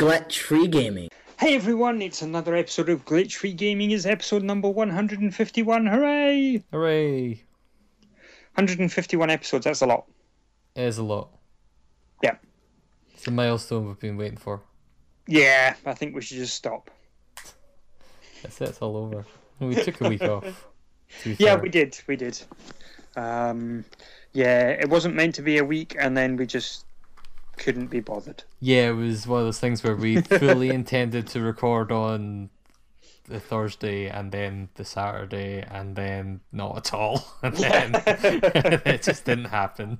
Glitch 0.00 0.38
Free 0.38 0.66
Gaming. 0.66 1.10
Hey 1.38 1.54
everyone, 1.54 2.00
it's 2.00 2.22
another 2.22 2.56
episode 2.56 2.88
of 2.88 3.04
Glitch 3.04 3.34
Free 3.34 3.52
Gaming. 3.52 3.90
Is 3.90 4.06
episode 4.06 4.42
number 4.42 4.66
151. 4.66 5.86
Hooray! 5.86 6.64
Hooray! 6.72 7.28
151 8.54 9.28
episodes, 9.28 9.66
that's 9.66 9.82
a 9.82 9.86
lot. 9.86 10.06
It 10.74 10.84
is 10.84 10.96
a 10.96 11.02
lot. 11.02 11.28
Yeah. 12.22 12.36
It's 13.12 13.26
a 13.26 13.30
milestone 13.30 13.88
we've 13.88 14.00
been 14.00 14.16
waiting 14.16 14.38
for. 14.38 14.62
Yeah, 15.26 15.74
I 15.84 15.92
think 15.92 16.14
we 16.14 16.22
should 16.22 16.38
just 16.38 16.54
stop. 16.54 16.90
That's 18.42 18.58
it, 18.58 18.70
it's 18.70 18.78
all 18.78 18.96
over. 18.96 19.26
We 19.58 19.74
took 19.74 20.00
a 20.00 20.08
week 20.08 20.22
off. 20.22 20.66
Yeah, 21.26 21.34
fair. 21.34 21.58
we 21.58 21.68
did, 21.68 22.00
we 22.06 22.16
did. 22.16 22.40
Um, 23.16 23.84
yeah, 24.32 24.68
it 24.68 24.88
wasn't 24.88 25.14
meant 25.14 25.34
to 25.34 25.42
be 25.42 25.58
a 25.58 25.64
week, 25.64 25.94
and 25.98 26.16
then 26.16 26.36
we 26.36 26.46
just 26.46 26.86
couldn't 27.60 27.88
be 27.88 28.00
bothered. 28.00 28.42
Yeah, 28.58 28.88
it 28.88 28.94
was 28.94 29.26
one 29.26 29.40
of 29.40 29.46
those 29.46 29.60
things 29.60 29.84
where 29.84 29.94
we 29.94 30.20
fully 30.22 30.70
intended 30.70 31.28
to 31.28 31.40
record 31.40 31.92
on 31.92 32.50
the 33.28 33.38
Thursday 33.38 34.08
and 34.08 34.32
then 34.32 34.68
the 34.74 34.84
Saturday 34.84 35.62
and 35.70 35.94
then 35.94 36.40
not 36.50 36.76
at 36.78 36.94
all. 36.94 37.24
And 37.42 37.54
then 37.56 37.92
it 38.84 39.02
just 39.02 39.24
didn't 39.24 39.44
happen. 39.46 39.98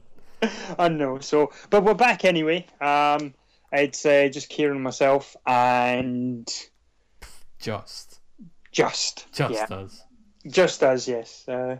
I 0.78 0.88
know. 0.88 1.20
So, 1.20 1.52
but 1.68 1.84
we're 1.84 1.94
back 1.94 2.24
anyway. 2.24 2.66
Um, 2.80 3.34
it's 3.72 4.04
uh, 4.04 4.28
just 4.32 4.48
Kieran 4.48 4.76
and 4.76 4.82
myself, 4.82 5.36
and 5.46 6.48
Just. 7.60 8.18
just 8.72 9.26
Just 9.32 9.52
yeah, 9.70 9.76
us. 9.76 10.02
just 10.46 10.82
as 10.82 11.06
yes, 11.06 11.46
uh, 11.46 11.76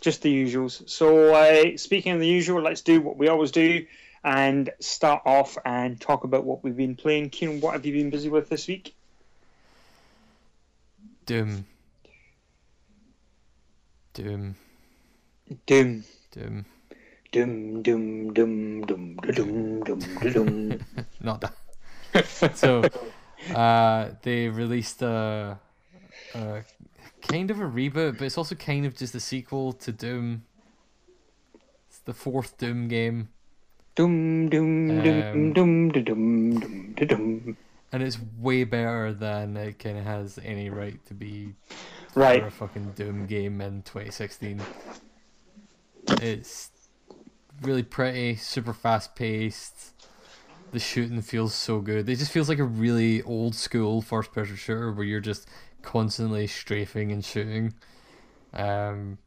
just 0.00 0.22
the 0.22 0.30
usuals. 0.32 0.88
So, 0.88 1.34
uh, 1.34 1.76
speaking 1.76 2.12
of 2.12 2.20
the 2.20 2.28
usual, 2.28 2.62
let's 2.62 2.82
do 2.82 3.00
what 3.00 3.16
we 3.16 3.28
always 3.28 3.50
do 3.50 3.84
and 4.24 4.70
start 4.80 5.22
off 5.26 5.58
and 5.64 6.00
talk 6.00 6.24
about 6.24 6.44
what 6.44 6.64
we've 6.64 6.76
been 6.76 6.96
playing. 6.96 7.30
Kieran, 7.30 7.60
what 7.60 7.74
have 7.74 7.84
you 7.84 7.92
been 7.92 8.10
busy 8.10 8.28
with 8.28 8.48
this 8.48 8.66
week? 8.66 8.94
Doom. 11.26 11.66
Doom. 14.14 14.56
Doom. 15.66 16.04
Doom. 16.32 16.64
Doom, 17.32 17.82
doom, 17.82 18.32
doom, 18.32 18.80
doom, 18.82 19.16
doom, 19.16 19.80
doom, 19.82 20.00
doom. 20.32 20.80
Not 21.20 21.40
that. 21.40 22.56
so, 22.56 22.84
uh, 23.52 24.10
they 24.22 24.48
released 24.48 25.02
a, 25.02 25.58
a 26.34 26.62
kind 27.22 27.50
of 27.50 27.60
a 27.60 27.64
reboot, 27.64 28.18
but 28.18 28.22
it's 28.22 28.38
also 28.38 28.54
kind 28.54 28.86
of 28.86 28.96
just 28.96 29.14
a 29.14 29.20
sequel 29.20 29.72
to 29.72 29.92
Doom. 29.92 30.44
It's 31.88 31.98
the 31.98 32.14
fourth 32.14 32.56
Doom 32.56 32.86
game, 32.86 33.30
Doom, 33.94 34.48
doom, 34.48 35.02
doom, 35.02 35.20
Um, 35.22 35.52
doom, 35.52 35.88
doom, 35.92 36.60
doom, 36.60 36.94
doom. 36.94 37.56
and 37.92 38.02
it's 38.02 38.18
way 38.40 38.64
better 38.64 39.12
than 39.12 39.56
it 39.56 39.78
kind 39.78 39.96
of 39.98 40.04
has 40.04 40.38
any 40.44 40.68
right 40.68 41.04
to 41.06 41.14
be 41.14 41.54
Right. 42.16 42.40
for 42.40 42.46
a 42.48 42.50
fucking 42.50 42.92
Doom 42.96 43.26
game 43.26 43.60
in 43.60 43.82
2016. 43.82 44.60
It's 46.20 46.70
really 47.62 47.82
pretty, 47.84 48.34
super 48.36 48.72
fast 48.72 49.14
paced. 49.14 49.92
The 50.72 50.80
shooting 50.80 51.22
feels 51.22 51.54
so 51.54 51.80
good. 51.80 52.08
It 52.08 52.16
just 52.16 52.32
feels 52.32 52.48
like 52.48 52.58
a 52.58 52.64
really 52.64 53.22
old 53.22 53.54
school 53.54 54.02
first 54.02 54.32
person 54.32 54.56
shooter 54.56 54.90
where 54.92 55.04
you're 55.04 55.20
just 55.20 55.48
constantly 55.82 56.48
strafing 56.48 57.12
and 57.12 57.24
shooting. 57.24 57.74
Um, 58.52 59.18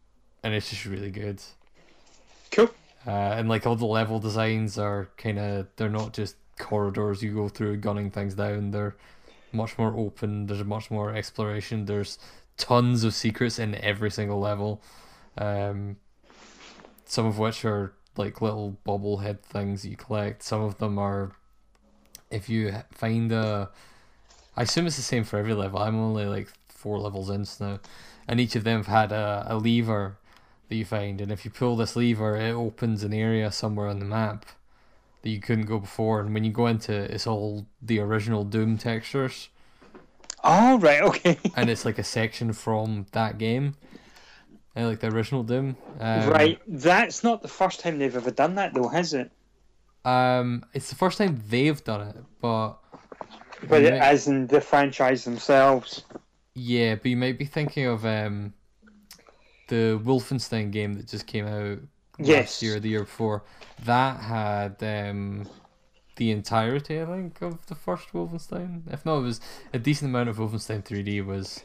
and 0.43 0.53
it's 0.53 0.69
just 0.69 0.85
really 0.85 1.11
good. 1.11 1.41
Cool. 2.52 2.69
Uh, 3.05 3.09
and 3.09 3.47
like 3.47 3.65
all 3.65 3.75
the 3.75 3.85
level 3.85 4.19
designs 4.19 4.77
are 4.77 5.09
kind 5.17 5.39
of 5.39 5.67
they're 5.75 5.89
not 5.89 6.13
just 6.13 6.35
corridors 6.57 7.21
you 7.21 7.33
go 7.33 7.47
through 7.47 7.77
gunning 7.77 8.11
things 8.11 8.33
down. 8.33 8.71
They're 8.71 8.95
much 9.52 9.77
more 9.77 9.95
open. 9.95 10.47
There's 10.47 10.63
much 10.63 10.91
more 10.91 11.15
exploration. 11.15 11.86
There's 11.86 12.17
tons 12.57 13.03
of 13.03 13.13
secrets 13.13 13.59
in 13.59 13.75
every 13.75 14.11
single 14.11 14.39
level. 14.39 14.81
Um, 15.37 15.97
some 17.05 17.25
of 17.25 17.39
which 17.39 17.63
are 17.63 17.93
like 18.17 18.41
little 18.41 18.77
bobblehead 18.86 19.41
things 19.41 19.86
you 19.86 19.95
collect. 19.95 20.43
Some 20.43 20.61
of 20.61 20.77
them 20.77 20.97
are 20.97 21.31
if 22.30 22.49
you 22.49 22.73
find 22.91 23.31
a. 23.31 23.69
I 24.55 24.63
assume 24.63 24.87
it's 24.87 24.95
the 24.95 25.03
same 25.03 25.23
for 25.23 25.37
every 25.37 25.53
level. 25.53 25.80
I'm 25.80 25.95
only 25.95 26.25
like 26.25 26.49
four 26.67 26.99
levels 26.99 27.30
in 27.30 27.45
now, 27.59 27.80
and 28.27 28.39
each 28.39 28.55
of 28.55 28.63
them 28.63 28.80
have 28.80 28.87
had 28.87 29.11
a, 29.11 29.45
a 29.49 29.57
lever 29.57 30.17
that 30.70 30.76
you 30.76 30.86
find, 30.86 31.22
and 31.22 31.32
if 31.32 31.45
you 31.45 31.52
pull 31.52 31.76
this 31.76 31.95
lever, 31.95 32.36
it 32.38 32.52
opens 32.52 33.04
an 33.04 33.14
area 33.14 33.52
somewhere 33.52 33.88
on 33.88 34.00
the 34.00 34.05
map 34.05 34.45
that 35.22 35.30
you 35.30 35.39
couldn't 35.39 35.66
go 35.66 35.80
before. 35.80 36.20
And 36.20 36.33
when 36.33 36.44
you 36.44 36.52
go 36.52 36.67
into 36.67 36.94
it, 36.94 37.11
it's 37.11 37.26
all 37.28 37.66
the 37.82 38.00
original 38.00 38.44
Doom 38.44 38.78
textures, 38.78 39.50
Oh, 40.44 40.78
right, 40.80 41.02
okay. 41.02 41.38
and 41.55 41.70
it's 41.70 41.83
like 41.83 41.98
a 41.98 42.04
section 42.04 42.54
from 42.54 43.08
that 43.11 43.38
game, 43.38 43.76
like 44.76 45.00
the 45.00 45.08
original 45.08 45.44
Doom. 45.44 45.76
Um, 46.00 46.30
right. 46.30 46.61
That's 46.67 47.23
not 47.23 47.42
the 47.42 47.48
first 47.48 47.80
time 47.80 47.98
they've 47.98 48.16
ever 48.16 48.32
done 48.32 48.55
that, 48.55 48.73
though, 48.73 48.88
has 48.88 49.14
it? 49.14 49.32
Um, 50.05 50.64
it's 50.73 50.89
the 50.89 50.95
first 50.95 51.17
time 51.17 51.42
they've 51.49 51.84
done 51.84 52.08
it, 52.10 52.16
but 52.39 52.76
But 53.67 53.82
might- 53.84 53.94
as 53.94 54.28
in 54.28 54.48
the 54.48 54.61
franchise 54.61 55.26
themselves. 55.26 56.04
yeah, 56.54 56.95
but 56.95 57.05
you 57.08 57.17
might 57.17 57.38
be 57.39 57.45
thinking 57.45 57.86
of 57.88 58.05
um, 58.05 58.54
the 59.67 60.00
Wolfenstein 60.04 60.72
game 60.72 60.94
that 60.95 61.08
just 61.08 61.28
came 61.28 61.45
out 61.48 61.80
Yes. 62.20 62.38
last 62.45 62.64
year, 62.64 62.78
or 62.78 62.80
the 62.80 62.89
year 62.89 63.02
before. 63.02 63.44
That 63.86 64.20
had 64.20 64.82
um, 64.82 65.48
the 66.16 66.32
entirety, 66.32 67.00
I 67.00 67.05
think, 67.05 67.42
of 67.44 67.64
the 67.67 67.76
first 67.76 68.11
Wolfenstein. 68.11 68.82
If 68.92 69.05
not, 69.05 69.17
it 69.20 69.22
was 69.22 69.39
a 69.72 69.78
decent 69.80 70.10
amount 70.10 70.30
of 70.30 70.38
Wolfenstein 70.38 70.83
3D 70.83 71.23
was 71.23 71.61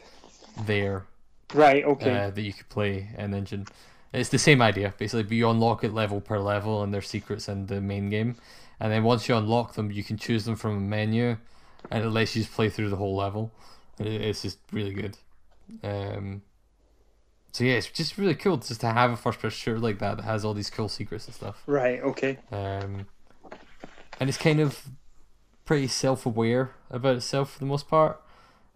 there 0.65 1.05
Right, 1.53 1.83
okay. 1.83 2.25
uh, 2.25 2.29
that 2.29 2.41
you 2.41 2.53
could 2.53 2.69
play 2.69 3.09
an 3.17 3.33
engine. 3.33 3.65
It's 4.13 4.29
the 4.29 4.37
same 4.37 4.61
idea, 4.61 4.93
basically, 4.97 5.23
but 5.23 5.31
you 5.31 5.49
unlock 5.49 5.83
it 5.83 5.91
level 5.91 6.21
per 6.21 6.37
level, 6.37 6.83
and 6.83 6.93
there's 6.93 7.07
secrets 7.09 7.49
in 7.49 7.65
the 7.65 7.81
main 7.81 8.11
game. 8.11 8.35
And 8.79 8.91
then 8.91 9.03
once 9.03 9.27
you 9.27 9.35
unlock 9.35 9.73
them, 9.73 9.91
you 9.91 10.03
can 10.03 10.17
choose 10.17 10.45
them 10.45 10.55
from 10.55 10.77
a 10.77 10.79
menu, 10.81 11.37
and 11.89 12.03
it 12.03 12.09
lets 12.11 12.35
you 12.35 12.43
just 12.43 12.53
play 12.53 12.69
through 12.69 12.89
the 12.89 12.95
whole 12.95 13.15
level. 13.15 13.51
It's 13.97 14.43
just 14.43 14.59
really 14.71 14.93
good. 14.93 15.17
Um, 15.83 16.43
so 17.53 17.63
yeah, 17.63 17.73
it's 17.73 17.87
just 17.87 18.17
really 18.17 18.33
cool 18.35 18.57
just 18.57 18.81
to 18.81 18.87
have 18.87 19.11
a 19.11 19.15
first-person 19.15 19.55
shooter 19.55 19.79
like 19.79 19.99
that 19.99 20.17
that 20.17 20.23
has 20.23 20.43
all 20.43 20.55
these 20.55 20.71
cool 20.71 20.89
secrets 20.89 21.27
and 21.27 21.35
stuff. 21.35 21.63
right, 21.67 22.01
okay. 22.01 22.39
Um, 22.51 23.05
and 24.19 24.27
it's 24.27 24.39
kind 24.39 24.59
of 24.59 24.87
pretty 25.63 25.87
self-aware 25.87 26.71
about 26.89 27.15
itself 27.15 27.53
for 27.53 27.59
the 27.59 27.65
most 27.65 27.87
part, 27.87 28.21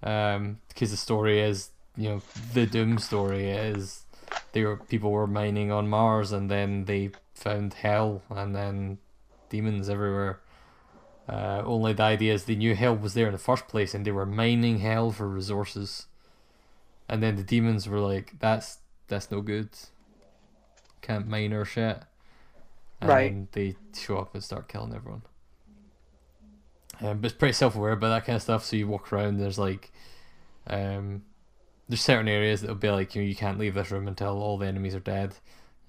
um, 0.04 0.60
because 0.70 0.92
the 0.92 0.98
story 0.98 1.42
is, 1.42 1.72
you 1.98 2.08
know, 2.08 2.22
the 2.54 2.68
Doom 2.68 3.00
story 3.00 3.50
is 3.50 4.04
they 4.52 4.64
were 4.64 4.78
people 4.78 5.12
were 5.12 5.28
mining 5.28 5.72
on 5.72 5.88
Mars 5.88 6.32
and 6.32 6.50
then 6.50 6.86
they 6.86 7.12
found 7.34 7.74
hell 7.76 8.22
and 8.30 8.56
then 8.56 9.00
demons 9.50 9.90
everywhere. 9.90 10.40
Uh, 11.28 11.62
only 11.66 11.94
the 11.94 12.04
idea 12.04 12.34
is 12.34 12.46
they 12.46 12.56
knew 12.56 12.76
hell 12.76 12.96
was 12.96 13.14
there 13.14 13.26
in 13.28 13.34
the 13.34 13.38
first 13.38 13.68
place 13.68 13.94
and 13.94 14.06
they 14.06 14.12
were 14.12 14.26
mining 14.26 14.80
hell 14.80 15.12
for 15.12 15.28
resources. 15.28 16.07
And 17.10 17.24
then 17.24 17.36
the 17.36 17.44
demons 17.44 17.88
were 17.88 18.00
like, 18.00 18.40
"That's 18.40 18.80
that's 19.08 19.32
no 19.32 19.42
good. 19.42 19.70
Can't 21.02 21.28
mine 21.28 21.54
our 21.54 21.66
shit." 21.66 22.00
And 23.00 23.10
Right. 23.10 23.52
they 23.52 23.76
show 23.96 24.18
up 24.18 24.34
and 24.34 24.44
start 24.44 24.68
killing 24.68 24.94
everyone. 24.94 25.22
Um, 27.02 27.20
but 27.20 27.32
it's 27.32 27.38
pretty 27.38 27.54
self-aware 27.54 27.92
about 27.92 28.10
that 28.10 28.26
kind 28.26 28.36
of 28.36 28.42
stuff. 28.42 28.66
So 28.66 28.76
you 28.76 28.88
walk 28.88 29.14
around, 29.14 29.38
there's 29.38 29.60
like, 29.60 29.92
um, 30.66 31.22
there's 31.88 32.02
certain 32.02 32.28
areas 32.28 32.62
that'll 32.62 32.76
be 32.76 32.90
like, 32.90 33.14
you 33.14 33.22
know, 33.22 33.28
you 33.28 33.36
can't 33.36 33.60
leave 33.60 33.76
this 33.76 33.92
room 33.92 34.08
until 34.08 34.42
all 34.42 34.58
the 34.58 34.66
enemies 34.66 34.96
are 34.96 35.00
dead. 35.00 35.36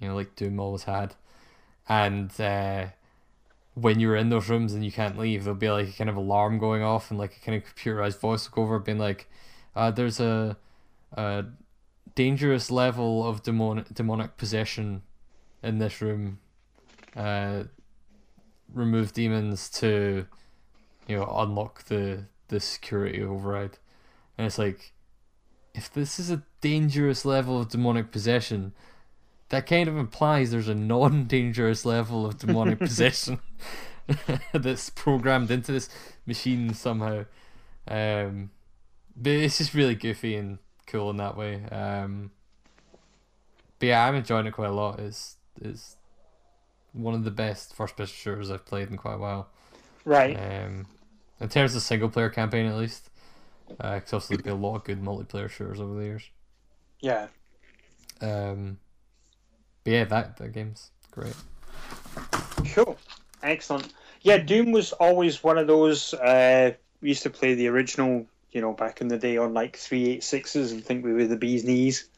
You 0.01 0.09
know, 0.09 0.15
like 0.15 0.37
Doom 0.37 0.61
always 0.61 0.85
had. 0.85 1.15
And 1.89 2.31
uh, 2.39 2.87
when 3.75 4.01
you're 4.01 4.17
in 4.17 4.29
those 4.29 4.51
rooms 4.51 4.75
and 4.75 4.85
you 4.85 4.93
can't 4.93 5.19
leave, 5.19 5.45
there'll 5.45 5.59
be 5.59 5.71
like 5.71 5.89
a 5.89 5.93
kind 5.93 6.11
of 6.11 6.17
alarm 6.17 6.59
going 6.59 6.83
off 6.83 7.11
and 7.11 7.19
like 7.19 7.37
a 7.37 7.41
kind 7.41 7.57
of 7.57 7.75
computerized 7.75 8.21
voice 8.21 8.49
will 8.51 8.57
go 8.57 8.63
over 8.63 8.79
being 8.79 8.99
like, 8.99 9.31
uh, 9.75 9.91
there's 9.91 10.21
a, 10.21 10.59
a 11.13 11.45
dangerous 12.15 12.71
level 12.71 13.27
of 13.27 13.43
demonic 13.43 13.93
demonic 13.95 14.37
possession 14.37 15.03
in 15.63 15.79
this 15.79 16.01
room. 16.01 16.39
Uh, 17.17 17.65
remove 18.73 19.13
demons 19.13 19.71
to, 19.71 20.27
you 21.07 21.17
know, 21.17 21.33
unlock 21.37 21.85
the 21.85 22.25
the 22.49 22.61
security 22.61 23.23
override, 23.23 23.79
and 24.37 24.47
it's 24.47 24.59
like, 24.59 24.93
if 25.75 25.93
this 25.93 26.19
is 26.19 26.31
a 26.31 26.43
dangerous 26.61 27.25
level 27.25 27.61
of 27.61 27.69
demonic 27.69 28.11
possession, 28.11 28.73
that 29.49 29.67
kind 29.67 29.89
of 29.89 29.97
implies 29.97 30.51
there's 30.51 30.69
a 30.69 30.75
non-dangerous 30.75 31.85
level 31.85 32.27
of 32.27 32.39
demonic 32.39 32.79
possession 32.91 33.39
that's 34.53 34.91
programmed 34.91 35.51
into 35.51 35.73
this 35.73 35.89
machine 36.27 36.75
somehow. 36.75 37.25
Um, 37.87 38.51
but 39.17 39.33
it's 39.33 39.59
just 39.59 39.75
really 39.75 39.95
goofy 39.95 40.37
and 40.37 40.59
cool 40.89 41.11
in 41.11 41.19
that 41.19 41.37
way. 41.37 41.63
Um, 41.71 42.31
but 43.79 43.87
yeah, 43.87 44.05
I'm 44.05 44.17
enjoying 44.17 44.47
it 44.47 44.53
quite 44.53 44.71
a 44.71 44.73
lot. 44.73 44.99
It's 44.99 45.37
it's 45.61 45.97
one 46.93 47.15
of 47.15 47.23
the 47.25 47.31
best 47.31 47.75
first 47.75 47.97
person 47.97 48.15
shooters 48.17 48.51
I've 48.51 48.67
played 48.67 48.91
in 48.91 48.97
quite 48.97 49.15
a 49.15 49.19
while. 49.19 49.49
Right. 50.05 50.35
Um, 50.35 50.87
in 51.41 51.49
terms 51.49 51.77
of 51.77 51.83
single 51.83 52.09
player 52.09 52.31
campaign 52.31 52.67
at 52.67 52.77
least. 52.77 53.11
Because 53.69 54.15
obviously 54.15 54.37
there's 54.37 54.45
been 54.45 54.53
a 54.55 54.67
lot 54.67 54.77
of 54.77 54.85
good 54.85 55.03
multiplayer 55.03 55.51
shooters 55.51 55.79
over 55.79 55.95
the 55.95 56.05
years. 56.05 56.31
Yeah. 57.01 57.27
Um, 58.23 58.79
but 59.85 59.93
yeah, 59.93 60.05
that 60.05 60.39
that 60.39 60.55
game's 60.55 60.91
great. 61.11 61.35
Cool. 62.73 62.97
Excellent. 63.43 63.93
Yeah, 64.23 64.39
Doom 64.39 64.73
was 64.73 64.93
always 64.93 65.45
one 65.45 65.59
of 65.59 65.67
those. 65.67 66.15
Uh, 66.15 66.73
we 67.03 67.09
used 67.09 67.23
to 67.25 67.31
play 67.31 67.55
the 67.55 67.69
original, 67.69 68.27
you 68.53 68.61
know, 68.61 68.73
back 68.73 69.01
in 69.01 69.09
the 69.09 69.19
day 69.19 69.37
on 69.37 69.55
like 69.55 69.77
386s 69.77 70.73
and 70.73 70.85
think 70.85 71.05
we 71.05 71.13
were 71.13 71.27
the 71.27 71.37
bee's 71.37 71.65
knees. 71.65 72.09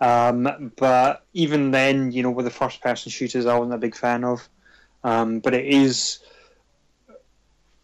Um, 0.00 0.72
but 0.76 1.24
even 1.32 1.70
then, 1.70 2.12
you 2.12 2.22
know, 2.22 2.30
with 2.30 2.44
the 2.44 2.50
first 2.50 2.80
person 2.80 3.10
shooters, 3.10 3.46
I 3.46 3.56
wasn't 3.56 3.74
a 3.74 3.78
big 3.78 3.96
fan 3.96 4.24
of. 4.24 4.48
Um, 5.04 5.40
but 5.40 5.54
it 5.54 5.66
is. 5.66 6.20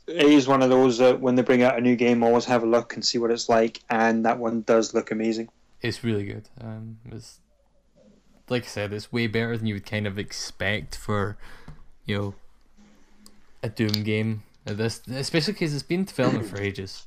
It 0.07 0.25
is 0.25 0.49
one 0.49 0.63
of 0.63 0.71
those 0.71 0.99
that 0.99 1.21
when 1.21 1.35
they 1.35 1.43
bring 1.43 1.63
out 1.63 1.77
a 1.77 1.83
new 1.83 1.95
game, 1.95 2.23
always 2.23 2.47
have 2.47 2.63
a 2.63 2.67
look 2.67 2.95
and 2.95 3.05
see 3.05 3.19
what 3.19 3.31
it's 3.31 3.49
like, 3.49 3.81
and 3.91 4.25
that 4.25 4.39
one 4.39 4.63
does 4.63 4.95
look 4.95 5.11
amazing. 5.11 5.51
It's 5.83 6.03
really 6.03 6.25
good. 6.25 6.49
Um, 6.61 6.99
it's 7.13 7.41
like 8.49 8.65
I 8.65 8.67
said, 8.67 8.93
it's 8.93 9.13
way 9.13 9.27
better 9.27 9.57
than 9.57 9.67
you 9.67 9.75
would 9.75 9.87
kind 9.87 10.07
of 10.07 10.19
expect 10.19 10.97
for, 10.97 11.37
you 12.07 12.17
know, 12.17 12.35
a 13.63 13.69
Doom 13.69 14.03
game. 14.03 14.45
This, 14.65 15.03
especially 15.09 15.55
because 15.55 15.75
it's 15.75 15.83
been 15.83 16.05
developing 16.05 16.43
for 16.43 16.61
ages. 16.61 17.07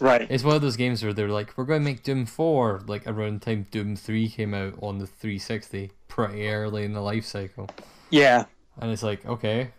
Right. 0.00 0.26
It's 0.30 0.42
one 0.44 0.56
of 0.56 0.62
those 0.62 0.76
games 0.76 1.02
where 1.02 1.12
they're 1.12 1.28
like, 1.28 1.56
we're 1.56 1.64
going 1.64 1.80
to 1.80 1.84
make 1.84 2.02
Doom 2.02 2.26
four, 2.26 2.80
like 2.86 3.06
around 3.06 3.40
the 3.40 3.44
time 3.44 3.66
Doom 3.70 3.94
three 3.96 4.28
came 4.28 4.52
out 4.54 4.74
on 4.82 4.98
the 4.98 5.06
360, 5.06 5.92
pretty 6.08 6.48
early 6.48 6.84
in 6.84 6.92
the 6.92 7.00
life 7.00 7.24
cycle. 7.24 7.68
Yeah. 8.10 8.46
And 8.80 8.90
it's 8.90 9.02
like, 9.02 9.24
okay. 9.26 9.70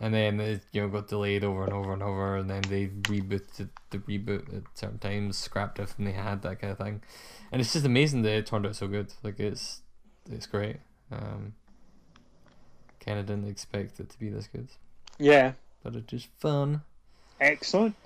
And 0.00 0.14
then 0.14 0.38
it 0.38 0.62
you 0.70 0.80
know 0.82 0.88
got 0.88 1.08
delayed 1.08 1.42
over 1.42 1.64
and 1.64 1.72
over 1.72 1.92
and 1.92 2.02
over, 2.04 2.36
and 2.36 2.48
then 2.48 2.62
they 2.68 2.86
rebooted 2.86 3.68
the 3.90 3.98
reboot 3.98 4.56
at 4.56 4.62
certain 4.74 4.98
times, 4.98 5.36
scrapped 5.36 5.80
everything 5.80 6.04
they 6.04 6.12
had, 6.12 6.42
that 6.42 6.60
kind 6.60 6.70
of 6.70 6.78
thing. 6.78 7.02
And 7.50 7.60
it's 7.60 7.72
just 7.72 7.84
amazing 7.84 8.22
that 8.22 8.32
it 8.32 8.46
turned 8.46 8.64
out 8.64 8.76
so 8.76 8.86
good. 8.86 9.12
Like 9.24 9.40
it's 9.40 9.80
it's 10.30 10.46
great. 10.46 10.76
Um, 11.10 11.54
kind 13.04 13.18
of 13.18 13.26
didn't 13.26 13.48
expect 13.48 13.98
it 13.98 14.08
to 14.10 14.18
be 14.20 14.28
this 14.28 14.46
good, 14.46 14.68
Yeah. 15.18 15.54
but 15.82 15.96
it's 15.96 16.06
just 16.06 16.28
fun. 16.38 16.82
Excellent. 17.40 17.96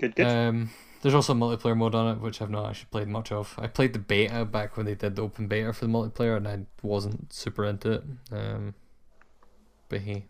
Good. 0.00 0.16
Good. 0.16 0.26
Um, 0.26 0.70
there's 1.02 1.14
also 1.14 1.32
a 1.32 1.36
multiplayer 1.36 1.76
mode 1.76 1.94
on 1.94 2.16
it, 2.16 2.20
which 2.20 2.42
I've 2.42 2.50
not 2.50 2.68
actually 2.68 2.88
played 2.90 3.08
much 3.08 3.32
of. 3.32 3.54
I 3.58 3.66
played 3.66 3.92
the 3.92 3.98
beta 3.98 4.44
back 4.44 4.76
when 4.76 4.86
they 4.86 4.94
did 4.94 5.16
the 5.16 5.22
open 5.22 5.46
beta 5.46 5.72
for 5.72 5.86
the 5.86 5.92
multiplayer, 5.92 6.36
and 6.36 6.46
I 6.46 6.60
wasn't 6.82 7.32
super 7.32 7.64
into 7.64 7.92
it. 7.92 8.04
Um, 8.32 8.74
but 9.88 10.00
hey, 10.00 10.26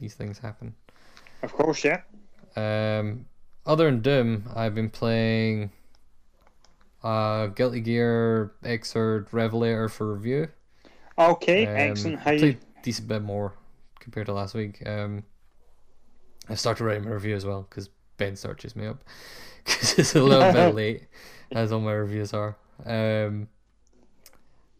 these 0.00 0.14
things 0.14 0.38
happen. 0.38 0.74
of 1.42 1.52
course. 1.52 1.84
Yeah. 1.84 2.02
Um, 2.56 3.26
other 3.66 3.84
than 3.84 4.00
Doom, 4.00 4.50
I've 4.54 4.74
been 4.74 4.90
playing 4.90 5.72
uh, 7.02 7.46
Guilty 7.48 7.80
Gear 7.80 8.52
Xrd 8.62 9.26
Revelator 9.32 9.88
for 9.88 10.14
review. 10.14 10.48
Okay. 11.18 11.66
Um, 11.66 11.76
excellent. 11.76 12.18
How 12.20 12.30
you? 12.30 12.38
played 12.38 12.58
decent 12.82 13.08
bit 13.08 13.22
more 13.22 13.52
compared 14.00 14.26
to 14.26 14.32
last 14.32 14.54
week. 14.54 14.86
Um, 14.86 15.24
I 16.48 16.54
started 16.54 16.84
writing 16.84 17.04
my 17.04 17.10
review 17.10 17.36
as 17.36 17.44
well 17.44 17.66
because 17.68 17.90
Ben 18.18 18.36
searches 18.36 18.76
me 18.76 18.86
up 18.86 19.02
because 19.64 19.98
it's 19.98 20.14
a 20.14 20.22
little 20.22 20.52
bit 20.52 20.74
late, 20.74 21.06
as 21.52 21.72
all 21.72 21.80
my 21.80 21.92
reviews 21.92 22.34
are. 22.34 22.56
Um, 22.84 23.48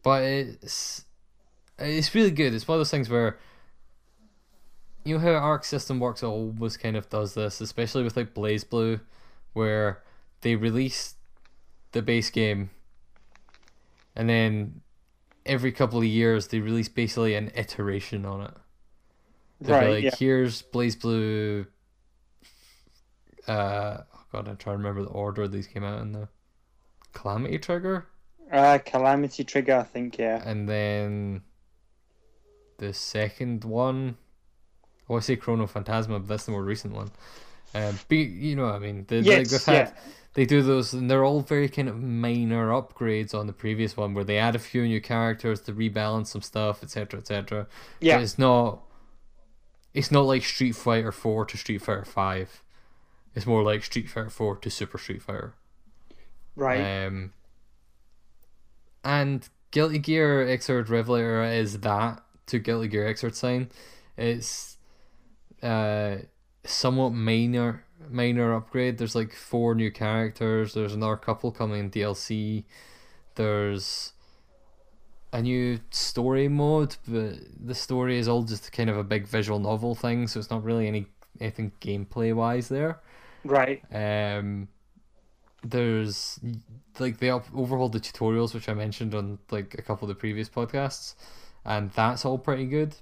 but 0.02 0.22
it's 0.22 1.04
it's 1.78 2.14
really 2.14 2.30
good. 2.30 2.52
It's 2.52 2.68
one 2.68 2.76
of 2.76 2.80
those 2.80 2.90
things 2.90 3.08
where 3.08 3.38
you 5.04 5.14
know 5.14 5.20
how 5.20 5.30
Arc 5.30 5.64
System 5.64 5.98
Works 5.98 6.22
it 6.22 6.26
always 6.26 6.76
kind 6.76 6.96
of 6.96 7.08
does 7.08 7.34
this, 7.34 7.60
especially 7.62 8.04
with 8.04 8.16
like 8.16 8.34
BlazBlue, 8.34 9.00
where 9.54 10.02
they 10.42 10.56
release 10.56 11.14
the 11.92 12.02
base 12.02 12.28
game 12.28 12.68
and 14.18 14.28
then 14.28 14.80
every 15.46 15.70
couple 15.72 16.00
of 16.00 16.04
years 16.04 16.48
they 16.48 16.58
release 16.58 16.88
basically 16.88 17.34
an 17.34 17.52
iteration 17.54 18.26
on 18.26 18.42
it. 18.42 18.54
They'll 19.60 19.76
Right. 19.76 19.90
like, 19.90 20.04
yeah. 20.04 20.14
here's 20.18 20.62
BlazBlue. 20.62 21.66
Uh, 23.48 24.02
oh 24.14 24.20
god, 24.32 24.48
I'm 24.48 24.56
trying 24.56 24.74
to 24.74 24.78
remember 24.78 25.02
the 25.02 25.08
order 25.08 25.48
these 25.48 25.66
came 25.66 25.82
out 25.84 26.00
in 26.02 26.12
the 26.12 26.28
Calamity 27.14 27.58
Trigger, 27.58 28.06
Uh, 28.52 28.78
Calamity 28.84 29.44
Trigger. 29.44 29.76
I 29.78 29.82
think. 29.84 30.18
Yeah. 30.18 30.42
and 30.44 30.68
then 30.68 31.42
the 32.78 32.92
second 32.92 33.64
one. 33.64 34.16
Oh, 35.08 35.16
I 35.16 35.20
say 35.20 35.36
Chrono 35.36 35.66
Phantasma, 35.66 36.18
but 36.18 36.28
that's 36.28 36.44
the 36.44 36.52
more 36.52 36.62
recent 36.62 36.94
one. 36.94 37.10
Um, 37.74 37.98
but 38.08 38.14
you- 38.16 38.56
know 38.56 38.64
what 38.66 38.74
I 38.74 38.78
mean. 38.78 39.06
They, 39.08 39.20
Yes, 39.20 39.50
they've 39.50 39.64
had, 39.76 39.94
they 40.34 40.44
do 40.44 40.62
those, 40.62 40.92
and 40.92 41.10
they're 41.10 41.24
all 41.24 41.40
very 41.40 41.68
kind 41.70 41.88
of 41.88 41.98
minor 41.98 42.68
upgrades 42.68 43.34
on 43.34 43.46
the 43.46 43.52
previous 43.54 43.96
one, 43.96 44.12
where 44.14 44.24
they 44.24 44.36
add 44.38 44.54
a 44.54 44.58
few 44.58 44.86
new 44.86 45.00
characters 45.00 45.60
to 45.62 45.72
rebalance 45.72 46.26
some 46.28 46.42
stuff, 46.42 46.82
etc., 46.82 47.20
etc. 47.20 47.66
Yeah. 48.00 48.16
But 48.16 48.22
it's 48.24 48.38
not. 48.38 48.82
It's 49.94 50.10
not 50.10 50.26
like 50.26 50.44
Street 50.44 50.76
Fighter 50.76 51.10
Four 51.12 51.46
to 51.46 51.56
Street 51.56 51.78
Fighter 51.78 52.04
Five. 52.04 52.62
It's 53.34 53.46
more 53.46 53.62
like 53.62 53.84
Street 53.84 54.08
Fighter 54.08 54.30
Four 54.30 54.56
to 54.56 54.70
Super 54.70 54.98
Street 54.98 55.22
Fighter. 55.22 55.54
Right. 56.56 57.06
Um, 57.06 57.32
and 59.04 59.48
Guilty 59.70 59.98
Gear 59.98 60.46
Xrd 60.46 60.88
Revelator 60.88 61.44
is 61.44 61.80
that 61.80 62.22
to 62.46 62.58
Guilty 62.58 62.88
Gear 62.88 63.12
Xrd 63.12 63.34
Sign. 63.34 63.70
It's 64.16 64.76
uh 65.62 66.18
somewhat 66.64 67.10
minor 67.10 67.84
minor 68.10 68.54
upgrade. 68.54 68.98
There's 68.98 69.14
like 69.14 69.32
four 69.32 69.74
new 69.74 69.90
characters. 69.90 70.74
There's 70.74 70.94
another 70.94 71.16
couple 71.16 71.50
coming 71.52 71.80
in 71.80 71.90
DLC. 71.90 72.64
There's 73.34 74.12
a 75.32 75.42
new 75.42 75.80
story 75.90 76.48
mode, 76.48 76.96
but 77.06 77.34
the 77.64 77.74
story 77.74 78.18
is 78.18 78.28
all 78.28 78.42
just 78.42 78.72
kind 78.72 78.88
of 78.90 78.96
a 78.96 79.04
big 79.04 79.26
visual 79.26 79.58
novel 79.58 79.94
thing, 79.94 80.26
so 80.26 80.40
it's 80.40 80.50
not 80.50 80.64
really 80.64 80.88
any 80.88 81.06
anything 81.40 81.72
gameplay 81.80 82.34
wise 82.34 82.68
there. 82.68 83.00
right. 83.44 83.82
Um, 83.92 84.68
there's 85.62 86.38
like 86.98 87.18
they 87.18 87.30
up- 87.30 87.46
overhauled 87.54 87.92
the 87.92 88.00
tutorials, 88.00 88.54
which 88.54 88.68
I 88.68 88.74
mentioned 88.74 89.14
on 89.14 89.38
like 89.50 89.74
a 89.78 89.82
couple 89.82 90.08
of 90.08 90.08
the 90.08 90.20
previous 90.20 90.48
podcasts, 90.48 91.14
and 91.64 91.90
that's 91.92 92.24
all 92.24 92.38
pretty 92.38 92.66
good. 92.66 92.94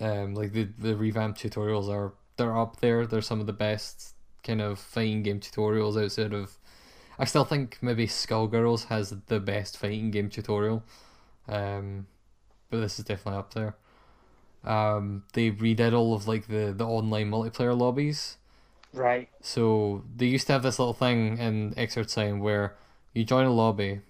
Um, 0.00 0.34
like 0.34 0.52
the 0.52 0.68
the 0.78 0.96
revamped 0.96 1.42
tutorials 1.42 1.88
are 1.88 2.12
they're 2.36 2.56
up 2.58 2.80
there. 2.80 3.06
They're 3.06 3.22
some 3.22 3.40
of 3.40 3.46
the 3.46 3.52
best 3.52 4.14
kind 4.42 4.60
of 4.60 4.78
fighting 4.78 5.22
game 5.22 5.40
tutorials 5.40 6.02
outside 6.02 6.32
of. 6.32 6.58
I 7.18 7.24
still 7.24 7.44
think 7.44 7.78
maybe 7.82 8.06
Skullgirls 8.06 8.86
has 8.86 9.14
the 9.26 9.38
best 9.38 9.78
fighting 9.78 10.10
game 10.10 10.28
tutorial, 10.28 10.82
um, 11.46 12.06
but 12.70 12.80
this 12.80 12.98
is 12.98 13.04
definitely 13.04 13.38
up 13.38 13.54
there. 13.54 13.76
Um, 14.64 15.24
they 15.32 15.50
redid 15.50 15.92
all 15.92 16.14
of 16.14 16.28
like 16.28 16.46
the 16.46 16.72
the 16.76 16.86
online 16.86 17.30
multiplayer 17.30 17.76
lobbies. 17.76 18.36
Right. 18.92 19.28
So 19.40 20.04
they 20.14 20.26
used 20.26 20.46
to 20.48 20.52
have 20.52 20.62
this 20.62 20.78
little 20.78 20.94
thing 20.94 21.38
in 21.38 21.74
Sign 22.08 22.40
where 22.40 22.76
you 23.14 23.24
join 23.24 23.46
a 23.46 23.52
lobby, 23.52 24.00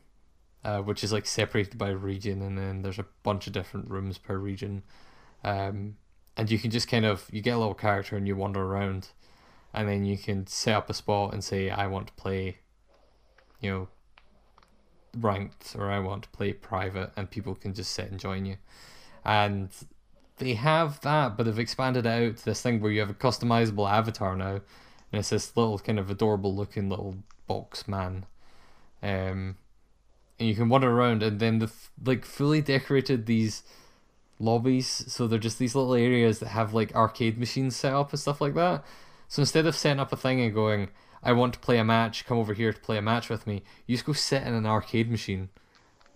uh, 0.64 0.80
which 0.80 1.04
is 1.04 1.12
like 1.12 1.26
separated 1.26 1.78
by 1.78 1.90
region, 1.90 2.42
and 2.42 2.58
then 2.58 2.82
there's 2.82 2.98
a 2.98 3.06
bunch 3.22 3.46
of 3.46 3.52
different 3.52 3.88
rooms 3.88 4.18
per 4.18 4.36
region, 4.36 4.82
um, 5.44 5.96
and 6.36 6.50
you 6.50 6.58
can 6.58 6.70
just 6.70 6.88
kind 6.88 7.04
of 7.04 7.28
you 7.30 7.40
get 7.40 7.54
a 7.56 7.58
little 7.58 7.74
character 7.74 8.16
and 8.16 8.26
you 8.26 8.36
wander 8.36 8.62
around, 8.62 9.08
and 9.72 9.88
then 9.88 10.04
you 10.04 10.18
can 10.18 10.46
set 10.46 10.74
up 10.74 10.90
a 10.90 10.94
spot 10.94 11.32
and 11.32 11.44
say 11.44 11.70
I 11.70 11.86
want 11.86 12.08
to 12.08 12.12
play, 12.14 12.58
you 13.60 13.70
know, 13.70 13.88
ranked 15.16 15.76
or 15.78 15.90
I 15.90 16.00
want 16.00 16.24
to 16.24 16.28
play 16.30 16.52
private, 16.52 17.12
and 17.16 17.30
people 17.30 17.54
can 17.54 17.72
just 17.72 17.92
sit 17.92 18.10
and 18.10 18.18
join 18.18 18.46
you, 18.46 18.56
and 19.24 19.70
they 20.38 20.54
have 20.54 21.00
that, 21.02 21.36
but 21.36 21.44
they've 21.44 21.58
expanded 21.58 22.06
out 22.06 22.38
to 22.38 22.44
this 22.44 22.62
thing 22.62 22.80
where 22.80 22.90
you 22.90 23.00
have 23.00 23.10
a 23.10 23.14
customizable 23.14 23.90
avatar 23.90 24.36
now, 24.36 24.60
and 25.12 25.20
it's 25.20 25.30
this 25.30 25.56
little 25.56 25.78
kind 25.78 25.98
of 25.98 26.10
adorable 26.10 26.54
looking 26.54 26.88
little 26.88 27.16
box 27.46 27.86
man. 27.86 28.26
Um, 29.02 29.56
and 30.38 30.48
you 30.48 30.54
can 30.54 30.68
wander 30.68 30.90
around, 30.90 31.22
and 31.22 31.38
then 31.38 31.58
the 31.58 31.70
like 32.04 32.24
fully 32.24 32.60
decorated 32.60 33.26
these 33.26 33.62
lobbies, 34.38 35.04
so 35.12 35.26
they're 35.26 35.38
just 35.38 35.58
these 35.58 35.74
little 35.74 35.94
areas 35.94 36.40
that 36.40 36.48
have 36.48 36.74
like 36.74 36.94
arcade 36.94 37.38
machines 37.38 37.76
set 37.76 37.92
up 37.92 38.10
and 38.10 38.20
stuff 38.20 38.40
like 38.40 38.54
that. 38.54 38.84
So 39.28 39.40
instead 39.40 39.66
of 39.66 39.76
setting 39.76 40.00
up 40.00 40.12
a 40.12 40.16
thing 40.16 40.40
and 40.40 40.52
going, 40.52 40.88
I 41.22 41.32
want 41.32 41.54
to 41.54 41.60
play 41.60 41.78
a 41.78 41.84
match, 41.84 42.26
come 42.26 42.38
over 42.38 42.54
here 42.54 42.72
to 42.72 42.80
play 42.80 42.98
a 42.98 43.02
match 43.02 43.28
with 43.28 43.46
me, 43.46 43.62
you 43.86 43.96
just 43.96 44.04
go 44.04 44.12
sit 44.12 44.42
in 44.42 44.54
an 44.54 44.66
arcade 44.66 45.10
machine, 45.10 45.50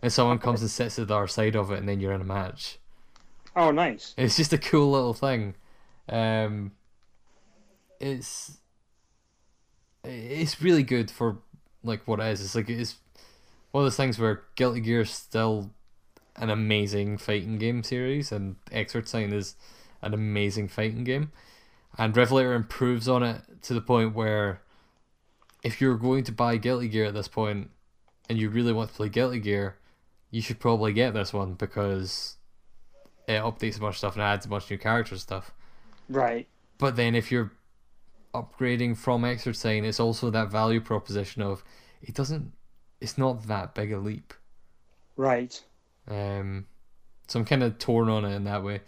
and 0.03 0.13
someone 0.13 0.39
comes 0.39 0.61
and 0.61 0.71
sits 0.71 0.99
at 0.99 1.09
the 1.09 1.17
other 1.17 1.29
side 1.29 1.55
of 1.55 1.71
it, 1.71 1.79
and 1.79 1.89
then 1.89 2.01
you're 2.01 2.13
in 2.13 2.21
a 2.21 2.25
match. 2.25 2.79
Oh, 3.57 3.71
nice. 3.71 4.15
It's 4.19 4.37
just 4.37 4.53
a 4.53 4.59
cool 4.59 4.91
little 4.93 5.15
thing. 5.15 5.55
Um, 6.09 6.73
it's 8.01 8.59
it's 10.05 10.63
really 10.63 10.83
good 10.83 11.11
for 11.11 11.39
like 11.83 12.07
what 12.07 12.21
it 12.21 12.27
is. 12.27 12.43
It's 12.43 12.55
like 12.55 12.69
it's 12.69 12.97
one 13.73 13.83
of 13.83 13.87
those 13.87 13.97
things 13.97 14.19
where 14.19 14.43
Guilty 14.57 14.81
Gear 14.81 15.01
is 15.03 15.11
still 15.11 15.71
an 16.37 16.51
amazing 16.51 17.19
fighting 17.19 17.59
game 17.59 17.83
series, 17.83 18.31
and 18.31 18.57
Xrd 18.71 19.09
Sign 19.09 19.33
is 19.33 19.55
an 20.03 20.13
amazing 20.15 20.69
fighting 20.69 21.05
game. 21.05 21.33
and 21.99 22.17
Revelator 22.17 22.53
improves 22.55 23.09
on 23.09 23.23
it 23.23 23.43
to 23.63 23.75
the 23.75 23.81
point 23.81 24.15
where 24.15 24.61
if 25.63 25.81
you're 25.81 25.97
going 25.97 26.25
to 26.25 26.33
buy 26.33 26.59
Guilty 26.59 26.89
Gear 26.89 27.07
at 27.07 27.15
this 27.15 27.29
point 27.29 27.71
and 28.29 28.39
you 28.39 28.51
really 28.51 28.73
want 28.73 28.91
to 28.91 28.97
play 28.97 29.09
Guilty 29.09 29.41
Gear, 29.41 29.77
you 30.31 30.43
should 30.43 30.61
probably 30.61 30.93
get 30.93 31.15
this 31.15 31.33
one 31.33 31.55
because 31.55 32.37
it 33.26 33.42
updates 33.42 33.76
a 33.76 33.80
bunch 33.80 33.95
of 33.95 33.99
stuff 33.99 34.14
and 34.14 34.23
adds 34.23 34.47
a 34.47 34.49
bunch 34.49 34.64
of 34.64 34.71
new 34.71 34.78
characters 34.78 35.18
and 35.18 35.21
stuff. 35.21 35.52
Right. 36.09 36.47
But 36.78 36.97
then 36.97 37.14
if 37.14 37.33
you're 37.33 37.52
upgrading 38.35 38.97
from 38.97 39.25
Sign, 39.38 39.85
it's 39.85 40.00
also 40.00 40.30
that 40.30 40.50
value 40.50 40.80
proposition 40.80 41.42
of 41.42 41.64
it 42.02 42.14
doesn't 42.14 42.52
it's 43.00 43.18
not 43.18 43.47
that 43.47 43.75
big 43.75 43.92
a 43.92 43.99
leap. 43.99 44.35
Right. 45.16 45.61
Um 46.09 46.66
so 47.26 47.40
I'm 47.40 47.45
kind 47.45 47.62
of 47.62 47.78
torn 47.78 48.09
on 48.09 48.25
it 48.25 48.35
in 48.35 48.45
that 48.45 48.62
way. 48.62 48.83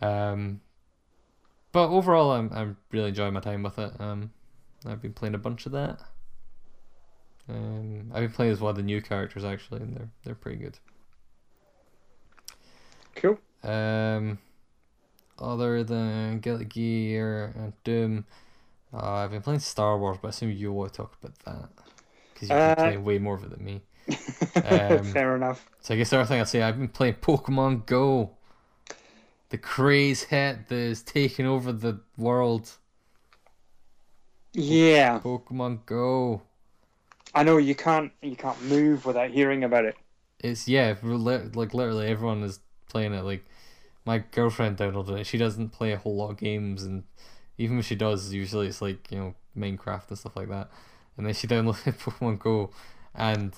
Um 0.00 0.60
but 1.72 1.88
overall 1.88 2.32
I'm 2.32 2.50
I'm 2.52 2.76
really 2.90 3.08
enjoying 3.08 3.34
my 3.34 3.40
time 3.40 3.62
with 3.62 3.78
it. 3.78 3.92
Um 4.00 4.32
I've 4.86 5.02
been 5.02 5.12
playing 5.12 5.34
a 5.34 5.38
bunch 5.38 5.66
of 5.66 5.72
that. 5.72 6.00
Um 7.48 8.10
I've 8.12 8.22
been 8.22 8.32
playing 8.32 8.52
as 8.52 8.60
one 8.60 8.70
of 8.70 8.76
the 8.76 8.82
new 8.82 9.02
characters 9.02 9.44
actually 9.44 9.82
and 9.82 9.94
they're 9.94 10.10
they're 10.24 10.34
pretty 10.34 10.58
good. 10.58 10.78
Cool. 13.14 13.38
Um, 13.62 14.38
other 15.38 15.84
than 15.84 16.40
Guilty 16.40 16.64
Gear 16.64 17.52
and 17.56 17.72
Doom, 17.84 18.24
uh, 18.92 19.12
I've 19.24 19.30
been 19.30 19.42
playing 19.42 19.60
Star 19.60 19.98
Wars, 19.98 20.18
but 20.20 20.28
I 20.28 20.30
assume 20.30 20.50
you 20.52 20.72
want 20.72 20.92
to 20.92 20.96
talk 20.98 21.16
about 21.22 21.38
that 21.44 21.70
because 22.34 22.50
you've 22.50 22.62
been 22.62 22.74
Uh, 22.74 22.74
playing 22.74 23.04
way 23.04 23.18
more 23.18 23.34
of 23.36 23.44
it 23.44 23.50
than 23.50 23.64
me. 23.64 23.82
Um, 24.62 25.18
Fair 25.18 25.36
enough. 25.36 25.68
So 25.80 25.94
I 25.94 25.96
guess 25.98 26.10
the 26.10 26.18
other 26.18 26.26
thing 26.26 26.40
I'd 26.40 26.48
say, 26.48 26.62
I've 26.62 26.78
been 26.78 26.88
playing 26.88 27.14
Pokemon 27.16 27.86
Go. 27.86 28.36
The 29.50 29.58
craze 29.58 30.22
hit 30.22 30.68
that 30.68 30.74
is 30.74 31.02
taking 31.02 31.44
over 31.44 31.70
the 31.70 32.00
world. 32.16 32.78
Yeah. 34.52 35.22
Pokemon 35.22 35.84
Go. 35.86 36.42
I 37.34 37.42
know 37.42 37.56
you 37.56 37.74
can't 37.74 38.12
you 38.20 38.36
can't 38.36 38.60
move 38.60 39.06
without 39.06 39.30
hearing 39.30 39.64
about 39.64 39.86
it. 39.86 39.96
It's 40.40 40.68
yeah, 40.68 40.94
like 41.02 41.74
literally 41.74 42.06
everyone 42.08 42.42
is 42.42 42.60
playing 42.88 43.14
it. 43.14 43.24
Like 43.24 43.44
my 44.04 44.18
girlfriend 44.18 44.78
downloaded 44.78 45.20
it. 45.20 45.26
She 45.26 45.38
doesn't 45.38 45.70
play 45.70 45.92
a 45.92 45.98
whole 45.98 46.16
lot 46.16 46.30
of 46.30 46.38
games, 46.38 46.82
and 46.82 47.04
even 47.58 47.76
when 47.76 47.82
she 47.82 47.94
does, 47.94 48.32
usually 48.32 48.66
it's 48.66 48.82
like 48.82 49.10
you 49.10 49.18
know 49.18 49.34
Minecraft 49.56 50.08
and 50.08 50.18
stuff 50.18 50.36
like 50.36 50.48
that. 50.48 50.70
And 51.16 51.26
then 51.26 51.34
she 51.34 51.46
downloaded 51.46 51.98
Pokemon 51.98 52.38
Go, 52.38 52.70
and 53.14 53.54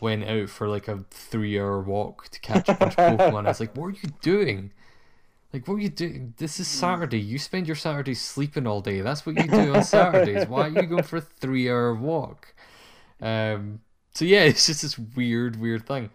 went 0.00 0.24
out 0.24 0.50
for 0.50 0.68
like 0.68 0.88
a 0.88 1.04
three-hour 1.10 1.80
walk 1.80 2.28
to 2.28 2.40
catch 2.40 2.68
a 2.68 2.74
bunch 2.74 2.98
of 2.98 3.18
Pokemon. 3.18 3.46
I 3.46 3.48
was 3.48 3.60
like, 3.60 3.76
"What 3.76 3.86
are 3.86 3.90
you 3.90 4.12
doing? 4.20 4.72
Like, 5.52 5.66
what 5.68 5.74
are 5.74 5.80
you 5.80 5.88
doing? 5.88 6.34
This 6.36 6.60
is 6.60 6.68
Saturday. 6.68 7.20
You 7.20 7.38
spend 7.38 7.66
your 7.66 7.76
Saturdays 7.76 8.20
sleeping 8.20 8.66
all 8.66 8.80
day. 8.80 9.00
That's 9.00 9.24
what 9.24 9.36
you 9.36 9.48
do 9.48 9.74
on 9.74 9.84
Saturdays. 9.84 10.48
Why 10.48 10.62
are 10.62 10.68
you 10.68 10.82
going 10.82 11.04
for 11.04 11.18
a 11.18 11.22
three-hour 11.22 11.94
walk?" 11.94 12.54
Um. 13.20 13.80
So 14.12 14.24
yeah, 14.24 14.42
it's 14.44 14.66
just 14.66 14.82
this 14.82 14.98
weird, 14.98 15.56
weird 15.60 15.86
thing. 15.86 16.10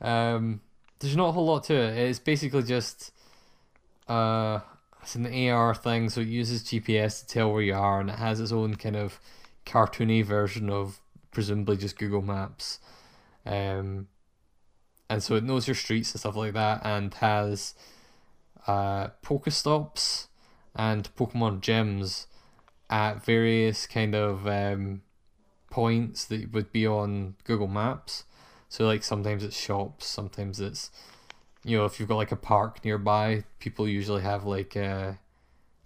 Um, 0.00 0.60
there's 1.00 1.16
not 1.16 1.28
a 1.28 1.32
whole 1.32 1.46
lot 1.46 1.64
to 1.64 1.74
it. 1.74 1.96
It's 1.96 2.18
basically 2.18 2.62
just 2.62 3.10
uh, 4.08 4.60
it's 5.02 5.14
an 5.14 5.26
AR 5.48 5.74
thing, 5.74 6.10
so 6.10 6.20
it 6.20 6.28
uses 6.28 6.62
GPS 6.62 7.20
to 7.20 7.26
tell 7.26 7.52
where 7.52 7.62
you 7.62 7.74
are, 7.74 8.00
and 8.00 8.10
it 8.10 8.16
has 8.16 8.38
its 8.38 8.52
own 8.52 8.74
kind 8.76 8.96
of 8.96 9.18
cartoony 9.66 10.24
version 10.24 10.68
of 10.68 11.00
presumably 11.30 11.76
just 11.76 11.98
Google 11.98 12.22
Maps. 12.22 12.80
Um, 13.46 14.08
and 15.08 15.22
so 15.22 15.34
it 15.36 15.44
knows 15.44 15.66
your 15.66 15.74
streets 15.74 16.12
and 16.12 16.20
stuff 16.20 16.36
like 16.36 16.52
that, 16.52 16.82
and 16.84 17.12
has 17.14 17.74
uh 18.66 19.08
Pokestops 19.24 20.26
and 20.76 21.08
Pokemon 21.16 21.60
gyms 21.60 22.26
at 22.90 23.24
various 23.24 23.86
kind 23.86 24.14
of 24.14 24.46
um 24.46 25.00
points 25.70 26.26
that 26.26 26.52
would 26.52 26.72
be 26.72 26.86
on 26.86 27.36
Google 27.44 27.68
Maps. 27.68 28.24
So 28.70 28.86
like 28.86 29.02
sometimes 29.02 29.42
it's 29.44 29.58
shops, 29.58 30.06
sometimes 30.06 30.60
it's 30.60 30.90
you 31.64 31.76
know, 31.76 31.84
if 31.84 32.00
you've 32.00 32.08
got 32.08 32.16
like 32.16 32.32
a 32.32 32.36
park 32.36 32.82
nearby, 32.84 33.44
people 33.58 33.86
usually 33.86 34.22
have 34.22 34.44
like 34.44 34.76
uh 34.76 35.14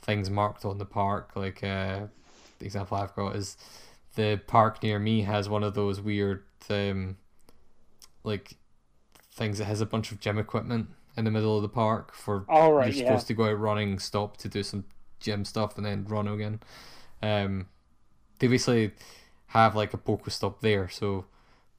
things 0.03 0.31
marked 0.31 0.65
on 0.65 0.79
the 0.79 0.85
park. 0.85 1.33
Like 1.35 1.65
uh 1.65 2.07
the 2.59 2.65
example 2.65 2.99
I've 2.99 3.17
got 3.17 3.35
is 3.35 3.57
the 4.15 4.41
park 4.47 4.83
near 4.83 4.99
me 4.99 5.23
has 5.23 5.49
one 5.49 5.65
of 5.65 5.75
those 5.75 6.01
weird 6.01 6.45
um 6.71 7.17
like 8.23 8.55
things 9.33 9.59
that 9.59 9.65
has 9.65 9.81
a 9.81 9.87
bunch 9.87 10.13
of 10.13 10.21
gym 10.21 10.39
equipment 10.39 10.89
in 11.17 11.25
the 11.25 11.31
middle 11.31 11.57
of 11.57 11.63
the 11.63 11.69
park 11.71 12.15
for 12.15 12.45
All 12.51 12.75
right, 12.75 12.93
you're 12.93 13.03
yeah. 13.03 13.09
supposed 13.09 13.27
to 13.29 13.35
go 13.35 13.47
out 13.47 13.59
running, 13.59 13.99
stop 13.99 14.37
to 14.39 14.49
do 14.49 14.63
some 14.63 14.85
gym 15.21 15.47
stuff, 15.47 15.77
and 15.79 15.87
then 15.87 16.05
run 16.05 16.29
again. 16.29 16.61
Um, 17.23 17.67
they 18.39 18.47
basically 18.47 18.93
have 19.49 19.75
like 19.75 19.95
a 19.95 19.99
Pokestop 19.99 20.61
there. 20.61 20.89
So 20.89 21.25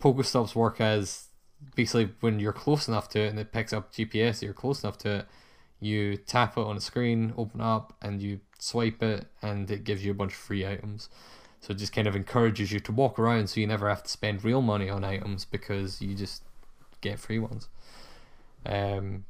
Pokestops 0.06 0.54
work 0.54 0.80
as 0.80 1.30
basically 1.74 2.14
when 2.20 2.40
you're 2.40 2.54
close 2.54 2.88
enough 2.88 3.10
to 3.10 3.20
it 3.22 3.30
and 3.30 3.40
it 3.40 3.52
picks 3.52 3.74
up 3.74 3.92
GPS, 3.92 4.44
you're 4.44 4.54
close 4.54 4.84
enough 4.84 5.00
to 5.00 5.16
it. 5.16 5.28
You 5.80 6.16
tap 6.16 6.58
it 6.58 6.62
on 6.62 6.78
a 6.78 6.82
screen, 6.82 7.34
open 7.38 7.60
up, 7.60 7.94
and 8.04 8.22
you 8.22 8.40
swipe 8.60 9.02
it, 9.02 9.26
and 9.42 9.70
it 9.72 9.84
gives 9.84 10.06
you 10.06 10.12
a 10.12 10.14
bunch 10.16 10.34
of 10.34 10.38
free 10.38 10.66
items. 10.66 11.10
So 11.60 11.72
it 11.72 11.78
just 11.78 11.92
kind 11.92 12.08
of 12.08 12.16
encourages 12.16 12.72
you 12.72 12.80
to 12.82 12.92
walk 12.92 13.18
around, 13.18 13.50
so 13.50 13.60
you 13.60 13.66
never 13.66 13.90
have 13.90 14.04
to 14.04 14.10
spend 14.10 14.44
real 14.44 14.62
money 14.62 14.90
on 14.90 15.04
items 15.04 15.44
because 15.44 16.02
you 16.02 16.14
just 16.14 16.44
get 17.02 17.20
free 17.20 17.40
ones. 17.40 17.68
Um, 18.64 19.26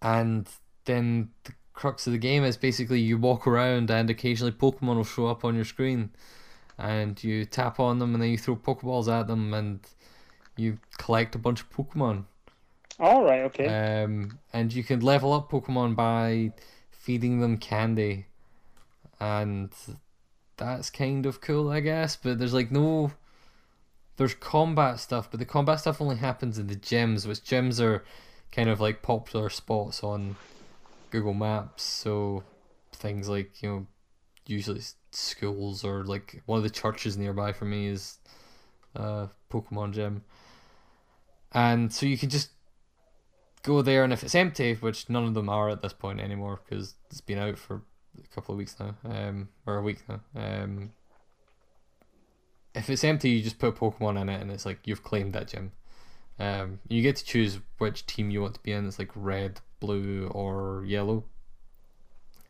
and 0.00 0.48
then 0.86 1.28
the 1.44 1.52
crux 1.74 2.06
of 2.06 2.14
the 2.14 2.18
game 2.18 2.42
is 2.42 2.56
basically 2.56 3.00
you 3.00 3.18
walk 3.18 3.46
around 3.46 3.90
and 3.90 4.08
occasionally 4.08 4.52
Pokemon 4.52 4.96
will 4.96 5.04
show 5.04 5.26
up 5.26 5.44
on 5.44 5.54
your 5.54 5.66
screen, 5.66 6.10
and 6.82 7.22
you 7.22 7.44
tap 7.44 7.78
on 7.78 8.00
them 8.00 8.12
and 8.12 8.22
then 8.22 8.30
you 8.30 8.36
throw 8.36 8.56
Pokeballs 8.56 9.08
at 9.08 9.28
them 9.28 9.54
and 9.54 9.80
you 10.56 10.78
collect 10.98 11.34
a 11.36 11.38
bunch 11.38 11.60
of 11.60 11.70
Pokemon. 11.70 12.24
All 12.98 13.22
right. 13.22 13.42
Okay. 13.42 14.02
Um, 14.02 14.38
and 14.52 14.72
you 14.72 14.82
can 14.82 15.00
level 15.00 15.32
up 15.32 15.50
Pokemon 15.50 15.94
by 15.94 16.52
feeding 16.90 17.40
them 17.40 17.56
candy, 17.56 18.26
and 19.20 19.72
that's 20.56 20.90
kind 20.90 21.24
of 21.24 21.40
cool, 21.40 21.70
I 21.70 21.80
guess. 21.80 22.16
But 22.16 22.38
there's 22.38 22.52
like 22.52 22.72
no, 22.72 23.12
there's 24.16 24.34
combat 24.34 24.98
stuff, 24.98 25.30
but 25.30 25.38
the 25.38 25.46
combat 25.46 25.80
stuff 25.80 26.02
only 26.02 26.16
happens 26.16 26.58
in 26.58 26.66
the 26.66 26.76
gyms, 26.76 27.26
which 27.26 27.40
gyms 27.40 27.80
are 27.80 28.04
kind 28.50 28.68
of 28.68 28.80
like 28.80 29.02
popular 29.02 29.48
spots 29.48 30.02
on 30.02 30.36
Google 31.10 31.34
Maps. 31.34 31.84
So 31.84 32.42
things 32.92 33.28
like 33.28 33.62
you 33.62 33.68
know, 33.68 33.86
usually 34.46 34.82
schools 35.14 35.84
or 35.84 36.04
like 36.04 36.42
one 36.46 36.56
of 36.56 36.62
the 36.62 36.70
churches 36.70 37.16
nearby 37.16 37.52
for 37.52 37.64
me 37.64 37.86
is 37.86 38.18
uh 38.96 39.26
Pokemon 39.50 39.92
gym, 39.92 40.22
and 41.52 41.92
so 41.92 42.06
you 42.06 42.18
can 42.18 42.30
just 42.30 42.50
go 43.62 43.82
there, 43.82 44.04
and 44.04 44.12
if 44.12 44.22
it's 44.22 44.34
empty, 44.34 44.74
which 44.74 45.08
none 45.08 45.24
of 45.24 45.34
them 45.34 45.48
are 45.48 45.68
at 45.68 45.82
this 45.82 45.92
point 45.92 46.20
anymore 46.20 46.60
because 46.64 46.94
it's 47.10 47.20
been 47.20 47.38
out 47.38 47.58
for 47.58 47.82
a 48.18 48.34
couple 48.34 48.52
of 48.52 48.58
weeks 48.58 48.76
now, 48.78 48.94
um, 49.04 49.48
or 49.66 49.76
a 49.76 49.82
week 49.82 50.02
now. 50.08 50.20
Um, 50.34 50.92
if 52.74 52.90
it's 52.90 53.04
empty, 53.04 53.30
you 53.30 53.42
just 53.42 53.58
put 53.58 53.76
Pokemon 53.76 54.20
in 54.20 54.28
it, 54.28 54.40
and 54.40 54.50
it's 54.50 54.66
like 54.66 54.80
you've 54.84 55.04
claimed 55.04 55.32
that 55.34 55.48
gym. 55.48 55.72
Um, 56.38 56.80
you 56.88 57.02
get 57.02 57.16
to 57.16 57.24
choose 57.24 57.60
which 57.78 58.06
team 58.06 58.30
you 58.30 58.42
want 58.42 58.54
to 58.54 58.62
be 58.62 58.72
in. 58.72 58.86
It's 58.88 58.98
like 58.98 59.10
red, 59.14 59.60
blue, 59.78 60.28
or 60.28 60.84
yellow, 60.86 61.24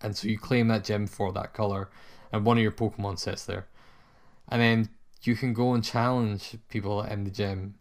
and 0.00 0.16
so 0.16 0.28
you 0.28 0.38
claim 0.38 0.68
that 0.68 0.84
gym 0.84 1.06
for 1.06 1.32
that 1.32 1.52
color, 1.52 1.90
and 2.32 2.44
one 2.44 2.56
of 2.56 2.62
your 2.62 2.72
Pokemon 2.72 3.18
sits 3.18 3.44
there, 3.44 3.66
and 4.48 4.60
then 4.60 4.88
you 5.22 5.36
can 5.36 5.52
go 5.52 5.74
and 5.74 5.84
challenge 5.84 6.56
people 6.68 7.02
in 7.02 7.24
the 7.24 7.30
gym, 7.30 7.74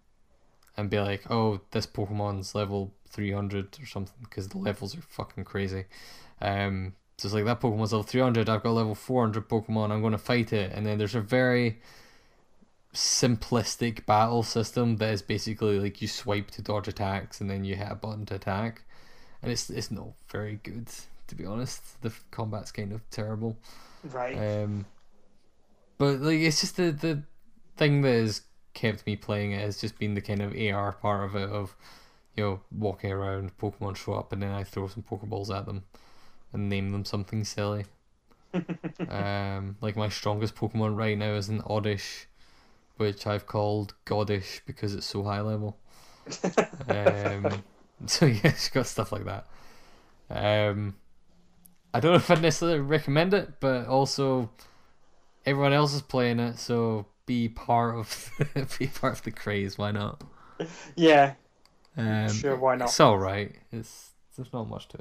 and 0.78 0.90
be 0.90 1.00
like, 1.00 1.24
"Oh, 1.30 1.62
this 1.72 1.88
Pokemon's 1.88 2.54
level 2.54 2.94
three 3.08 3.32
hundred 3.32 3.78
or 3.82 3.86
something," 3.86 4.16
because 4.22 4.50
the 4.50 4.58
levels 4.58 4.96
are 4.96 5.02
fucking 5.02 5.46
crazy. 5.46 5.86
Um, 6.42 6.94
so 7.18 7.28
it's 7.28 7.36
like 7.36 7.46
that 7.46 7.62
Pokemon's 7.62 7.94
level 7.94 8.04
three 8.04 8.22
hundred. 8.22 8.50
I've 8.50 8.64
got 8.64 8.72
level 8.72 8.96
four 8.96 9.24
hundred 9.24 9.48
Pokemon. 9.50 9.92
I'm 9.92 10.02
going 10.02 10.12
to 10.12 10.18
fight 10.18 10.54
it, 10.54 10.72
and 10.74 10.86
then 10.86 10.98
there's 10.98 11.16
a 11.16 11.22
very 11.22 11.80
simplistic 12.94 14.06
battle 14.06 14.44
system 14.44 14.98
that 14.98 15.14
is 15.14 15.22
basically 15.22 15.80
like 15.80 16.02
you 16.02 16.08
swipe 16.10 16.52
to 16.52 16.62
dodge 16.62 16.90
attacks 16.90 17.40
and 17.40 17.50
then 17.50 17.64
you 17.64 17.74
hit 17.76 17.88
a 17.90 17.96
button 17.96 18.26
to 18.26 18.36
attack, 18.36 18.84
and 19.42 19.52
it's 19.52 19.70
it's 19.70 19.92
not 19.92 20.10
very 20.30 20.60
good 20.64 20.88
to 21.28 21.36
be 21.36 21.46
honest. 21.46 22.02
The 22.02 22.14
combat's 22.32 22.72
kind 22.72 22.92
of 22.92 23.10
terrible. 23.10 23.58
Right. 24.06 24.36
Um, 24.36 24.86
but 25.98 26.20
like 26.20 26.40
it's 26.40 26.62
just 26.62 26.78
the 26.78 26.92
the 26.92 27.24
thing 27.78 28.02
that 28.02 28.14
has 28.14 28.42
kept 28.74 29.06
me 29.06 29.16
playing 29.16 29.52
it 29.52 29.62
has 29.62 29.82
just 29.82 30.00
been 30.00 30.14
the 30.14 30.22
kind 30.22 30.42
of 30.42 30.56
AR 30.56 30.94
part 30.94 31.26
of 31.26 31.36
it 31.36 31.50
of 31.50 31.76
you 32.36 32.44
know 32.44 32.60
walking 32.72 33.12
around, 33.12 33.58
Pokemon 33.58 33.96
show 33.96 34.14
up, 34.14 34.32
and 34.32 34.42
then 34.42 34.52
I 34.52 34.64
throw 34.64 34.88
some 34.88 35.04
Pokeballs 35.04 35.56
at 35.56 35.66
them 35.66 35.84
and 36.54 36.70
name 36.70 36.92
them 36.92 37.06
something 37.06 37.44
silly. 37.44 37.86
um, 39.10 39.78
like 39.82 39.96
my 39.96 40.10
strongest 40.10 40.56
Pokemon 40.56 40.98
right 40.98 41.18
now 41.18 41.34
is 41.34 41.50
an 41.50 41.62
Oddish, 41.66 42.28
which 42.98 43.26
I've 43.26 43.48
called 43.48 43.94
Godish 44.06 44.62
because 44.66 44.94
it's 44.94 45.06
so 45.06 45.24
high 45.24 45.42
level. 45.42 45.78
um, 46.90 47.64
so 48.06 48.26
yeah, 48.26 48.42
it's 48.44 48.70
got 48.70 48.88
stuff 48.88 49.12
like 49.12 49.26
that. 49.26 49.48
Um, 50.30 50.96
I 51.94 52.00
don't 52.00 52.12
know 52.12 52.18
if 52.18 52.32
I'd 52.32 52.42
necessarily 52.42 52.80
recommend 52.80 53.34
it, 53.34 53.60
but 53.60 53.88
also 53.88 54.50
everyone 55.46 55.74
else 55.74 55.94
is 55.94 56.02
playing 56.02 56.40
it, 56.40 56.58
so 56.58 57.06
be 57.26 57.50
part 57.50 57.96
of 57.96 58.30
be 58.80 58.88
part 58.88 59.14
of 59.14 59.24
the 59.24 59.32
craze. 59.32 59.78
Why 59.78 59.92
not? 59.92 60.24
Yeah, 60.96 61.34
Um, 61.98 62.30
sure. 62.30 62.56
Why 62.56 62.76
not? 62.76 62.86
It's 62.90 63.00
all 63.00 63.18
right. 63.18 63.56
It's 63.72 64.12
there's 64.36 64.54
not 64.54 64.70
much 64.70 64.88
to 64.90 64.98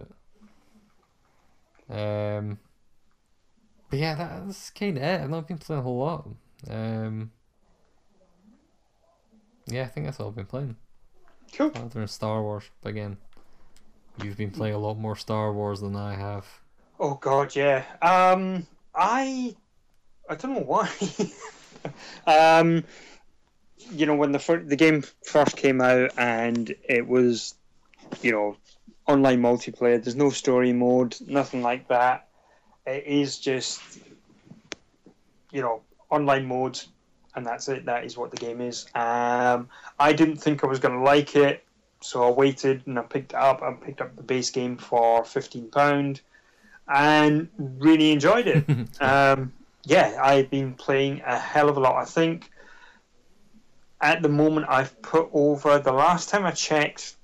it. 1.89 1.97
Um, 1.97 2.59
but 3.91 3.99
yeah, 3.99 4.15
that's 4.15 4.71
kind 4.71 4.97
of 4.97 5.03
it. 5.03 5.21
I've 5.21 5.31
not 5.31 5.49
been 5.49 5.59
playing 5.59 5.81
a 5.81 5.83
whole 5.83 5.99
lot. 5.99 6.29
Um, 6.69 7.31
yeah, 9.67 9.83
I 9.83 9.87
think 9.87 10.07
that's 10.07 10.21
all 10.21 10.29
I've 10.29 10.37
been 10.37 10.47
playing. 10.47 10.77
Cool. 11.53 11.73
Other 11.75 11.89
than 11.89 12.09
Star 12.09 12.43
Wars, 12.43 12.71
but 12.81 12.91
again, 12.91 13.17
you've 14.23 14.37
been 14.37 14.51
playing 14.53 14.75
a 14.75 14.79
lot 14.79 14.97
more 14.99 15.17
Star 15.17 15.53
Wars 15.53 15.81
than 15.81 15.97
I 15.97 16.15
have. 16.15 16.47
Oh 17.03 17.15
God, 17.15 17.57
yeah. 17.57 17.83
Um, 18.03 18.67
I, 18.95 19.57
I 20.29 20.35
don't 20.35 20.53
know 20.53 20.61
why. 20.61 20.91
um, 22.27 22.85
you 23.91 24.05
know, 24.05 24.15
when 24.15 24.33
the 24.33 24.39
fir- 24.39 24.63
the 24.63 24.77
game 24.77 25.03
first 25.25 25.57
came 25.57 25.81
out 25.81 26.11
and 26.19 26.75
it 26.87 27.09
was, 27.09 27.55
you 28.21 28.33
know, 28.33 28.59
online 29.09 29.41
multiplayer. 29.41 30.03
There's 30.03 30.15
no 30.15 30.29
story 30.29 30.75
mode, 30.75 31.17
nothing 31.27 31.63
like 31.63 31.89
that. 31.89 32.29
It 32.87 33.07
is 33.07 33.39
just, 33.39 33.81
you 35.51 35.63
know, 35.63 35.81
online 36.11 36.45
mode, 36.45 36.79
and 37.35 37.47
that's 37.47 37.67
it. 37.71 37.87
That 37.87 38.05
is 38.05 38.19
what 38.19 38.31
the 38.31 38.37
game 38.37 38.61
is. 38.61 38.85
Um, 38.95 39.71
I 39.99 40.13
didn't 40.13 40.37
think 40.37 40.65
I 40.65 40.67
was 40.67 40.81
going 40.81 40.99
to 40.99 41.03
like 41.03 41.35
it, 41.35 41.65
so 42.03 42.29
I 42.29 42.31
waited 42.31 42.83
and 42.87 42.99
I 42.99 43.03
picked 43.03 43.33
it 43.33 43.39
up. 43.39 43.63
I 43.63 43.73
picked 43.73 44.03
up 44.03 44.17
the 44.17 44.23
base 44.23 44.51
game 44.51 44.77
for 44.77 45.25
fifteen 45.25 45.71
pound, 45.71 46.21
and 46.91 47.49
really 47.59 48.13
enjoyed 48.13 48.47
it. 48.47 48.65
um, 49.01 49.53
yeah, 49.85 50.19
I've 50.23 50.51
been 50.51 50.75
playing 50.75 51.23
a 51.25 51.39
hell 51.39 51.69
of 51.69 51.77
a 51.77 51.81
lot. 51.81 51.97
I 51.97 52.05
think 52.05 52.51
at 54.01 54.23
the 54.23 54.29
moment 54.29 54.67
I've 54.69 55.01
put 55.03 55.29
over 55.33 55.79
the 55.79 55.93
last 55.93 56.29
time 56.29 56.45
I 56.45 56.51
checked 56.51 57.17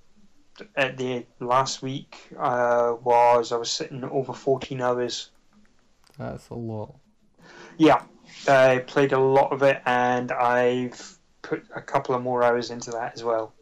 at 0.74 0.96
the 0.96 1.26
last 1.40 1.82
week 1.82 2.16
uh, 2.38 2.94
was 3.02 3.52
I 3.52 3.56
was 3.56 3.70
sitting 3.70 4.04
over 4.04 4.32
14 4.32 4.80
hours. 4.80 5.30
That's 6.18 6.48
a 6.48 6.54
lot. 6.54 6.94
Yeah, 7.76 8.02
I 8.48 8.78
played 8.86 9.12
a 9.12 9.18
lot 9.18 9.52
of 9.52 9.62
it 9.62 9.82
and 9.84 10.32
I've 10.32 11.18
put 11.42 11.64
a 11.74 11.80
couple 11.80 12.14
of 12.14 12.22
more 12.22 12.42
hours 12.42 12.70
into 12.70 12.90
that 12.92 13.14
as 13.14 13.22
well. 13.22 13.52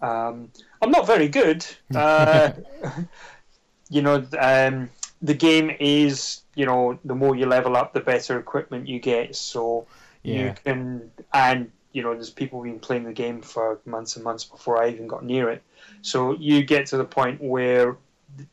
Um, 0.00 0.52
I'm 0.80 0.90
not 0.90 1.06
very 1.06 1.28
good. 1.28 1.64
Uh, 1.94 2.52
you 3.88 4.02
know, 4.02 4.24
um, 4.38 4.90
the 5.26 5.34
game 5.34 5.70
is, 5.80 6.42
you 6.54 6.66
know, 6.66 6.98
the 7.04 7.14
more 7.14 7.34
you 7.34 7.46
level 7.46 7.76
up, 7.76 7.92
the 7.92 8.00
better 8.00 8.38
equipment 8.38 8.86
you 8.88 9.00
get. 9.00 9.34
So 9.34 9.86
you 10.22 10.54
can, 10.64 11.10
and, 11.32 11.70
you 11.92 12.02
know, 12.02 12.14
there's 12.14 12.30
people 12.30 12.62
been 12.62 12.78
playing 12.78 13.04
the 13.04 13.12
game 13.12 13.42
for 13.42 13.80
months 13.84 14.14
and 14.16 14.24
months 14.24 14.44
before 14.44 14.82
I 14.82 14.88
even 14.90 15.08
got 15.08 15.24
near 15.24 15.50
it. 15.50 15.62
So 16.02 16.36
you 16.38 16.64
get 16.64 16.86
to 16.86 16.96
the 16.96 17.04
point 17.04 17.40
where 17.40 17.96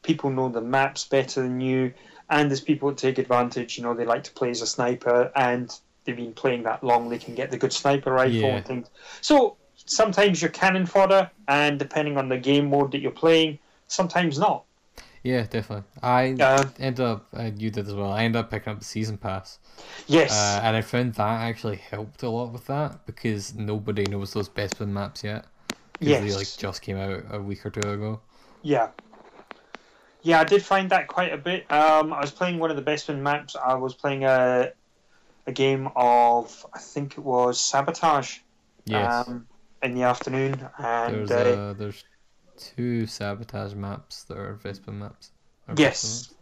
people 0.02 0.32
know 0.32 0.50
the 0.50 0.62
maps 0.62 1.06
better 1.06 1.42
than 1.42 1.62
you, 1.62 1.94
and 2.30 2.50
there's 2.50 2.62
people 2.62 2.90
that 2.90 2.98
take 2.98 3.18
advantage. 3.20 3.78
You 3.78 3.84
know, 3.84 3.94
they 3.94 4.06
like 4.06 4.24
to 4.24 4.32
play 4.32 4.50
as 4.50 4.62
a 4.62 4.68
sniper, 4.68 5.32
and 5.36 5.72
they've 6.06 6.16
been 6.16 6.34
playing 6.34 6.64
that 6.64 6.84
long, 6.84 7.10
they 7.10 7.20
can 7.20 7.36
get 7.36 7.52
the 7.52 7.58
good 7.58 7.74
sniper 7.74 8.12
rifle 8.12 8.50
Yeah. 8.50 8.56
and 8.58 8.66
things. 8.66 8.88
So 9.22 9.58
sometimes 9.86 10.42
you're 10.42 10.52
cannon 10.52 10.86
fodder, 10.86 11.30
and 11.48 11.78
depending 11.78 12.18
on 12.18 12.30
the 12.30 12.38
game 12.38 12.70
mode 12.70 12.92
that 12.94 13.02
you're 13.02 13.12
playing, 13.12 13.60
sometimes 13.88 14.40
not. 14.40 14.64
Yeah, 15.24 15.44
definitely. 15.44 15.86
I 16.02 16.40
Uh, 16.40 16.66
end 16.78 17.00
up, 17.00 17.28
uh, 17.34 17.52
you 17.56 17.70
did 17.72 17.88
as 17.88 17.94
well. 17.94 18.12
I 18.12 18.24
ended 18.24 18.40
up 18.42 18.50
picking 18.52 18.74
up 18.74 18.80
the 18.80 18.86
season 18.86 19.18
pass, 19.18 19.60
yes, 20.08 20.30
uh, 20.30 20.62
and 20.64 20.76
I 20.78 20.82
found 20.82 21.16
that 21.16 21.42
actually 21.42 21.78
helped 21.78 22.24
a 22.24 22.30
lot 22.30 22.52
with 22.54 22.68
that 22.68 23.06
because 23.06 23.56
nobody 23.56 24.08
knows 24.08 24.34
those 24.34 24.50
Bespin 24.50 24.90
maps 24.90 25.24
yet. 25.24 25.48
Because 26.00 26.20
they 26.20 26.34
like 26.34 26.58
just 26.58 26.82
came 26.82 26.98
out 26.98 27.26
a 27.32 27.42
week 27.42 27.66
or 27.66 27.72
two 27.72 27.90
ago. 27.90 28.22
Yeah. 28.64 28.94
Yeah, 30.22 30.40
I 30.40 30.46
did 30.46 30.64
find 30.64 30.90
that 30.92 31.08
quite 31.08 31.34
a 31.34 31.38
bit. 31.38 31.70
Um, 31.72 32.14
I 32.14 32.22
was 32.22 32.32
playing 32.32 32.60
one 32.60 32.72
of 32.72 32.78
the 32.78 32.84
Bespin 32.84 33.20
maps. 33.20 33.56
I 33.56 33.76
was 33.76 33.94
playing 33.96 34.24
a 34.24 34.74
a 35.48 35.52
game 35.54 35.90
of 35.96 36.66
I 36.74 36.80
think 36.80 37.14
it 37.18 37.22
was 37.24 37.60
sabotage. 37.62 38.40
Yes, 38.86 39.32
Um, 39.32 39.48
in 39.82 39.96
the 39.96 40.04
afternoon, 40.04 40.70
and 40.80 41.30
there's 41.30 41.36
uh, 41.38 41.58
uh, 41.60 41.74
there's 41.78 42.04
two 42.58 43.06
sabotage 43.06 43.74
maps 43.74 44.24
that 44.24 44.38
are 44.38 44.60
Bespin 44.64 44.96
maps. 44.96 45.32
Or 45.68 45.76
Vespa 45.76 45.82
yes, 45.82 46.34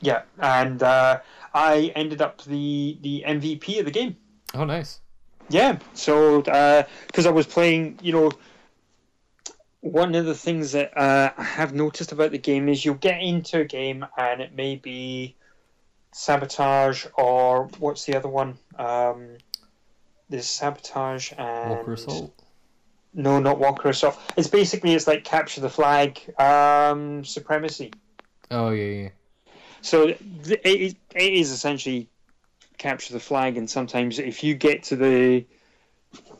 yeah, 0.00 0.22
and 0.38 0.82
uh, 0.82 1.20
I 1.52 1.92
ended 1.94 2.22
up 2.22 2.42
the 2.44 2.98
the 3.02 3.24
MVP 3.26 3.78
of 3.78 3.84
the 3.84 3.90
game. 3.90 4.16
Oh, 4.54 4.64
nice. 4.64 5.00
Yeah, 5.48 5.78
so 5.94 6.42
because 6.42 7.26
I 7.26 7.30
was 7.30 7.46
playing, 7.46 7.98
you 8.02 8.12
know, 8.12 8.30
one 9.80 10.14
of 10.14 10.26
the 10.26 10.34
things 10.34 10.72
that 10.72 10.96
uh, 10.96 11.32
I 11.36 11.42
have 11.42 11.74
noticed 11.74 12.12
about 12.12 12.30
the 12.30 12.38
game 12.38 12.68
is 12.68 12.84
you'll 12.84 12.94
get 12.94 13.20
into 13.20 13.60
a 13.60 13.64
game 13.64 14.06
and 14.16 14.40
it 14.40 14.54
may 14.54 14.76
be 14.76 15.36
sabotage 16.12 17.06
or 17.14 17.68
what's 17.78 18.04
the 18.04 18.16
other 18.16 18.28
one? 18.28 18.58
Um, 18.78 19.38
there's 20.28 20.46
sabotage 20.46 21.32
and 21.36 21.70
Walker 21.70 21.94
Assault. 21.94 22.32
No, 23.12 23.40
not 23.40 23.58
Walker 23.58 23.88
Assault. 23.88 24.18
It's 24.36 24.48
basically 24.48 24.94
it's 24.94 25.06
like 25.06 25.24
capture 25.24 25.60
the 25.60 25.68
flag, 25.68 26.20
um, 26.38 27.24
supremacy. 27.24 27.92
Oh 28.50 28.70
yeah, 28.70 29.02
yeah. 29.02 29.08
So 29.82 30.06
th- 30.44 30.60
it 30.64 30.80
is, 30.80 30.94
it 31.14 31.32
is 31.32 31.50
essentially 31.50 32.08
capture 32.78 33.12
the 33.12 33.20
flag, 33.20 33.56
and 33.56 33.68
sometimes 33.68 34.18
if 34.18 34.44
you 34.44 34.54
get 34.54 34.84
to 34.84 34.96
the 34.96 35.44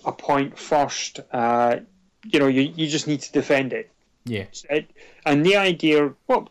a 0.05 0.13
point 0.13 0.59
first, 0.59 1.21
uh, 1.33 1.81
you 2.25 2.39
know 2.39 2.47
you, 2.47 2.63
you 2.63 2.87
just 2.89 3.07
need 3.07 3.23
to 3.23 3.33
defend 3.33 3.73
it. 3.73 3.91
Yeah. 4.25 4.47
It- 4.69 4.91
And 5.27 5.45
the 5.45 5.57
idea, 5.57 6.13
well, 6.29 6.49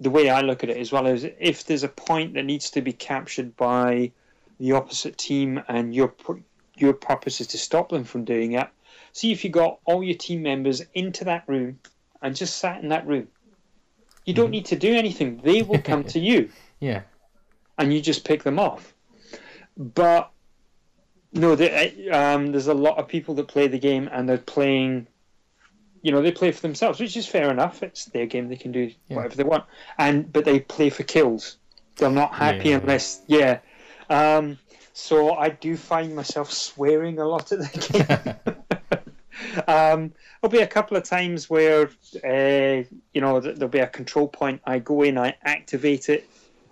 the 0.00 0.10
way 0.10 0.28
I 0.28 0.40
look 0.42 0.62
at 0.64 0.70
it 0.70 0.76
as 0.76 0.92
well 0.92 1.06
is 1.06 1.24
if 1.38 1.64
there's 1.64 1.84
a 1.84 1.88
point 1.88 2.34
that 2.34 2.44
needs 2.44 2.70
to 2.70 2.80
be 2.82 2.92
captured 2.92 3.56
by 3.56 4.12
the 4.58 4.72
opposite 4.72 5.16
team, 5.16 5.62
and 5.68 5.94
your 5.94 6.14
your 6.76 6.92
purpose 6.92 7.40
is 7.40 7.46
to 7.48 7.58
stop 7.58 7.88
them 7.88 8.04
from 8.04 8.24
doing 8.24 8.52
it. 8.52 8.68
See 9.12 9.32
if 9.32 9.44
you 9.44 9.50
got 9.50 9.78
all 9.84 10.02
your 10.02 10.16
team 10.16 10.42
members 10.42 10.82
into 10.94 11.24
that 11.24 11.44
room 11.46 11.78
and 12.22 12.34
just 12.34 12.56
sat 12.58 12.82
in 12.82 12.88
that 12.88 13.06
room. 13.06 13.28
You 14.24 14.34
don't 14.34 14.50
need 14.50 14.66
to 14.66 14.76
do 14.76 14.94
anything; 14.94 15.40
they 15.44 15.62
will 15.62 15.80
come 15.90 16.04
to 16.04 16.18
you 16.18 16.50
Yeah. 16.80 17.02
and 17.78 17.92
you 17.92 18.00
just 18.00 18.24
pick 18.24 18.42
them 18.42 18.58
off. 18.58 18.94
But 19.76 20.30
no, 21.32 21.56
there- 21.56 21.90
um, 22.12 22.52
there's 22.52 22.68
a 22.68 22.74
lot 22.74 22.98
of 22.98 23.08
people 23.08 23.34
that 23.36 23.48
play 23.48 23.66
the 23.68 23.78
game 23.78 24.08
and 24.12 24.28
they're 24.28 24.38
playing. 24.38 25.06
You 26.02 26.10
know, 26.12 26.20
they 26.22 26.32
play 26.32 26.50
for 26.50 26.60
themselves, 26.62 26.98
which 26.98 27.16
is 27.16 27.26
fair 27.26 27.50
enough. 27.50 27.82
It's 27.82 28.06
their 28.06 28.26
game; 28.26 28.48
they 28.48 28.56
can 28.56 28.72
do 28.72 28.92
Yeah. 29.08 29.16
whatever 29.16 29.36
they 29.36 29.44
want. 29.44 29.64
And 29.98 30.32
but 30.32 30.44
they 30.44 30.60
play 30.60 30.90
for 30.90 31.02
kills. 31.02 31.58
They're 31.96 32.10
not 32.10 32.34
happy 32.34 32.70
Yeah. 32.70 32.76
unless, 32.78 33.20
yeah. 33.26 33.58
Um, 34.08 34.58
so 34.94 35.34
I 35.34 35.50
do 35.50 35.76
find 35.76 36.14
myself 36.16 36.50
swearing 36.52 37.18
a 37.18 37.24
lot 37.26 37.52
at 37.52 37.58
the 37.60 38.36
game. 38.46 38.56
Um, 39.66 40.12
there'll 40.40 40.50
be 40.50 40.60
a 40.60 40.66
couple 40.66 40.96
of 40.96 41.04
times 41.04 41.48
where, 41.48 41.90
uh, 42.24 42.84
you 43.12 43.20
know, 43.20 43.40
there'll 43.40 43.68
be 43.68 43.78
a 43.78 43.86
control 43.86 44.28
point. 44.28 44.60
I 44.64 44.78
go 44.78 45.02
in, 45.02 45.18
I 45.18 45.36
activate 45.42 46.08
it, 46.08 46.28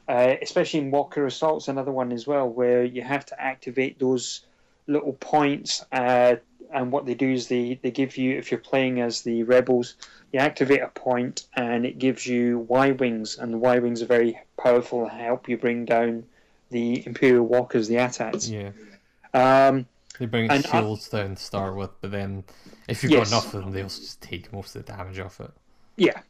uh, 0.09 0.35
especially 0.43 0.81
in 0.81 0.91
Walker 0.91 1.27
Assault's 1.27 1.69
another 1.69 1.93
one 1.93 2.13
as 2.13 2.27
well, 2.27 2.49
where 2.49 2.85
you 2.85 3.03
have 3.03 3.27
to 3.27 3.41
activate 3.41 3.99
those 3.99 4.43
little 4.87 5.13
points. 5.15 5.85
Uh, 5.93 6.37
and 6.73 6.93
what 6.93 7.05
they 7.07 7.15
do 7.15 7.31
is 7.31 7.49
they, 7.49 7.79
they 7.83 7.91
give 7.91 8.17
you, 8.17 8.39
if 8.39 8.51
you're 8.51 8.61
playing 8.61 9.01
as 9.01 9.23
the 9.23 9.43
rebels, 9.43 9.95
you 10.33 10.39
activate 10.39 10.83
a 10.83 10.89
point 10.89 11.47
and 11.55 11.85
it 11.85 11.99
gives 11.99 12.27
you 12.27 12.61
Y 12.69 12.93
wings, 12.93 13.39
and 13.39 13.53
the 13.53 13.59
Y 13.59 13.79
wings 13.81 14.03
are 14.03 14.07
very 14.07 14.39
powerful 14.57 15.03
and 15.03 15.21
help 15.21 15.49
you 15.49 15.57
bring 15.57 15.85
down 15.85 16.25
the 16.71 17.05
Imperial 17.05 17.45
Walkers, 17.45 17.89
the 17.89 17.97
ATATs. 17.97 18.49
Yeah. 18.49 18.71
Um, 19.33 19.87
They 20.21 20.27
bring 20.27 20.51
And 20.51 20.65
I- 20.67 20.71
shields 20.71 21.09
down 21.09 21.35
to 21.35 21.43
start 21.43 21.75
with, 21.75 21.91
but 22.03 22.11
then 22.11 22.45
if 22.89 23.03
you've 23.03 23.11
Yes. 23.11 23.31
got 23.31 23.39
enough 23.43 23.55
of 23.55 23.63
them, 23.63 23.73
they 23.73 23.83
also 23.83 24.03
just 24.03 24.21
take 24.21 24.53
most 24.53 24.77
of 24.77 24.85
the 24.85 24.93
damage 24.93 25.19
off 25.19 25.41
it. 25.41 25.51
Yeah. 25.97 26.21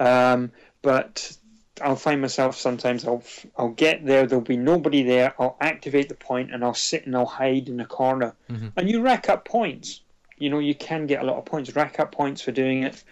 Um, 0.00 0.50
but 0.80 1.36
I'll 1.82 1.94
find 1.94 2.22
myself 2.22 2.56
sometimes 2.56 3.04
I'll 3.04 3.22
I'll 3.58 3.68
get 3.68 4.06
there. 4.06 4.26
There'll 4.26 4.42
be 4.42 4.56
nobody 4.56 5.02
there. 5.02 5.34
I'll 5.38 5.58
activate 5.60 6.08
the 6.08 6.14
point 6.14 6.54
and 6.54 6.64
I'll 6.64 6.72
sit 6.72 7.04
and 7.04 7.14
I'll 7.14 7.26
hide 7.26 7.68
in 7.68 7.80
a 7.80 7.86
corner. 7.86 8.34
Mhm. 8.48 8.72
And 8.76 8.90
you 8.90 9.02
rack 9.02 9.28
up 9.28 9.44
points. 9.44 10.00
You 10.38 10.48
know 10.48 10.58
you 10.58 10.74
can 10.74 11.06
get 11.06 11.20
a 11.22 11.26
lot 11.26 11.36
of 11.36 11.44
points. 11.44 11.76
Rack 11.76 12.00
up 12.00 12.12
points 12.12 12.40
for 12.40 12.50
doing 12.52 12.82
it, 12.82 13.02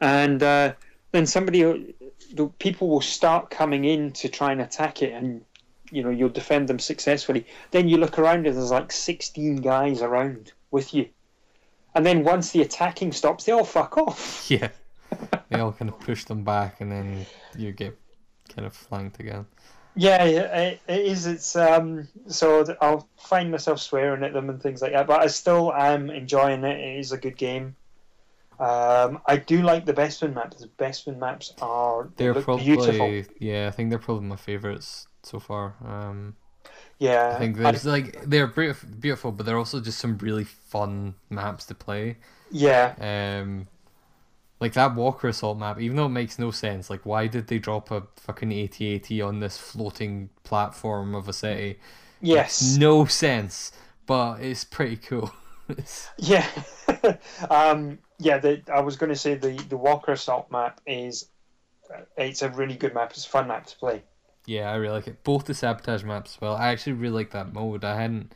and 0.00 0.42
uh, 0.42 0.72
then 1.12 1.26
somebody, 1.26 1.94
the 2.34 2.48
people 2.58 2.88
will 2.88 3.00
start 3.02 3.50
coming 3.50 3.84
in 3.84 4.12
to 4.12 4.28
try 4.28 4.52
and 4.52 4.60
attack 4.60 5.02
it, 5.02 5.12
and 5.12 5.42
you 5.90 6.02
know 6.02 6.10
you'll 6.10 6.28
defend 6.28 6.68
them 6.68 6.78
successfully. 6.78 7.46
Then 7.70 7.88
you 7.88 7.96
look 7.96 8.18
around 8.18 8.46
and 8.46 8.56
there's 8.56 8.70
like 8.70 8.92
sixteen 8.92 9.56
guys 9.56 10.02
around 10.02 10.52
with 10.70 10.94
you. 10.94 11.08
And 11.94 12.04
then 12.04 12.24
once 12.24 12.50
the 12.50 12.60
attacking 12.62 13.12
stops, 13.12 13.44
they 13.44 13.52
all 13.52 13.64
fuck 13.64 13.96
off. 13.96 14.46
Yeah. 14.50 14.68
they 15.48 15.60
all 15.60 15.72
kind 15.72 15.88
of 15.88 15.98
push 16.00 16.24
them 16.24 16.42
back, 16.44 16.80
and 16.80 16.90
then 16.90 17.26
you 17.56 17.72
get 17.72 17.96
kind 18.54 18.66
of 18.66 18.74
flanked 18.74 19.20
again. 19.20 19.46
Yeah, 19.94 20.24
it, 20.24 20.80
it 20.88 21.00
is. 21.06 21.26
It's 21.26 21.56
um. 21.56 22.08
So 22.26 22.76
I'll 22.80 23.08
find 23.16 23.50
myself 23.50 23.80
swearing 23.80 24.24
at 24.24 24.34
them 24.34 24.50
and 24.50 24.60
things 24.60 24.82
like 24.82 24.92
that, 24.92 25.06
but 25.06 25.20
I 25.22 25.28
still 25.28 25.72
am 25.72 26.10
enjoying 26.10 26.64
it. 26.64 26.78
It 26.78 26.98
is 26.98 27.12
a 27.12 27.18
good 27.18 27.36
game. 27.36 27.76
Um, 28.58 29.20
I 29.26 29.36
do 29.36 29.62
like 29.62 29.84
the 29.86 29.92
Bespin 29.92 30.34
maps. 30.34 30.58
The 30.60 30.68
Bespin 30.68 31.18
maps 31.18 31.52
are 31.60 32.10
they 32.16 32.24
They're 32.24 32.42
probably 32.42 32.64
beautiful. 32.64 33.22
yeah, 33.38 33.68
I 33.68 33.70
think 33.70 33.90
they're 33.90 33.98
probably 33.98 34.26
my 34.26 34.36
favorites 34.36 35.06
so 35.26 35.38
far. 35.40 35.76
Um, 35.84 36.36
Yeah, 36.98 37.32
I 37.32 37.34
think 37.36 37.56
there's 37.56 37.84
like 37.84 38.22
they're 38.24 38.46
beautiful, 38.46 39.32
but 39.32 39.46
they're 39.46 39.58
also 39.58 39.80
just 39.80 39.98
some 39.98 40.18
really 40.18 40.44
fun 40.44 41.14
maps 41.30 41.66
to 41.66 41.74
play. 41.74 42.18
yeah, 42.50 42.96
Um, 43.00 43.68
like 44.60 44.74
that 44.74 44.94
Walker 44.96 45.28
Assault 45.28 45.58
map, 45.58 45.80
even 45.80 45.96
though 45.96 46.06
it 46.06 46.10
makes 46.10 46.38
no 46.38 46.50
sense, 46.50 46.90
like 46.90 47.06
why 47.06 47.26
did 47.28 47.48
they 47.48 47.58
drop 47.58 47.90
a 47.90 48.04
fucking 48.16 48.52
AT-AT 48.52 49.22
on 49.22 49.40
this 49.40 49.58
floating 49.58 50.30
platform 50.44 51.14
of 51.14 51.28
a 51.28 51.32
city? 51.32 51.78
yes, 52.20 52.80
No 52.80 53.04
sense, 53.06 53.72
but 54.06 54.40
it's 54.40 54.64
pretty 54.64 54.96
cool. 54.96 55.32
Yeah, 56.18 56.48
um, 57.50 57.98
yeah. 58.18 58.38
The, 58.38 58.62
I 58.72 58.80
was 58.80 58.96
going 58.96 59.10
to 59.10 59.16
say 59.16 59.34
the 59.34 59.52
the 59.68 59.76
Walker 59.76 60.12
Assault 60.12 60.50
map 60.50 60.80
is 60.86 61.28
it's 62.16 62.42
a 62.42 62.50
really 62.50 62.76
good 62.76 62.94
map. 62.94 63.12
It's 63.12 63.26
a 63.26 63.30
fun 63.30 63.48
map 63.48 63.66
to 63.66 63.76
play. 63.78 64.04
Yeah, 64.46 64.70
I 64.70 64.76
really 64.76 64.94
like 64.94 65.06
it. 65.06 65.22
Both 65.24 65.44
the 65.46 65.54
sabotage 65.54 66.04
maps 66.04 66.34
as 66.36 66.40
well. 66.40 66.54
I 66.56 66.68
actually 66.68 66.94
really 66.94 67.14
like 67.14 67.30
that 67.32 67.52
mode. 67.52 67.84
I 67.84 68.00
hadn't, 68.00 68.32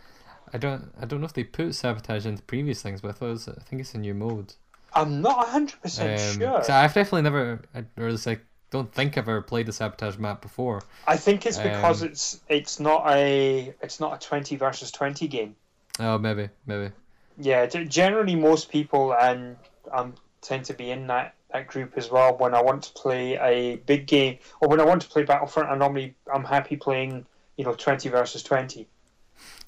I 0.52 0.58
don't, 0.58 0.92
I 1.00 1.06
don't 1.06 1.20
know 1.20 1.26
if 1.26 1.32
they 1.32 1.44
put 1.44 1.74
sabotage 1.74 2.26
into 2.26 2.42
previous 2.42 2.82
things, 2.82 3.00
but 3.00 3.08
I 3.08 3.12
thought 3.12 3.26
it 3.26 3.30
was, 3.30 3.48
I 3.48 3.62
think 3.62 3.80
it's 3.80 3.94
a 3.94 3.98
new 3.98 4.14
mode. 4.14 4.54
I'm 4.92 5.22
not 5.22 5.48
hundred 5.48 5.80
percent 5.80 6.20
Um, 6.20 6.40
sure. 6.40 6.64
so 6.64 6.72
I've 6.72 6.92
definitely 6.94 7.22
never, 7.22 7.60
I- 7.74 7.84
or 7.96 8.06
at 8.06 8.12
least 8.12 8.26
I 8.26 8.38
don't 8.70 8.92
think 8.92 9.16
I've 9.16 9.28
ever 9.28 9.42
played 9.42 9.68
a 9.68 9.72
sabotage 9.72 10.16
map 10.18 10.42
before. 10.42 10.82
I 11.06 11.16
think 11.16 11.46
it's 11.46 11.58
because 11.58 12.02
Um, 12.02 12.08
it's 12.08 12.40
it's 12.48 12.80
not 12.80 13.04
a 13.08 13.72
it's 13.80 14.00
not 14.00 14.14
a 14.14 14.26
twenty 14.28 14.56
versus 14.56 14.90
twenty 14.90 15.28
game. 15.28 15.54
Oh, 16.00 16.18
maybe, 16.18 16.48
maybe. 16.66 16.92
Yeah, 17.38 17.66
generally 17.66 18.34
most 18.34 18.68
people 18.68 19.14
and 19.14 19.56
um 19.92 20.14
tend 20.40 20.64
to 20.66 20.74
be 20.74 20.90
in 20.90 21.06
that 21.08 21.34
that 21.52 21.66
group 21.66 21.94
as 21.96 22.10
well. 22.10 22.36
When 22.36 22.54
I 22.54 22.62
want 22.62 22.82
to 22.84 22.92
play 22.92 23.36
a 23.36 23.76
big 23.76 24.06
game 24.06 24.38
or 24.60 24.68
when 24.68 24.80
I 24.80 24.84
want 24.84 25.02
to 25.02 25.08
play 25.08 25.24
Battlefront, 25.24 25.68
I 25.70 25.76
normally 25.76 26.14
I'm 26.32 26.44
happy 26.44 26.76
playing 26.76 27.26
you 27.56 27.64
know 27.64 27.74
twenty 27.74 28.08
versus 28.08 28.42
twenty 28.42 28.88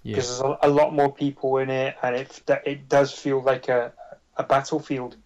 Yeah. 0.02 0.16
because 0.16 0.28
there's 0.28 0.40
a, 0.40 0.58
a 0.62 0.70
lot 0.70 0.94
more 0.94 1.12
people 1.12 1.58
in 1.58 1.70
it 1.70 1.96
and 2.02 2.16
it 2.16 2.40
that- 2.46 2.66
it 2.66 2.88
does 2.88 3.12
feel 3.12 3.42
like 3.42 3.68
a 3.68 3.92
a 4.36 4.42
battlefield. 4.42 5.16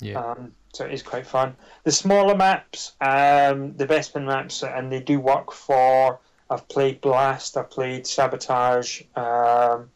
Yeah. 0.00 0.20
Um, 0.20 0.52
so 0.72 0.84
it 0.84 0.92
is 0.92 1.02
quite 1.02 1.26
fun. 1.26 1.56
The 1.84 1.92
smaller 1.92 2.36
maps, 2.36 2.92
um, 3.00 3.76
the 3.76 3.86
Bespin 3.86 4.24
maps, 4.26 4.62
and 4.62 4.90
they 4.92 5.00
do 5.00 5.20
work 5.20 5.52
for. 5.52 6.18
I've 6.50 6.68
played 6.68 7.00
Blast, 7.00 7.56
I've 7.56 7.70
played 7.70 8.06
Sabotage, 8.06 9.02
um, 9.16 9.88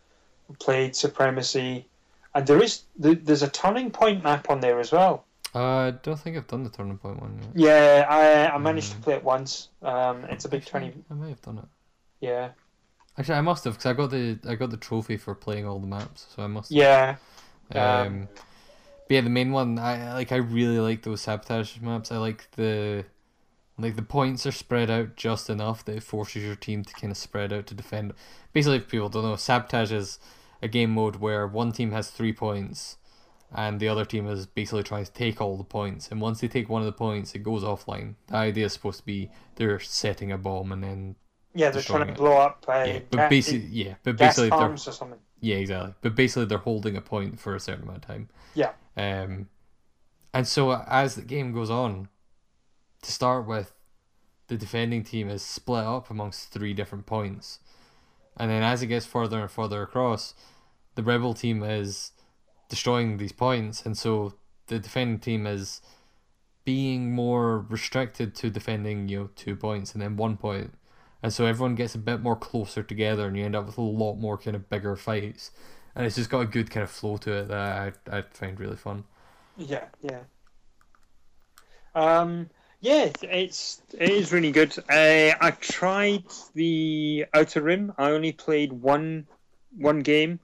played 0.58 0.96
Supremacy, 0.96 1.86
and 2.34 2.46
there 2.46 2.62
is 2.62 2.82
there's 2.96 3.42
a 3.42 3.48
turning 3.50 3.90
point 3.90 4.24
map 4.24 4.48
on 4.50 4.60
there 4.60 4.80
as 4.80 4.90
well. 4.92 5.24
Uh, 5.54 5.58
I 5.58 5.90
don't 5.90 6.18
think 6.18 6.36
I've 6.36 6.46
done 6.46 6.62
the 6.64 6.70
turning 6.70 6.98
point 6.98 7.20
one 7.20 7.38
yet. 7.42 7.50
Yeah, 7.54 8.06
I 8.08 8.54
I 8.54 8.58
managed 8.58 8.92
to 8.92 8.98
play 8.98 9.14
it 9.14 9.24
once. 9.24 9.68
Um, 9.82 10.24
it's 10.26 10.44
a 10.44 10.48
big 10.48 10.64
twenty. 10.66 10.92
I 11.10 11.14
may 11.14 11.28
have 11.30 11.42
done 11.42 11.58
it. 11.58 11.64
Yeah, 12.20 12.50
Actually, 13.16 13.34
I 13.34 13.40
must 13.40 13.64
have 13.64 13.74
because 13.74 13.86
I 13.86 13.92
got 13.94 14.10
the 14.10 14.38
I 14.48 14.54
got 14.54 14.70
the 14.70 14.76
trophy 14.76 15.16
for 15.16 15.34
playing 15.34 15.66
all 15.66 15.80
the 15.80 15.86
maps, 15.86 16.26
so 16.34 16.42
I 16.42 16.46
must. 16.46 16.70
yeah, 16.70 17.16
Um, 17.74 17.82
um, 17.82 18.28
but 19.08 19.14
yeah, 19.14 19.20
the 19.22 19.30
main 19.30 19.52
one 19.52 19.78
I 19.78 20.14
like. 20.14 20.32
I 20.32 20.36
really 20.36 20.78
like 20.80 21.02
those 21.02 21.22
sabotage 21.22 21.78
maps. 21.80 22.12
I 22.12 22.18
like 22.18 22.50
the 22.52 23.04
like 23.78 23.96
the 23.96 24.02
points 24.02 24.46
are 24.46 24.52
spread 24.52 24.90
out 24.90 25.16
just 25.16 25.50
enough 25.50 25.84
that 25.86 25.96
it 25.96 26.02
forces 26.02 26.44
your 26.44 26.56
team 26.56 26.84
to 26.84 26.94
kind 26.94 27.10
of 27.10 27.16
spread 27.16 27.52
out 27.52 27.66
to 27.68 27.74
defend. 27.74 28.12
Basically, 28.52 28.78
if 28.78 28.88
people 28.88 29.08
don't 29.08 29.24
know, 29.24 29.36
sabotage 29.36 29.92
is 29.92 30.18
a 30.62 30.68
game 30.68 30.90
mode 30.92 31.16
where 31.16 31.46
one 31.46 31.72
team 31.72 31.92
has 31.92 32.10
three 32.10 32.32
points, 32.32 32.96
and 33.54 33.80
the 33.80 33.88
other 33.88 34.04
team 34.04 34.26
is 34.26 34.46
basically 34.46 34.82
trying 34.82 35.04
to 35.04 35.12
take 35.12 35.40
all 35.40 35.56
the 35.56 35.64
points. 35.64 36.08
And 36.10 36.20
once 36.20 36.40
they 36.40 36.48
take 36.48 36.68
one 36.68 36.82
of 36.82 36.86
the 36.86 36.92
points, 36.92 37.34
it 37.34 37.42
goes 37.42 37.62
offline. 37.62 38.14
The 38.26 38.36
idea 38.36 38.66
is 38.66 38.74
supposed 38.74 39.00
to 39.00 39.06
be 39.06 39.30
they're 39.56 39.80
setting 39.80 40.32
a 40.32 40.38
bomb 40.38 40.72
and 40.72 40.82
then 40.82 41.16
yeah. 41.54 41.70
They're 41.70 41.82
trying 41.82 42.06
to 42.06 42.12
it. 42.12 42.18
blow 42.18 42.36
up. 42.36 42.64
Uh, 42.68 42.84
yeah, 42.86 42.98
but 43.10 43.30
basically 43.30 43.68
yeah, 43.70 43.94
but 44.02 44.16
basically 44.16 44.50
they're 44.50 44.72
or 44.72 44.76
something. 44.76 45.18
yeah, 45.40 45.56
exactly. 45.56 45.94
But 46.02 46.14
basically, 46.14 46.44
they're 46.44 46.58
holding 46.58 46.96
a 46.96 47.00
point 47.00 47.40
for 47.40 47.54
a 47.54 47.60
certain 47.60 47.84
amount 47.84 48.04
of 48.04 48.06
time. 48.06 48.28
Yeah. 48.54 48.72
Um, 48.96 49.48
and 50.34 50.46
so 50.46 50.72
as 50.86 51.14
the 51.14 51.22
game 51.22 51.52
goes 51.52 51.70
on, 51.70 52.08
to 53.02 53.12
start 53.12 53.46
with, 53.46 53.72
the 54.48 54.56
defending 54.56 55.04
team 55.04 55.28
is 55.28 55.42
split 55.42 55.84
up 55.84 56.10
amongst 56.10 56.52
three 56.52 56.74
different 56.74 57.06
points, 57.06 57.60
and 58.36 58.50
then 58.50 58.62
as 58.62 58.82
it 58.82 58.86
gets 58.88 59.06
further 59.06 59.40
and 59.40 59.50
further 59.50 59.82
across, 59.82 60.34
the 60.94 61.02
rebel 61.02 61.32
team 61.34 61.62
is 61.62 62.12
destroying 62.68 63.16
these 63.16 63.32
points, 63.32 63.84
and 63.84 63.96
so 63.96 64.34
the 64.66 64.78
defending 64.78 65.18
team 65.18 65.46
is 65.46 65.80
being 66.64 67.14
more 67.14 67.60
restricted 67.60 68.34
to 68.34 68.50
defending 68.50 69.08
you 69.08 69.18
know 69.18 69.30
two 69.34 69.56
points 69.56 69.94
and 69.94 70.02
then 70.02 70.16
one 70.18 70.36
point 70.36 70.74
and 71.22 71.32
so 71.32 71.46
everyone 71.46 71.74
gets 71.74 71.94
a 71.94 71.98
bit 71.98 72.20
more 72.20 72.36
closer 72.36 72.82
together 72.82 73.26
and 73.26 73.36
you 73.38 73.44
end 73.44 73.56
up 73.56 73.64
with 73.64 73.78
a 73.78 73.80
lot 73.80 74.16
more 74.16 74.36
kind 74.36 74.54
of 74.54 74.68
bigger 74.68 74.94
fights 74.94 75.50
and 75.96 76.04
it's 76.04 76.16
just 76.16 76.28
got 76.28 76.40
a 76.40 76.46
good 76.46 76.70
kind 76.70 76.84
of 76.84 76.90
flow 76.90 77.16
to 77.16 77.32
it 77.32 77.48
that 77.48 77.94
I, 78.10 78.18
I 78.18 78.22
find 78.32 78.60
really 78.60 78.76
fun 78.76 79.04
Yeah, 79.56 79.86
yeah. 80.02 80.20
Um, 81.94 82.50
yeah, 82.80 83.10
it's 83.22 83.82
it 83.98 84.10
is 84.10 84.32
really 84.32 84.52
good. 84.52 84.78
Uh, 84.88 85.34
I 85.40 85.50
tried 85.60 86.24
the 86.54 87.26
Outer 87.34 87.62
Rim. 87.62 87.92
I 87.98 88.10
only 88.10 88.32
played 88.32 88.72
one 88.72 89.26
one 89.76 90.00
game, 90.00 90.38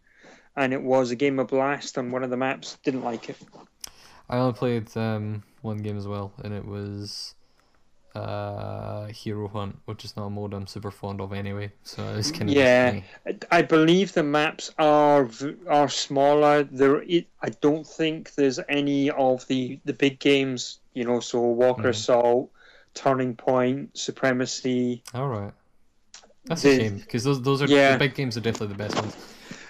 and 0.57 0.73
it 0.73 0.83
was 0.83 1.11
a 1.11 1.17
game 1.17 1.39
of 1.39 1.49
Blast 1.49 1.99
on 1.99 2.11
one 2.11 2.23
of 2.23 2.31
the 2.31 2.37
maps. 2.37 2.79
Didn't 2.85 3.03
like 3.05 3.29
it. 3.29 3.37
I 4.29 4.39
only 4.39 4.55
played 4.55 4.97
um, 4.97 5.43
one 5.63 5.79
game 5.79 5.99
as 5.99 6.07
well 6.07 6.33
and 6.43 6.55
it 6.55 6.65
was 6.65 7.35
uh, 8.15 9.07
Hero 9.09 9.49
Hunt 9.49 9.77
which 9.87 10.05
is 10.05 10.17
not 10.17 10.27
a 10.27 10.31
mode 10.31 10.55
I'm 10.55 10.67
super 10.67 10.91
fond 10.91 11.21
of 11.21 11.33
anyway 11.33 11.73
so 11.83 12.15
it's 12.15 12.31
kind 12.31 12.49
of 12.49 12.51
Yeah. 12.57 13.01
I 13.51 13.63
believe 13.63 14.13
the 14.13 14.23
maps 14.23 14.71
are 14.79 15.29
are 15.69 15.89
smaller. 15.89 16.63
There, 16.65 17.03
it, 17.03 17.27
I 17.43 17.51
don't 17.61 17.87
think 17.87 18.35
there's 18.35 18.61
any 18.69 19.11
of 19.11 19.47
the 19.49 19.79
the 19.85 19.93
big 19.93 20.21
games. 20.21 20.79
You 20.95 21.05
know, 21.05 21.19
so 21.21 21.41
Walker 21.41 21.83
Mhm. 21.83 21.89
Assault, 21.89 22.51
Turning 22.95 23.35
Point, 23.35 23.99
Supremacy. 23.99 25.03
all 25.13 25.29
right 25.29 25.53
that's 26.47 26.63
The- 26.63 26.71
a 26.71 26.77
shame 26.79 26.97
because 26.99 27.25
those 27.25 27.43
those 27.43 27.61
are 27.63 27.67
Yeah. 27.67 27.93
the 27.93 27.99
big 27.99 28.15
games 28.15 28.37
are 28.37 28.41
definitely 28.41 28.69
the 28.77 28.79
best 28.85 28.95
ones 28.97 29.17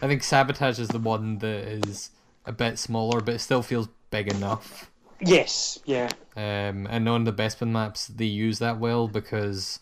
I 0.05 0.09
think 0.09 0.23
Sabotage 0.23 0.79
is 0.79 0.89
the 0.89 0.99
one 0.99 1.39
that 1.39 1.65
is 1.67 2.11
a 2.45 2.53
bit 2.53 2.79
smaller 2.79 3.21
but 3.21 3.35
it 3.37 3.39
still 3.39 3.63
feels 3.63 3.89
big 4.11 4.29
enough 4.29 4.91
Yes, 5.21 5.79
yeah. 5.87 6.11
Um, 6.37 6.87
and 6.91 7.09
on 7.09 7.25
the 7.25 7.33
Bespin 7.33 7.69
maps, 7.69 8.09
they 8.09 8.27
use 8.27 8.59
that 8.59 8.79
well 8.79 9.09
because, 9.09 9.79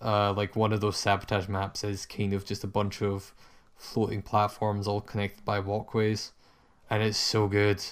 uh, 0.00 0.32
like 0.34 0.54
one 0.54 0.72
of 0.72 0.80
those 0.80 0.98
sabotage 0.98 1.48
maps 1.48 1.82
is 1.82 2.06
kind 2.06 2.32
of 2.32 2.44
just 2.44 2.62
a 2.62 2.68
bunch 2.68 3.02
of 3.02 3.34
floating 3.76 4.22
platforms 4.22 4.86
all 4.86 5.00
connected 5.00 5.44
by 5.44 5.58
walkways, 5.58 6.32
and 6.90 7.02
it's 7.02 7.18
so 7.18 7.48
good. 7.48 7.82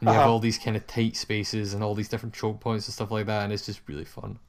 And 0.00 0.08
you 0.10 0.14
have 0.14 0.24
Uh-huh. 0.24 0.32
all 0.32 0.38
these 0.40 0.58
kind 0.58 0.76
of 0.76 0.86
tight 0.86 1.16
spaces 1.16 1.72
and 1.72 1.82
all 1.82 1.94
these 1.94 2.08
different 2.08 2.34
choke 2.34 2.60
points 2.60 2.86
and 2.86 2.94
stuff 2.94 3.10
like 3.12 3.26
that, 3.26 3.44
and 3.44 3.52
it's 3.52 3.64
just 3.66 3.80
really 3.86 4.04
fun. 4.04 4.40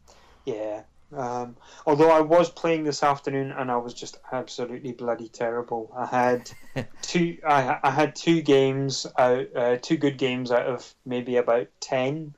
Yeah. 0.45 0.83
Um, 1.11 1.57
although 1.85 2.11
I 2.11 2.21
was 2.21 2.49
playing 2.51 2.83
this 2.83 3.01
afternoon 3.03 3.51
and 3.51 3.71
I 3.71 3.77
was 3.77 3.93
just 3.93 4.17
absolutely 4.31 4.91
bloody 4.91 5.27
terrible. 5.29 5.91
I 5.95 6.05
had 6.05 6.51
two. 7.01 7.37
I, 7.47 7.79
I 7.83 7.91
had 7.91 8.15
two 8.15 8.41
games 8.41 9.05
out. 9.17 9.47
Uh, 9.55 9.77
two 9.81 9.97
good 9.97 10.17
games 10.17 10.51
out 10.51 10.67
of 10.67 10.93
maybe 11.05 11.37
about 11.37 11.67
ten. 11.79 12.35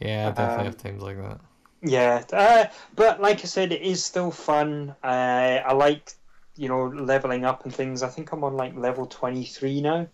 Yeah, 0.00 0.28
I 0.28 0.32
definitely 0.32 0.66
Um, 0.66 0.66
have 0.66 0.76
times 0.78 1.02
like 1.02 1.16
that. 1.18 1.40
Yeah. 1.82 2.24
Uh, 2.32 2.66
but 2.94 3.20
like 3.20 3.40
I 3.40 3.44
said, 3.44 3.72
it 3.72 3.82
is 3.82 4.04
still 4.04 4.30
fun. 4.30 4.94
Uh, 5.02 5.60
I 5.64 5.72
like 5.72 6.14
you 6.56 6.68
know 6.68 6.86
leveling 6.88 7.44
up 7.44 7.64
and 7.64 7.74
things. 7.74 8.02
I 8.02 8.08
think 8.08 8.32
I'm 8.32 8.44
on 8.44 8.56
like 8.56 8.74
level 8.76 9.06
twenty 9.06 9.44
three 9.44 9.80
now. 9.80 10.08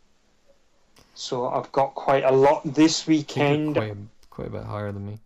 So 1.15 1.49
I've 1.49 1.73
got 1.73 1.95
quite 1.95 2.23
a 2.25 2.31
lot 2.31 2.63
this 2.65 3.07
weekend. 3.09 3.75
quite 3.75 3.97
quite 4.31 4.49
a 4.49 4.51
bit 4.51 4.65
higher 4.65 4.93
than 4.93 5.07
me. 5.07 5.21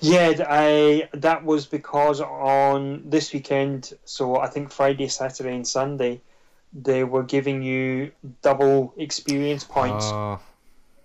Yeah, 0.00 0.44
I 0.48 1.08
that 1.12 1.44
was 1.44 1.66
because 1.66 2.20
on 2.20 3.02
this 3.08 3.32
weekend, 3.32 3.92
so 4.04 4.36
I 4.36 4.48
think 4.48 4.70
Friday, 4.70 5.08
Saturday, 5.08 5.54
and 5.54 5.66
Sunday, 5.66 6.20
they 6.72 7.04
were 7.04 7.22
giving 7.22 7.62
you 7.62 8.12
double 8.42 8.92
experience 8.96 9.64
points 9.64 10.06
Uh, 10.06 10.38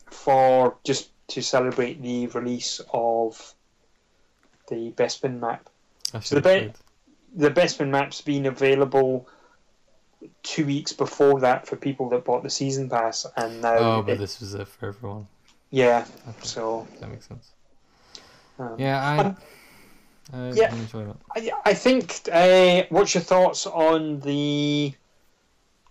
for 0.08 0.76
just 0.84 1.10
to 1.30 1.42
celebrate 1.42 2.02
the 2.02 2.28
release 2.28 2.82
of 2.94 3.54
the 4.68 4.92
Bespin 4.92 5.40
map. 5.40 5.70
So 6.22 6.36
the 6.36 6.42
bit- 6.42 6.76
The 7.34 7.50
Bespin 7.50 7.88
map's 7.90 8.20
been 8.20 8.46
available 8.46 9.26
two 10.44 10.66
weeks 10.66 10.92
before 10.92 11.40
that 11.40 11.66
for 11.66 11.78
people 11.78 12.10
that 12.10 12.26
bought 12.26 12.44
the 12.44 12.50
season 12.50 12.90
pass, 12.90 13.26
and 13.38 13.62
now 13.62 13.78
Oh, 13.78 14.02
but 14.02 14.14
it- 14.16 14.20
this 14.20 14.42
was 14.42 14.54
it 14.54 14.68
for 14.68 14.88
everyone. 14.88 15.28
yeah, 15.70 16.06
Okay, 16.28 16.38
so 16.46 16.88
that 17.00 17.10
makes 17.10 17.28
sense. 17.28 17.52
Um, 18.62 18.76
Yeah, 18.78 19.02
I 19.04 19.36
I, 20.34 20.52
Yeah. 20.52 20.74
It. 20.74 21.14
I, 21.36 21.52
I 21.66 21.74
think. 21.74 22.22
Uh, 22.32 22.84
what's 22.90 23.14
your 23.14 23.22
thoughts 23.24 23.66
on 23.68 24.20
the 24.22 24.94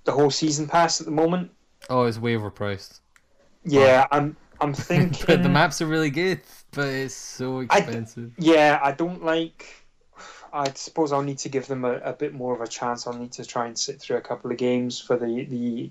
the 0.04 0.12
whole 0.12 0.30
season 0.30 0.66
pass 0.66 1.00
at 1.00 1.04
the 1.06 1.12
moment? 1.12 1.50
Oh, 1.90 2.04
it's 2.04 2.18
way 2.18 2.34
overpriced. 2.36 3.00
Yeah, 3.64 4.06
I'm. 4.10 4.36
I'm 4.60 4.72
thinking. 4.88 5.24
but 5.26 5.42
the 5.42 5.48
maps 5.48 5.80
are 5.82 5.86
really 5.86 6.10
good, 6.10 6.40
but 6.72 6.86
it's 6.88 7.14
so 7.14 7.60
I- 7.70 7.78
expensive. 7.78 8.32
Yeah, 8.38 8.78
I 8.82 8.92
don't 8.92 9.24
like. 9.24 9.66
I 10.52 10.68
suppose 10.74 11.12
I'll 11.12 11.22
need 11.22 11.38
to 11.38 11.48
give 11.48 11.66
them 11.68 11.84
a, 11.84 11.98
a 11.98 12.12
bit 12.12 12.34
more 12.34 12.54
of 12.54 12.60
a 12.60 12.66
chance. 12.66 13.06
I'll 13.06 13.12
need 13.14 13.32
to 13.32 13.44
try 13.44 13.66
and 13.66 13.78
sit 13.78 14.00
through 14.00 14.16
a 14.16 14.20
couple 14.20 14.50
of 14.50 14.56
games 14.56 14.98
for 15.00 15.16
the 15.16 15.44
the 15.44 15.90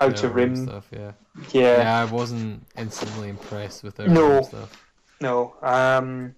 outer 0.00 0.26
Yeah, 0.28 0.32
rim. 0.34 0.56
stuff. 0.56 0.88
Yeah. 0.92 1.12
Yeah, 1.52 1.76
yeah, 1.78 2.00
I 2.00 2.04
wasn't 2.06 2.66
instantly 2.76 3.28
impressed 3.28 3.84
with 3.84 3.94
their 3.96 4.08
No. 4.08 4.28
rim 4.34 4.44
stuff. 4.44 4.84
No. 5.20 5.54
Um, 5.62 6.34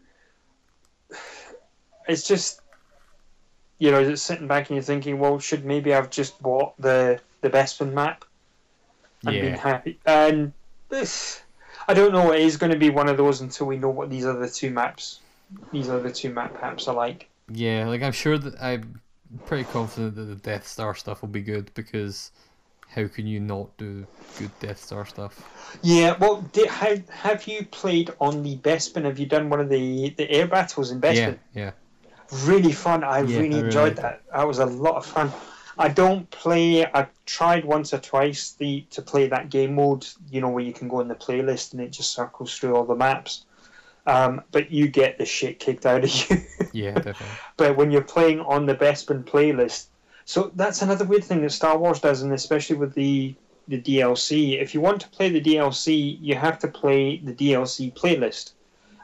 it's 2.08 2.26
just 2.26 2.60
you 3.78 3.90
know, 3.90 4.04
just 4.04 4.24
sitting 4.26 4.46
back 4.46 4.68
and 4.68 4.76
you're 4.76 4.82
thinking, 4.84 5.18
well, 5.18 5.38
should 5.40 5.64
maybe 5.64 5.92
I've 5.92 6.10
just 6.10 6.40
bought 6.40 6.80
the 6.80 7.20
the 7.40 7.50
Bespin 7.50 7.92
map 7.92 8.24
and 9.26 9.40
been 9.40 9.54
Yeah, 9.54 9.56
happy? 9.56 10.00
And 10.06 10.52
this, 10.88 11.42
I 11.88 11.94
don't 11.94 12.12
know. 12.12 12.32
It 12.32 12.42
is 12.42 12.56
going 12.56 12.72
to 12.72 12.78
be 12.78 12.90
one 12.90 13.08
of 13.08 13.16
those 13.16 13.40
until 13.40 13.66
we 13.66 13.78
know 13.78 13.90
what 13.90 14.10
these 14.10 14.26
other 14.26 14.48
two 14.48 14.70
maps, 14.70 15.20
these 15.72 15.88
other 15.90 16.10
two 16.10 16.32
map 16.32 16.54
packs 16.60 16.88
are 16.88 16.94
like. 16.94 17.28
yeah. 17.48 17.86
Like 17.88 18.02
I'm 18.02 18.12
sure 18.12 18.38
that 18.38 18.60
I'm 18.60 19.00
pretty 19.44 19.64
confident 19.64 20.14
that 20.16 20.24
the 20.24 20.36
Death 20.36 20.66
Star 20.66 20.94
stuff 20.94 21.22
will 21.22 21.28
be 21.28 21.42
good 21.42 21.72
because 21.74 22.30
how 22.94 23.06
can 23.08 23.26
you 23.26 23.40
not 23.40 23.74
do 23.78 24.06
good 24.38 24.50
Death 24.60 24.78
Star 24.82 25.06
stuff? 25.06 25.48
Yeah, 25.82 26.16
well, 26.18 26.42
did, 26.52 26.68
how, 26.68 26.96
have 27.10 27.46
you 27.46 27.64
played 27.66 28.10
on 28.20 28.42
the 28.42 28.56
Bespin? 28.58 29.04
Have 29.04 29.18
you 29.18 29.26
done 29.26 29.48
one 29.48 29.60
of 29.60 29.68
the, 29.68 30.10
the 30.10 30.30
air 30.30 30.46
battles 30.46 30.90
in 30.90 31.00
Bespin? 31.00 31.38
Yeah, 31.54 31.72
yeah. 32.30 32.38
Really 32.44 32.72
fun. 32.72 33.04
I 33.04 33.20
Yeah, 33.22 33.40
really 33.40 33.56
I 33.56 33.64
enjoyed 33.64 33.82
liked 33.84 34.02
that. 34.02 34.22
That 34.34 34.46
was 34.46 34.58
a 34.58 34.66
lot 34.66 34.96
of 34.96 35.06
fun. 35.06 35.32
I 35.78 35.88
don't 35.88 36.30
play. 36.30 36.84
I 36.84 37.06
tried 37.24 37.64
once 37.64 37.94
or 37.94 37.98
twice 37.98 38.52
the 38.52 38.82
to 38.90 39.00
play 39.02 39.26
that 39.28 39.48
game 39.48 39.74
mode. 39.74 40.06
You 40.30 40.40
know 40.42 40.50
where 40.50 40.62
you 40.62 40.72
can 40.72 40.88
go 40.88 41.00
in 41.00 41.08
the 41.08 41.14
playlist 41.14 41.72
and 41.72 41.80
it 41.80 41.90
just 41.90 42.12
circles 42.12 42.56
through 42.56 42.76
all 42.76 42.84
the 42.84 42.94
maps. 42.94 43.46
Um, 44.06 44.42
but 44.50 44.70
you 44.70 44.88
get 44.88 45.16
the 45.18 45.24
shit 45.24 45.60
kicked 45.60 45.86
out 45.86 46.04
of 46.04 46.30
you. 46.30 46.36
Yeah, 46.72 46.92
definitely. 46.94 47.26
but 47.56 47.76
when 47.76 47.90
you're 47.90 48.02
playing 48.02 48.40
on 48.40 48.66
the 48.66 48.74
Bespin 48.74 49.24
playlist, 49.24 49.86
so 50.24 50.50
that's 50.54 50.82
another 50.82 51.04
weird 51.04 51.24
thing 51.24 51.42
that 51.42 51.52
Star 51.52 51.76
Wars 51.78 52.00
does, 52.00 52.22
and 52.22 52.32
especially 52.32 52.76
with 52.76 52.94
the 52.94 53.34
the 53.68 53.80
DLC. 53.80 54.60
If 54.60 54.74
you 54.74 54.80
want 54.80 55.00
to 55.02 55.08
play 55.08 55.28
the 55.28 55.40
DLC, 55.40 56.18
you 56.20 56.34
have 56.34 56.58
to 56.60 56.68
play 56.68 57.18
the 57.18 57.32
DLC 57.32 57.92
playlist, 57.92 58.52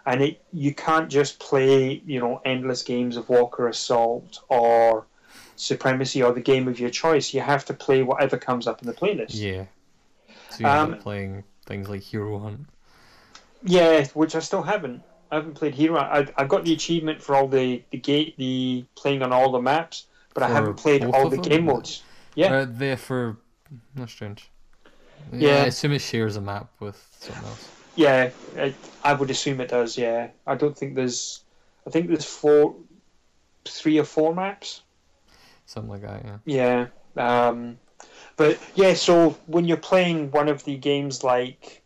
and 0.07 0.23
it 0.23 0.43
you 0.53 0.75
can't 0.75 1.09
just 1.09 1.39
play 1.39 2.03
you 2.07 2.21
know 2.21 2.41
endless 2.45 2.83
games 2.83 3.17
of 3.17 3.29
Walker 3.29 3.69
Assault 3.69 4.41
or 4.49 5.07
Supremacy 5.57 6.23
or 6.23 6.33
the 6.33 6.41
game 6.41 6.69
of 6.69 6.79
your 6.79 6.91
choice. 6.91 7.35
You 7.35 7.41
have 7.41 7.65
to 7.67 7.75
play 7.75 8.03
whatever 8.03 8.37
comes 8.37 8.67
up 8.67 8.81
in 8.83 8.87
the 8.87 8.95
playlist. 8.95 9.35
Yeah. 9.35 9.65
So 10.51 10.61
you 10.61 10.67
end 10.67 10.95
Um, 10.95 10.99
playing 10.99 11.45
things 11.67 11.89
like 11.89 12.03
Hero 12.03 12.39
Hunt. 12.39 12.67
Yeah, 13.63 14.07
which 14.15 14.35
I 14.35 14.39
still 14.41 14.63
haven't. 14.63 15.03
I 15.31 15.37
haven't 15.37 15.55
played 15.55 15.75
Hero. 15.75 15.99
I 15.99 16.27
I 16.37 16.45
got 16.45 16.65
the 16.65 16.73
achievement 16.73 17.21
for 17.23 17.35
all 17.37 17.49
the 17.49 17.83
the 17.91 17.99
gate 17.99 18.37
the 18.39 18.85
playing 18.95 19.23
on 19.23 19.33
all 19.33 19.51
the 19.53 19.61
maps, 19.61 20.07
but 20.39 20.49
I 20.49 20.53
haven't 20.53 20.75
played 20.75 21.05
all 21.05 21.29
the 21.29 21.37
them? 21.37 21.43
game 21.43 21.65
modes. 21.65 22.05
Yeah. 22.37 22.53
Uh, 22.53 22.67
they're 22.69 22.97
for. 22.97 23.39
That's 23.97 24.13
strange. 24.13 24.49
Yeah. 25.33 25.49
I 25.49 25.67
assume 25.67 25.93
it 25.93 26.01
shares 26.01 26.37
a 26.37 26.41
map 26.41 26.71
with 26.79 26.97
something 27.19 27.45
else. 27.45 27.69
Yeah, 27.97 28.31
it, 28.55 28.75
I 29.03 29.15
would 29.15 29.31
assume 29.31 29.61
it 29.61 29.71
does. 29.71 29.99
Yeah, 29.99 30.29
I 30.47 30.55
don't 30.55 30.79
think 30.79 30.95
there's. 30.95 31.43
I 31.87 31.91
think 31.91 32.07
there's 32.07 32.25
four, 32.25 32.77
three 33.65 33.99
or 33.99 34.05
four 34.05 34.33
maps. 34.33 34.83
Something 35.67 35.91
like 35.91 36.03
that, 36.03 36.23
yeah. 36.47 36.87
Yeah, 37.17 37.49
um, 37.49 37.79
but 38.37 38.59
yeah. 38.77 38.95
So 38.95 39.37
when 39.47 39.65
you're 39.65 39.77
playing 39.77 40.31
one 40.31 40.49
of 40.49 40.63
the 40.63 40.77
games 40.77 41.25
like 41.25 41.83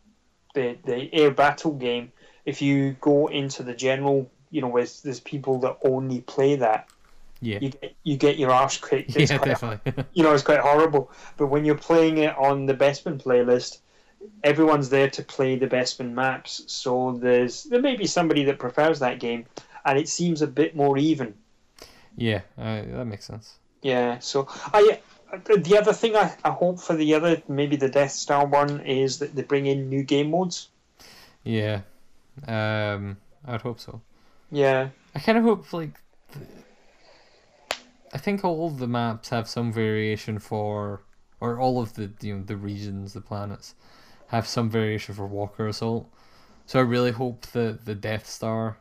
the 0.54 0.76
the 0.84 1.12
air 1.14 1.30
battle 1.30 1.72
game, 1.72 2.12
if 2.44 2.60
you 2.60 2.96
go 3.00 3.28
into 3.28 3.62
the 3.62 3.72
general, 3.74 4.30
you 4.50 4.60
know, 4.60 4.68
where 4.68 4.86
there's 5.02 5.20
people 5.20 5.58
that 5.60 5.78
only 5.82 6.20
play 6.20 6.56
that, 6.56 6.90
Yeah. 7.42 7.58
you 7.60 7.68
get 7.70 7.94
you 8.04 8.16
get 8.16 8.38
your 8.38 8.50
arse 8.50 8.78
kicked. 8.78 9.16
It's 9.16 9.30
yeah, 9.30 9.38
quite 9.38 9.48
definitely. 9.48 10.04
you 10.14 10.22
know, 10.22 10.32
it's 10.32 10.44
quite 10.44 10.60
horrible. 10.60 11.10
But 11.36 11.48
when 11.48 11.64
you're 11.64 11.74
playing 11.74 12.18
it 12.18 12.36
on 12.38 12.66
the 12.66 12.74
Bespin 12.74 13.20
playlist, 13.20 13.80
everyone's 14.44 14.88
there 14.88 15.10
to 15.10 15.22
play 15.22 15.56
the 15.56 15.66
Bespin 15.66 16.12
maps. 16.12 16.62
So 16.66 17.18
there's 17.20 17.64
there 17.64 17.82
may 17.82 17.96
be 17.96 18.06
somebody 18.06 18.44
that 18.44 18.58
prefers 18.58 19.00
that 19.00 19.18
game, 19.18 19.44
and 19.84 19.98
it 19.98 20.08
seems 20.08 20.40
a 20.40 20.46
bit 20.46 20.76
more 20.76 20.96
even. 20.96 21.34
yeah, 22.16 22.42
uh, 22.56 22.82
that 22.82 23.06
makes 23.06 23.26
sense. 23.26 23.56
Yeah. 23.82 24.20
So 24.20 24.46
I. 24.72 25.00
The 25.32 25.78
other 25.78 25.94
thing 25.94 26.14
I, 26.14 26.36
I 26.44 26.50
hope 26.50 26.78
for 26.78 26.94
the 26.94 27.14
other 27.14 27.42
maybe 27.48 27.76
the 27.76 27.88
Death 27.88 28.10
Star 28.12 28.44
one 28.44 28.80
is 28.80 29.20
that 29.20 29.34
they 29.34 29.40
bring 29.40 29.64
in 29.64 29.88
new 29.88 30.02
game 30.02 30.30
modes. 30.30 30.68
Yeah. 31.42 31.80
Um, 32.46 33.16
I'd 33.46 33.62
hope 33.62 33.80
so. 33.80 34.02
Yeah. 34.50 34.90
I 35.14 35.20
kind 35.20 35.38
of 35.38 35.44
hope, 35.44 35.72
like. 35.72 35.98
I 38.12 38.18
think 38.18 38.44
all 38.44 38.66
of 38.66 38.78
the 38.78 38.86
maps 38.86 39.30
have 39.30 39.48
some 39.48 39.72
variation 39.72 40.38
for. 40.38 41.02
Or 41.40 41.58
all 41.58 41.80
of 41.80 41.94
the, 41.94 42.12
you 42.20 42.36
know, 42.36 42.44
the 42.44 42.56
regions, 42.56 43.14
the 43.14 43.20
planets, 43.20 43.74
have 44.28 44.46
some 44.46 44.70
variation 44.70 45.12
for 45.12 45.26
Walker 45.26 45.66
Assault. 45.66 46.08
So 46.66 46.78
I 46.78 46.82
really 46.82 47.10
hope 47.10 47.46
that 47.46 47.84
the 47.84 47.96
Death 47.96 48.28
Star 48.28 48.78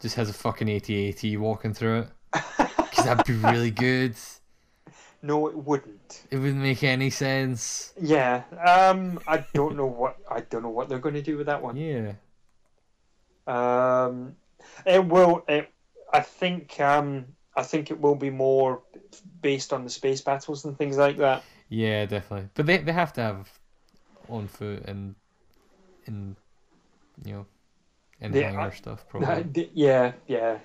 just 0.00 0.16
has 0.16 0.28
a 0.28 0.32
fucking 0.32 0.68
AT-AT 0.68 1.38
walking 1.38 1.72
through 1.72 2.00
it. 2.00 2.08
Because 2.32 3.04
that'd 3.04 3.26
be 3.26 3.34
really 3.34 3.70
good. 3.86 4.16
No, 5.22 5.46
it 5.48 5.56
wouldn't. 5.56 6.26
It 6.30 6.38
wouldn't 6.38 6.62
make 6.62 6.82
any 6.82 7.10
sense. 7.10 7.92
Yeah. 8.00 8.42
Um. 8.64 9.20
I 9.26 9.44
don't 9.52 9.76
know 9.76 9.86
what 9.86 10.16
I 10.30 10.40
don't 10.40 10.62
know 10.62 10.68
what 10.68 10.88
they're 10.88 10.98
going 10.98 11.14
to 11.14 11.22
do 11.22 11.36
with 11.36 11.46
that 11.46 11.62
one. 11.62 11.76
Yeah. 11.76 12.12
Um, 13.46 14.36
it 14.86 15.04
will. 15.04 15.44
It, 15.48 15.70
I 16.12 16.20
think. 16.20 16.78
Um, 16.80 17.36
I 17.58 17.62
think 17.64 17.90
it 17.90 18.00
will 18.00 18.14
be 18.14 18.30
more 18.30 18.82
based 19.42 19.72
on 19.72 19.82
the 19.84 19.90
space 19.90 20.20
battles 20.20 20.64
and 20.64 20.76
things 20.78 20.96
like 20.96 21.16
that. 21.18 21.42
Yeah, 21.68 22.06
definitely. 22.06 22.48
But 22.54 22.66
they 22.66 22.78
they 22.78 22.92
have 22.92 23.12
to 23.14 23.20
have 23.20 23.50
on 24.28 24.46
foot 24.48 24.84
and 24.86 25.14
in 26.06 26.36
you 27.24 27.32
know 27.34 27.46
in 28.20 28.32
They- 28.32 28.42
hangar 28.44 28.60
I- 28.60 28.70
stuff 28.70 29.00
Uh, 29.08 29.10
probably. 29.10 29.44
d- 29.44 29.70
yeah, 29.74 30.12
yeah. 30.26 30.58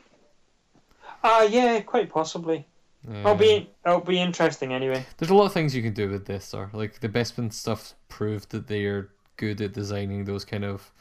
Ah, 1.24 1.44
yeah, 1.44 1.80
quite 1.82 2.10
possibly. 2.10 2.66
It'll 3.10 3.36
be 3.36 3.70
it'll 3.86 4.00
be 4.00 4.20
interesting 4.22 4.72
anyway. 4.74 5.06
There's 5.18 5.30
a 5.32 5.36
lot 5.36 5.46
of 5.46 5.54
things 5.54 5.76
you 5.76 5.82
can 5.84 5.94
do 5.94 6.10
with 6.10 6.26
this, 6.26 6.46
Star. 6.46 6.70
Like 6.74 7.00
the 7.02 7.10
Bespin 7.10 7.52
stuff 7.52 7.96
proved 8.08 8.52
that 8.52 8.68
they 8.68 8.86
are 8.86 9.10
good 9.36 9.60
at 9.62 9.74
designing 9.74 10.24
those 10.26 10.46
kind 10.46 10.64
of 10.64 10.92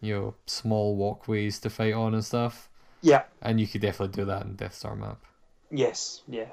you 0.00 0.14
know 0.14 0.34
small 0.46 0.94
walkways 0.94 1.58
to 1.60 1.70
fight 1.70 1.94
on 1.94 2.14
and 2.14 2.24
stuff. 2.24 2.68
Yeah. 3.02 3.22
And 3.42 3.60
you 3.60 3.66
could 3.66 3.80
definitely 3.80 4.14
do 4.14 4.24
that 4.26 4.42
in 4.42 4.54
Death 4.56 4.74
Star 4.74 4.96
map. 4.96 5.18
Yes. 5.70 6.22
Yeah. 6.28 6.46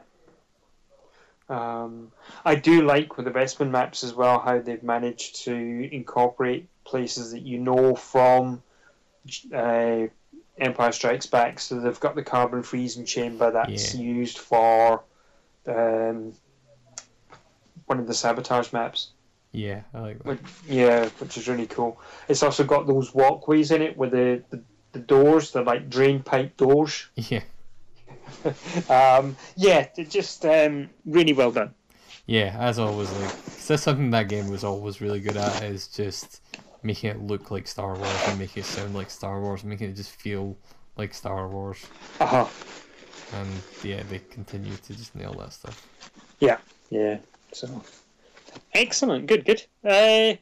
Um, 1.50 2.12
I 2.46 2.56
do 2.56 2.82
like 2.84 3.18
with 3.18 3.26
the 3.26 3.32
Bespin 3.32 3.70
maps 3.70 4.04
as 4.04 4.14
well 4.14 4.40
how 4.40 4.60
they've 4.60 4.82
managed 4.82 5.44
to 5.44 5.54
incorporate 5.94 6.68
places 6.86 7.32
that 7.32 7.42
you 7.42 7.60
know 7.60 7.96
from 7.96 8.64
uh, 9.54 10.04
Empire 10.58 10.92
Strikes 10.92 11.26
Back. 11.26 11.60
So 11.60 11.80
they've 11.80 12.00
got 12.00 12.16
the 12.16 12.24
carbon 12.24 12.64
freezing 12.64 13.06
chamber 13.06 13.52
that's 13.52 13.94
Yeah. 13.94 14.02
used 14.02 14.38
for 14.38 15.04
um, 15.68 16.34
one 17.86 18.00
of 18.00 18.08
the 18.08 18.14
sabotage 18.14 18.72
maps. 18.72 19.10
Yeah, 19.52 19.82
I 19.94 20.00
like 20.00 20.18
that. 20.20 20.26
Which, 20.26 20.40
yeah, 20.68 21.10
which 21.20 21.38
is 21.38 21.48
really 21.48 21.68
cool. 21.68 22.00
It's 22.28 22.42
also 22.42 22.64
got 22.64 22.88
those 22.88 23.14
walkways 23.14 23.70
in 23.70 23.82
it 23.84 23.96
with 23.96 24.12
the, 24.12 24.44
the, 24.50 24.64
the 24.94 25.00
doors, 25.00 25.52
the 25.52 25.62
like 25.62 25.90
drain 25.90 26.24
pipe 26.24 26.58
doors. 26.58 27.08
Yeah. 27.16 27.44
Um, 28.90 29.38
yeah, 29.56 29.88
they're 29.96 30.06
just 30.06 30.46
um, 30.46 30.90
really 31.06 31.34
well 31.34 31.52
done. 31.52 31.74
Yeah, 32.26 32.56
as 32.60 32.80
always, 32.80 33.12
like 33.14 33.46
that's 33.68 33.84
something 33.84 34.12
that 34.12 34.30
game 34.30 34.50
was 34.50 34.64
always 34.64 35.02
really 35.02 35.20
good 35.20 35.38
at 35.38 35.64
is 35.64 35.88
just 35.88 36.42
making 36.84 37.10
it 37.10 37.22
look 37.22 37.52
like 37.52 37.68
Star 37.68 37.96
Wars 37.96 38.22
and 38.28 38.40
making 38.40 38.64
it 38.64 38.66
sound 38.66 38.96
like 38.96 39.10
Star 39.10 39.40
Wars, 39.42 39.64
making 39.64 39.90
it 39.90 39.96
just 39.96 40.12
feel 40.12 40.58
like 40.98 41.14
Star 41.14 41.48
Wars. 41.48 41.86
Uh-huh. 42.20 42.48
And 43.38 43.50
yeah, 43.84 44.04
they 44.10 44.20
continue 44.20 44.76
to 44.76 44.94
just 44.94 45.16
nail 45.16 45.34
that 45.40 45.54
stuff. 45.54 45.88
Yeah, 46.40 46.58
yeah. 46.90 47.18
So 47.52 47.84
excellent. 48.74 49.28
Good. 49.28 49.46
Good. 49.46 49.66
Uh, 49.84 50.36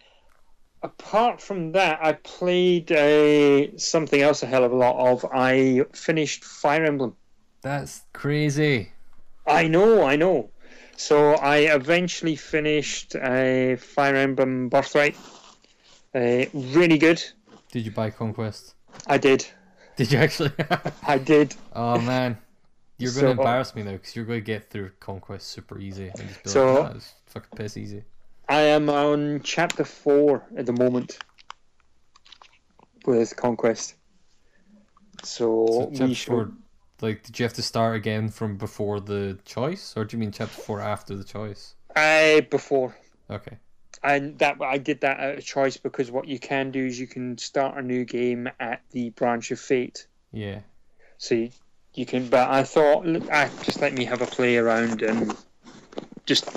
apart 0.84 1.42
from 1.42 1.72
that, 1.74 2.00
I 2.04 2.14
played 2.14 2.92
uh, 2.92 3.78
something 3.78 4.22
else 4.22 4.44
a 4.44 4.46
hell 4.48 4.64
of 4.64 4.72
a 4.72 4.76
lot 4.76 4.98
of. 5.12 5.26
I 5.34 5.86
finished 5.94 6.44
Fire 6.44 6.84
Emblem. 6.86 7.16
That's 7.62 8.02
crazy. 8.14 8.92
I 9.46 9.68
know. 9.68 10.04
I 10.04 10.16
know. 10.16 10.50
So 10.98 11.32
I 11.34 11.58
eventually 11.74 12.36
finished 12.36 13.16
uh, 13.16 13.76
Fire 13.78 14.16
Emblem 14.16 14.70
Birthright. 14.70 15.16
Uh, 16.14 16.46
really 16.54 16.98
good. 16.98 17.24
Did 17.72 17.86
you 17.86 17.92
buy 17.92 18.10
Conquest? 18.10 18.76
I 19.08 19.18
did. 19.18 19.46
Did 19.96 20.12
you 20.12 20.20
actually? 20.20 20.52
I 21.08 21.18
did. 21.18 21.56
oh 21.74 22.00
man, 22.00 22.38
you're 22.98 23.12
going 23.14 23.26
to 23.26 23.32
So- 23.36 23.42
embarrass 23.42 23.74
me 23.76 23.84
now 23.84 23.92
because 23.94 24.16
you're 24.16 24.26
going 24.26 24.40
to 24.42 24.46
get 24.46 24.70
through 24.70 24.92
Conquest 25.00 25.48
super 25.48 25.80
easy 25.80 26.08
and 26.10 26.28
just 26.28 26.44
be 26.44 26.50
So- 26.50 26.82
like, 26.82 26.92
oh, 26.92 26.96
it's 26.96 27.14
fucking 27.28 27.50
piss 27.58 27.78
easy. 27.78 28.04
I 28.52 28.64
am 28.64 28.90
on 28.90 29.40
chapter 29.46 29.86
four 29.86 30.44
at 30.58 30.66
the 30.66 30.74
moment 30.74 31.18
with 33.06 33.34
Conquest. 33.38 33.96
So, 35.24 35.68
So 35.72 35.86
we 35.86 35.96
chapter 35.96 36.16
should. 36.16 36.28
four, 36.28 36.52
like, 37.00 37.24
did 37.24 37.40
you 37.40 37.44
have 37.44 37.54
to 37.54 37.62
start 37.62 37.96
again 37.96 38.28
from 38.28 38.58
before 38.58 39.00
the 39.00 39.40
choice, 39.46 39.94
or 39.96 40.04
do 40.04 40.18
you 40.18 40.20
mean 40.20 40.34
chapter 40.34 40.62
four 40.64 40.82
after 40.82 41.16
the 41.16 41.24
choice? 41.24 41.76
I 41.96 42.46
before. 42.52 42.94
Okay. 43.30 43.58
and 44.04 44.38
that 44.40 44.62
I 44.62 44.78
did 44.80 45.00
that 45.00 45.22
out 45.22 45.38
of 45.38 45.46
choice 45.46 45.78
because 45.78 46.12
what 46.12 46.28
you 46.28 46.38
can 46.38 46.72
do 46.72 46.86
is 46.86 47.00
you 47.00 47.08
can 47.08 47.38
start 47.38 47.78
a 47.78 47.82
new 47.82 48.04
game 48.04 48.50
at 48.60 48.82
the 48.92 49.12
branch 49.12 49.52
of 49.52 49.62
fate. 49.62 50.08
Yeah. 50.34 50.60
So 51.18 51.36
you, 51.36 51.52
you 51.94 52.06
can. 52.06 52.28
But 52.28 52.50
I 52.50 52.64
thought, 52.64 53.06
look, 53.06 53.24
ah, 53.32 53.50
just 53.64 53.80
let 53.80 53.94
me 53.94 54.04
have 54.04 54.22
a 54.22 54.26
play 54.26 54.58
around 54.58 55.04
and 55.04 55.34
just 56.26 56.50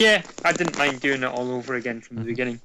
yeah, 0.00 0.22
I 0.44 0.52
didn't 0.52 0.76
mind 0.76 1.00
doing 1.00 1.22
it 1.22 1.26
all 1.26 1.52
over 1.52 1.74
again 1.74 2.00
from 2.00 2.16
the 2.16 2.22
Mhm. 2.22 2.26
beginning. 2.26 2.60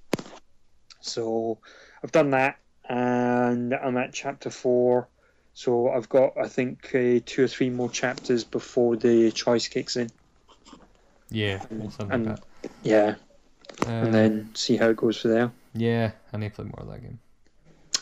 So 1.02 1.60
I've 2.02 2.12
done 2.12 2.32
that, 2.32 2.58
and 2.89 3.74
I'm 3.74 3.98
at 3.98 4.13
chapter 4.13 4.50
four. 4.50 5.10
So 5.54 5.89
I've 5.89 6.10
got, 6.10 6.34
I 6.38 6.48
think, 6.48 6.93
uh, 6.95 7.19
two 7.26 7.43
or 7.43 7.48
three 7.48 7.69
more 7.69 7.89
chapters 7.89 8.43
before 8.43 8.95
the 8.95 9.32
choice 9.32 9.67
kicks 9.67 9.95
in. 9.95 10.12
Yeah. 11.30 11.65
or 11.82 11.91
something 11.91 12.12
and- 12.12 12.26
like 12.28 12.39
Yeah. 12.84 13.15
Um, 13.86 13.89
and 13.89 14.13
then 14.13 14.56
see 14.56 14.78
how 14.78 14.89
it 14.89 14.95
goes 14.98 15.19
for 15.19 15.28
there. 15.28 15.52
Yeah, 15.74 16.12
I 16.32 16.38
need 16.38 16.50
to 16.50 16.56
play 16.56 16.65
more 16.65 16.80
of 16.82 16.88
that 16.88 17.02
game. 17.02 17.19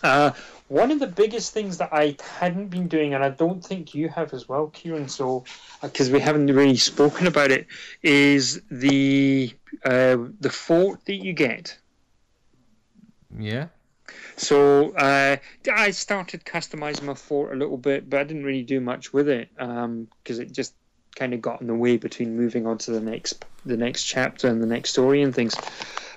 Uh, 0.03 0.31
one 0.67 0.91
of 0.91 0.99
the 0.99 1.07
biggest 1.07 1.53
things 1.53 1.77
that 1.77 1.89
I 1.93 2.15
hadn't 2.39 2.67
been 2.67 2.87
doing, 2.87 3.13
and 3.13 3.23
I 3.23 3.29
don't 3.29 3.63
think 3.63 3.95
you 3.95 4.09
have 4.09 4.33
as 4.33 4.49
well, 4.49 4.67
Kieran, 4.67 5.07
so 5.07 5.43
because 5.81 6.09
we 6.09 6.19
haven't 6.19 6.47
really 6.47 6.77
spoken 6.77 7.27
about 7.27 7.51
it, 7.51 7.67
is 8.01 8.61
the 8.69 9.53
uh, 9.85 10.17
the 10.39 10.49
fort 10.49 11.05
that 11.05 11.15
you 11.15 11.33
get. 11.33 11.77
Yeah. 13.37 13.67
So 14.35 14.91
uh, 14.91 15.37
I 15.71 15.91
started 15.91 16.43
customizing 16.43 17.03
my 17.03 17.13
fort 17.13 17.53
a 17.53 17.55
little 17.55 17.77
bit, 17.77 18.09
but 18.09 18.19
I 18.19 18.23
didn't 18.23 18.43
really 18.43 18.63
do 18.63 18.79
much 18.79 19.13
with 19.13 19.29
it 19.29 19.49
because 19.55 20.39
it 20.39 20.51
just 20.51 20.73
kind 21.15 21.33
of 21.33 21.41
got 21.41 21.61
in 21.61 21.67
the 21.67 21.75
way 21.75 21.97
between 21.97 22.35
moving 22.35 22.65
on 22.65 22.77
to 22.79 22.91
the 22.91 22.99
next 22.99 23.45
the 23.65 23.77
next 23.77 24.03
chapter 24.03 24.47
and 24.47 24.61
the 24.61 24.67
next 24.67 24.91
story 24.91 25.21
and 25.21 25.33
things. 25.33 25.55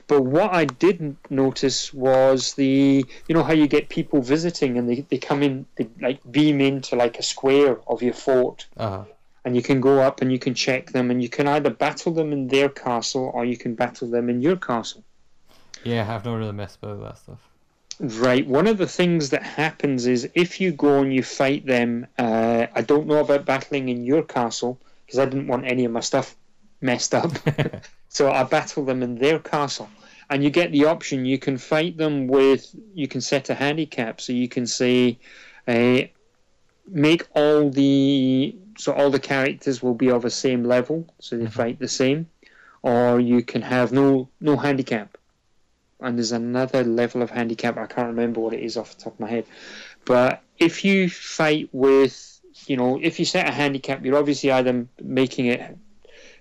But 0.09 0.23
what 0.23 0.53
I 0.53 0.67
didn't 0.67 1.19
notice 1.31 1.93
was 1.93 2.55
the 2.55 3.05
you 3.29 3.35
know 3.35 3.43
how 3.43 3.53
you 3.55 3.67
get 3.67 3.89
people 3.89 4.23
visiting 4.23 4.79
and 4.79 4.89
they, 4.89 5.01
they 5.01 5.19
come 5.19 5.43
in 5.43 5.67
they 5.77 5.89
like 6.01 6.21
beam 6.31 6.61
into 6.61 6.95
like 6.97 7.19
a 7.19 7.23
square 7.23 7.79
of 7.89 8.03
your 8.03 8.15
fort 8.15 8.67
Uh 8.77 8.91
huh. 8.91 9.05
and 9.45 9.57
you 9.57 9.63
can 9.63 9.81
go 9.81 10.01
up 10.01 10.23
and 10.23 10.31
you 10.31 10.39
can 10.39 10.55
check 10.55 10.93
them 10.93 11.11
and 11.11 11.23
you 11.23 11.29
can 11.29 11.49
either 11.49 11.71
battle 11.71 12.13
them 12.13 12.33
in 12.33 12.47
their 12.49 12.69
castle 12.69 13.31
or 13.35 13.45
you 13.45 13.57
can 13.57 13.75
battle 13.75 14.09
them 14.09 14.29
in 14.31 14.41
your 14.41 14.57
castle. 14.57 15.03
Yeah, 15.85 16.13
I've 16.13 16.25
not 16.25 16.37
really 16.37 16.53
messed 16.53 16.79
about 16.83 17.01
that 17.03 17.19
stuff. 17.19 17.41
Right. 17.99 18.47
One 18.47 18.67
of 18.67 18.77
the 18.79 18.87
things 18.87 19.31
that 19.31 19.43
happens 19.43 20.07
is 20.07 20.29
if 20.35 20.61
you 20.61 20.71
go 20.71 21.01
and 21.01 21.13
you 21.13 21.23
fight 21.23 21.65
them, 21.65 22.07
uh, 22.19 22.67
I 22.75 22.83
don't 22.83 23.07
know 23.07 23.21
about 23.21 23.45
battling 23.47 23.89
in 23.89 24.05
your 24.05 24.23
castle 24.23 24.79
because 25.05 25.19
I 25.19 25.25
didn't 25.25 25.47
want 25.47 25.65
any 25.65 25.85
of 25.85 25.93
my 25.93 26.01
stuff 26.01 26.37
messed 26.81 27.15
up. 27.15 27.33
so 28.09 28.31
I 28.31 28.45
battle 28.45 28.85
them 28.85 29.03
in 29.03 29.17
their 29.17 29.39
castle. 29.39 29.89
And 30.29 30.43
you 30.43 30.51
get 30.51 30.73
the 30.73 30.87
option, 30.87 31.25
you 31.25 31.39
can 31.39 31.57
fight 31.57 31.97
them 31.97 32.27
with, 32.27 32.75
you 32.95 33.07
can 33.07 33.21
set 33.21 33.49
a 33.49 33.55
handicap. 33.55 34.21
So 34.21 34.33
you 34.33 34.49
can 34.49 34.67
say, 34.67 35.19
uh, 35.69 36.03
make 36.89 37.27
all 37.35 37.71
the, 37.71 38.57
so 38.77 38.93
all 38.93 39.11
the 39.11 39.21
characters 39.21 39.83
will 39.83 39.95
be 39.95 40.11
of 40.11 40.23
the 40.23 40.31
same 40.31 40.65
level, 40.65 41.15
so 41.21 41.37
they 41.37 41.47
Mhm. 41.47 41.53
fight 41.53 41.79
the 41.79 41.89
same. 41.89 42.29
Or 42.83 43.21
you 43.21 43.43
can 43.43 43.63
have 43.63 43.93
no 43.93 44.29
no 44.41 44.57
handicap 44.57 45.17
and 46.01 46.19
there's 46.19 46.33
another 46.33 46.85
level 46.85 47.23
of 47.23 47.31
handicap. 47.31 47.77
I 47.77 47.87
can't 47.87 48.09
remember 48.09 48.41
what 48.41 48.53
it 48.53 48.61
is 48.61 48.77
off 48.77 48.97
the 48.97 49.05
top 49.05 49.15
of 49.15 49.21
my 49.21 49.29
head. 49.29 49.47
But 50.05 50.43
if 50.59 50.85
you 50.85 51.09
fight 51.09 51.69
with, 51.73 52.41
you 52.67 52.77
know, 52.77 52.99
if 53.01 53.19
you 53.19 53.25
set 53.25 53.49
a 53.49 53.53
handicap, 53.53 54.05
you're 54.05 54.17
obviously 54.17 54.51
either 54.51 54.87
making 55.03 55.47
it, 55.47 55.77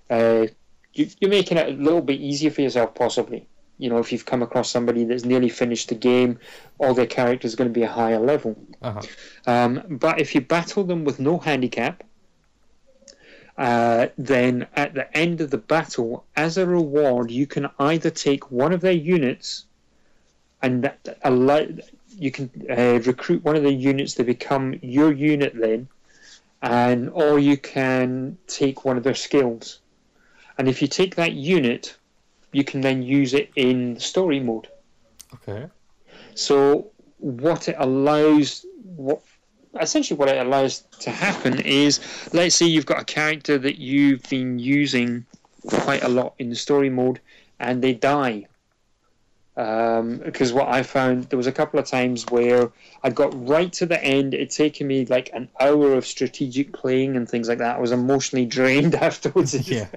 uh, 0.09 0.47
you, 0.93 1.09
you're 1.19 1.29
making 1.29 1.57
it 1.57 1.67
a 1.67 1.71
little 1.71 2.01
bit 2.01 2.19
easier 2.19 2.51
for 2.51 2.61
yourself, 2.61 2.95
possibly. 2.95 3.47
You 3.77 3.89
know, 3.89 3.97
if 3.97 4.11
you've 4.11 4.25
come 4.25 4.41
across 4.41 4.69
somebody 4.69 5.03
that's 5.03 5.25
nearly 5.25 5.49
finished 5.49 5.89
the 5.89 5.95
game, 5.95 6.39
all 6.77 6.93
their 6.93 7.05
characters 7.05 7.53
are 7.53 7.57
going 7.57 7.69
to 7.69 7.73
be 7.73 7.83
a 7.83 7.91
higher 7.91 8.19
level. 8.19 8.55
Uh 8.81 8.93
huh. 8.93 9.01
Um, 9.45 9.83
but 9.89 10.21
if 10.21 10.33
you 10.33 10.41
battle 10.41 10.85
them 10.85 11.03
with 11.03 11.19
no 11.19 11.37
handicap, 11.37 12.03
uh, 13.57 14.07
then 14.17 14.67
at 14.75 14.93
the 14.93 15.15
end 15.17 15.41
of 15.41 15.49
the 15.49 15.57
battle, 15.57 16.25
as 16.35 16.57
a 16.57 16.65
reward, 16.65 17.31
you 17.31 17.47
can 17.47 17.69
either 17.79 18.09
take 18.09 18.51
one 18.51 18.71
of 18.71 18.81
their 18.81 18.93
units 18.93 19.65
and 20.61 20.83
that 20.83 21.19
allow 21.23 21.65
you 22.17 22.31
can 22.31 22.49
uh, 22.69 22.99
recruit 23.05 23.43
one 23.43 23.55
of 23.55 23.63
the 23.63 23.73
units 23.73 24.13
to 24.15 24.23
become 24.23 24.79
your 24.81 25.11
unit 25.11 25.53
then, 25.55 25.87
and 26.61 27.09
or 27.09 27.39
you 27.39 27.57
can 27.57 28.37
take 28.47 28.85
one 28.85 28.97
of 28.97 29.03
their 29.03 29.15
skills. 29.15 29.79
And 30.57 30.67
if 30.67 30.81
you 30.81 30.87
take 30.87 31.15
that 31.15 31.33
unit, 31.33 31.95
you 32.51 32.63
can 32.63 32.81
then 32.81 33.03
use 33.03 33.33
it 33.33 33.51
in 33.55 33.99
story 33.99 34.39
mode. 34.39 34.67
Okay. 35.33 35.67
So 36.35 36.87
what 37.17 37.67
it 37.67 37.75
allows, 37.77 38.65
what 38.95 39.21
essentially 39.79 40.17
what 40.17 40.29
it 40.29 40.37
allows 40.37 40.81
to 40.99 41.11
happen 41.11 41.59
is, 41.59 41.99
let's 42.33 42.55
say 42.55 42.65
you've 42.65 42.85
got 42.85 43.01
a 43.01 43.05
character 43.05 43.57
that 43.57 43.77
you've 43.77 44.23
been 44.23 44.59
using 44.59 45.25
quite 45.67 46.03
a 46.03 46.09
lot 46.09 46.33
in 46.39 46.49
the 46.49 46.55
story 46.55 46.89
mode, 46.89 47.19
and 47.59 47.83
they 47.83 47.93
die. 47.93 48.47
Um, 49.57 50.17
because 50.17 50.51
what 50.51 50.67
I 50.67 50.83
found, 50.83 51.25
there 51.25 51.37
was 51.37 51.47
a 51.47 51.51
couple 51.51 51.79
of 51.79 51.85
times 51.85 52.25
where 52.29 52.71
I 53.03 53.09
got 53.09 53.33
right 53.47 53.71
to 53.73 53.85
the 53.85 54.01
end. 54.03 54.33
It'd 54.33 54.49
taken 54.49 54.87
me 54.87 55.05
like 55.05 55.29
an 55.33 55.49
hour 55.59 55.93
of 55.93 56.05
strategic 56.05 56.73
playing 56.73 57.15
and 57.15 57.27
things 57.27 57.47
like 57.47 57.59
that. 57.59 57.77
I 57.77 57.79
was 57.79 57.91
emotionally 57.91 58.45
drained 58.57 58.95
afterwards. 58.95 59.69
Yeah. 59.69 59.87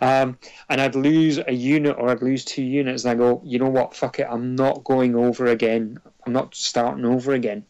Um, 0.00 0.38
and 0.68 0.80
I'd 0.80 0.94
lose 0.94 1.38
a 1.38 1.52
unit 1.52 1.96
or 1.98 2.10
I'd 2.10 2.22
lose 2.22 2.44
two 2.44 2.62
units, 2.62 3.04
and 3.04 3.12
I 3.12 3.14
go, 3.14 3.40
you 3.44 3.58
know 3.58 3.68
what, 3.68 3.94
fuck 3.94 4.18
it, 4.18 4.26
I'm 4.28 4.56
not 4.56 4.84
going 4.84 5.14
over 5.14 5.46
again. 5.46 5.98
I'm 6.26 6.32
not 6.32 6.54
starting 6.54 7.04
over 7.04 7.32
again. 7.32 7.64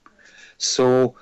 So, 0.58 1.16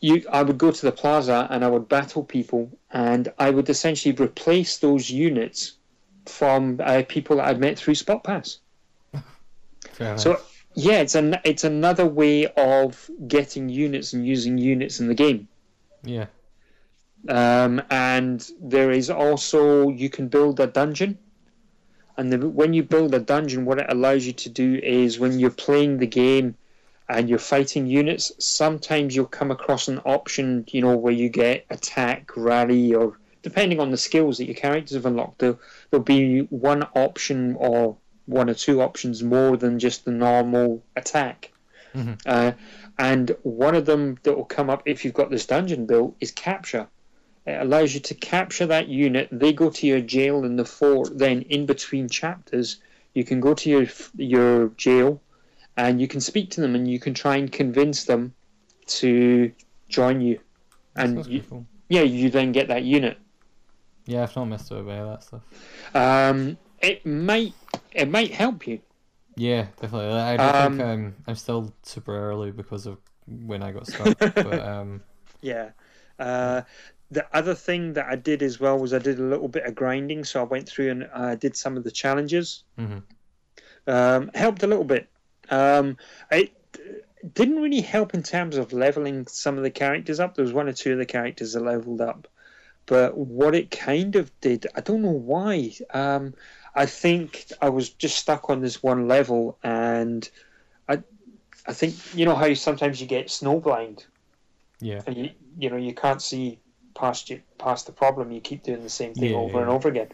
you, 0.00 0.24
I 0.30 0.42
would 0.42 0.58
go 0.58 0.70
to 0.70 0.82
the 0.82 0.92
plaza 0.92 1.48
and 1.50 1.64
I 1.64 1.68
would 1.68 1.88
battle 1.88 2.24
people, 2.24 2.70
and 2.90 3.32
I 3.38 3.50
would 3.50 3.68
essentially 3.68 4.14
replace 4.14 4.78
those 4.78 5.10
units 5.10 5.72
from 6.26 6.80
uh, 6.82 7.02
people 7.08 7.36
that 7.36 7.46
I'd 7.46 7.60
met 7.60 7.78
through 7.78 7.94
SpotPass. 7.94 8.58
Fair 9.92 10.08
enough. 10.08 10.20
So, 10.20 10.40
yeah, 10.74 11.00
it's 11.00 11.14
an 11.14 11.36
it's 11.44 11.64
another 11.64 12.06
way 12.06 12.46
of 12.46 13.10
getting 13.28 13.68
units 13.68 14.12
and 14.12 14.26
using 14.26 14.58
units 14.58 15.00
in 15.00 15.08
the 15.08 15.14
game. 15.14 15.48
yeah. 16.02 16.26
Um, 17.28 17.82
and 17.90 18.46
there 18.60 18.90
is 18.90 19.08
also 19.10 19.88
you 19.88 20.10
can 20.10 20.28
build 20.28 20.60
a 20.60 20.66
dungeon, 20.66 21.18
and 22.16 22.32
the, 22.32 22.48
when 22.48 22.74
you 22.74 22.82
build 22.82 23.14
a 23.14 23.18
dungeon, 23.18 23.64
what 23.64 23.78
it 23.78 23.86
allows 23.88 24.26
you 24.26 24.32
to 24.32 24.48
do 24.48 24.78
is 24.82 25.18
when 25.18 25.38
you're 25.38 25.50
playing 25.50 25.98
the 25.98 26.06
game 26.06 26.54
and 27.08 27.28
you're 27.28 27.38
fighting 27.38 27.86
units, 27.86 28.32
sometimes 28.38 29.14
you'll 29.16 29.26
come 29.26 29.50
across 29.50 29.88
an 29.88 29.98
option, 30.04 30.64
you 30.68 30.80
know, 30.80 30.96
where 30.96 31.12
you 31.12 31.28
get 31.28 31.66
attack, 31.70 32.30
rally, 32.36 32.94
or 32.94 33.18
depending 33.42 33.80
on 33.80 33.90
the 33.90 33.96
skills 33.96 34.38
that 34.38 34.46
your 34.46 34.54
characters 34.54 34.94
have 34.94 35.06
unlocked, 35.06 35.38
there, 35.38 35.56
there'll 35.90 36.04
be 36.04 36.40
one 36.50 36.82
option 36.94 37.56
or 37.58 37.96
one 38.26 38.48
or 38.48 38.54
two 38.54 38.80
options 38.80 39.22
more 39.22 39.56
than 39.56 39.78
just 39.78 40.04
the 40.04 40.10
normal 40.10 40.82
attack. 40.96 41.52
Mhm. 41.94 42.18
Uh, 42.24 42.52
and 42.98 43.36
one 43.42 43.74
of 43.74 43.86
them 43.86 44.18
that 44.22 44.34
will 44.34 44.44
come 44.44 44.70
up 44.70 44.82
if 44.86 45.04
you've 45.04 45.14
got 45.14 45.30
this 45.30 45.46
dungeon 45.46 45.86
built 45.86 46.16
is 46.20 46.30
capture. 46.30 46.86
It 47.46 47.60
allows 47.60 47.94
you 47.94 48.00
to 48.00 48.14
capture 48.14 48.66
that 48.66 48.88
unit. 48.88 49.28
They 49.30 49.52
go 49.52 49.70
to 49.70 49.86
your 49.86 50.00
jail 50.00 50.44
in 50.44 50.56
the 50.56 50.64
fort. 50.64 51.18
Then, 51.18 51.42
in 51.42 51.66
between 51.66 52.08
chapters, 52.08 52.78
you 53.12 53.24
can 53.24 53.40
go 53.40 53.54
to 53.54 53.70
your 53.70 53.86
your 54.16 54.68
jail, 54.70 55.20
and 55.76 56.00
you 56.00 56.08
can 56.08 56.20
speak 56.20 56.50
to 56.52 56.60
them, 56.60 56.74
and 56.74 56.88
you 56.88 56.98
can 56.98 57.14
try 57.14 57.36
and 57.36 57.50
convince 57.52 58.04
them 58.04 58.34
to 58.86 59.52
join 59.88 60.20
you. 60.20 60.40
And 60.96 61.26
you, 61.26 61.42
cool. 61.48 61.66
yeah, 61.88 62.02
you 62.02 62.30
then 62.30 62.52
get 62.52 62.68
that 62.68 62.84
unit. 62.84 63.18
Yeah, 64.06 64.22
I've 64.22 64.36
not 64.36 64.44
messed 64.46 64.70
of 64.70 64.86
that 64.86 65.22
stuff. 65.22 65.42
Um, 65.94 66.56
it 66.80 67.04
might 67.06 67.54
it 67.92 68.08
might 68.08 68.32
help 68.32 68.66
you. 68.66 68.80
Yeah, 69.36 69.66
definitely. 69.80 70.12
I 70.18 70.36
don't 70.36 70.54
Um, 70.54 70.78
think 70.78 70.88
I'm 70.88 71.14
I'm 71.26 71.34
still 71.34 71.72
super 71.82 72.16
early 72.16 72.50
because 72.50 72.86
of 72.86 72.98
when 73.26 73.62
I 73.62 73.72
got 73.72 73.86
stuck. 73.86 74.18
but 74.34 74.60
um, 74.66 75.02
Yeah. 75.42 75.70
Uh, 76.18 76.62
the 77.10 77.26
other 77.36 77.54
thing 77.54 77.92
that 77.94 78.06
I 78.06 78.16
did 78.16 78.42
as 78.42 78.58
well 78.58 78.78
was 78.78 78.92
I 78.94 78.98
did 78.98 79.18
a 79.18 79.22
little 79.22 79.48
bit 79.48 79.64
of 79.64 79.74
grinding, 79.74 80.24
so 80.24 80.40
I 80.40 80.44
went 80.44 80.68
through 80.68 80.90
and 80.90 81.08
uh, 81.12 81.34
did 81.36 81.56
some 81.56 81.76
of 81.76 81.84
the 81.84 81.90
challenges. 81.90 82.64
mhm. 82.78 83.02
Um, 83.86 84.30
helped 84.34 84.62
a 84.62 84.66
little 84.66 84.84
bit. 84.84 85.08
Um, 85.50 85.98
it 86.30 86.52
didn't 87.34 87.60
really 87.60 87.82
help 87.82 88.14
in 88.14 88.22
terms 88.22 88.56
of 88.56 88.72
leveling 88.72 89.26
some 89.26 89.58
of 89.58 89.62
the 89.62 89.70
characters 89.70 90.20
up. 90.20 90.34
There 90.34 90.44
was 90.44 90.54
one 90.54 90.68
or 90.68 90.72
two 90.72 90.92
of 90.92 90.98
the 90.98 91.04
characters 91.06 91.52
that 91.52 91.62
leveled 91.62 92.00
up, 92.00 92.26
but 92.86 93.16
what 93.16 93.54
it 93.54 93.70
kind 93.70 94.16
of 94.16 94.30
did, 94.40 94.66
I 94.74 94.80
don't 94.80 95.02
know 95.02 95.10
why. 95.10 95.74
Um, 95.90 96.32
I 96.74 96.86
think 96.86 97.46
I 97.60 97.68
was 97.68 97.90
just 97.90 98.16
stuck 98.18 98.48
on 98.48 98.62
this 98.62 98.82
one 98.82 99.06
level, 99.06 99.58
and 99.62 100.28
I, 100.88 101.02
I 101.66 101.74
think 101.74 101.94
you 102.14 102.24
know 102.24 102.34
how 102.34 102.52
sometimes 102.54 103.00
you 103.02 103.06
get 103.06 103.26
snowblind, 103.26 104.06
Yeah. 104.80 105.02
and 105.06 105.16
you 105.16 105.30
you 105.58 105.68
know 105.70 105.76
you 105.76 105.94
can't 105.94 106.22
see 106.22 106.58
past 106.94 107.30
you 107.30 107.42
past 107.58 107.86
the 107.86 107.92
problem. 107.92 108.30
You 108.30 108.40
keep 108.40 108.62
doing 108.62 108.82
the 108.82 108.90
same 108.90 109.14
thing 109.14 109.30
Yeah, 109.30 109.36
over 109.36 109.60
and 109.60 109.70
over 109.70 109.88
again. 109.88 110.08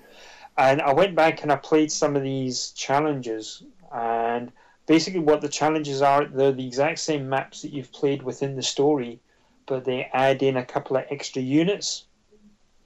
And 0.57 0.83
I 0.83 0.93
went 0.93 1.15
back 1.15 1.43
and 1.43 1.53
I 1.53 1.57
played 1.57 1.93
some 1.93 2.17
of 2.17 2.23
these 2.23 2.71
challenges, 2.73 3.63
and 3.93 4.53
basically 4.87 5.21
what 5.21 5.41
the 5.41 5.49
challenges 5.49 6.03
are, 6.03 6.27
they're 6.27 6.53
the 6.53 6.67
exact 6.67 6.99
same 6.99 7.29
maps 7.29 7.63
that 7.63 7.73
you've 7.73 7.93
played 7.93 8.23
within 8.23 8.57
the 8.57 8.63
story, 8.63 9.21
but 9.67 9.85
they 9.85 10.11
add 10.13 10.43
in 10.43 10.57
a 10.57 10.65
couple 10.65 10.97
of 10.97 11.05
extra 11.11 11.41
units 11.41 12.07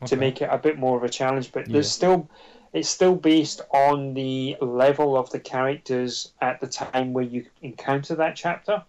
to 0.06 0.16
make 0.16 0.42
it 0.42 0.48
a 0.50 0.58
bit 0.58 0.78
more 0.78 0.98
of 0.98 1.02
a 1.02 1.08
challenge. 1.08 1.50
But 1.52 1.66
Yeah. 1.66 1.74
there's 1.74 1.90
still 1.90 2.28
it's 2.74 2.88
still 2.88 3.14
based 3.14 3.60
on 3.70 4.14
the 4.14 4.56
level 4.60 5.16
of 5.16 5.30
the 5.30 5.38
characters 5.38 6.32
at 6.40 6.60
the 6.60 6.66
time 6.66 7.12
where 7.12 7.24
you 7.24 7.46
encounter 7.62 8.16
that 8.16 8.34
chapter, 8.34 8.84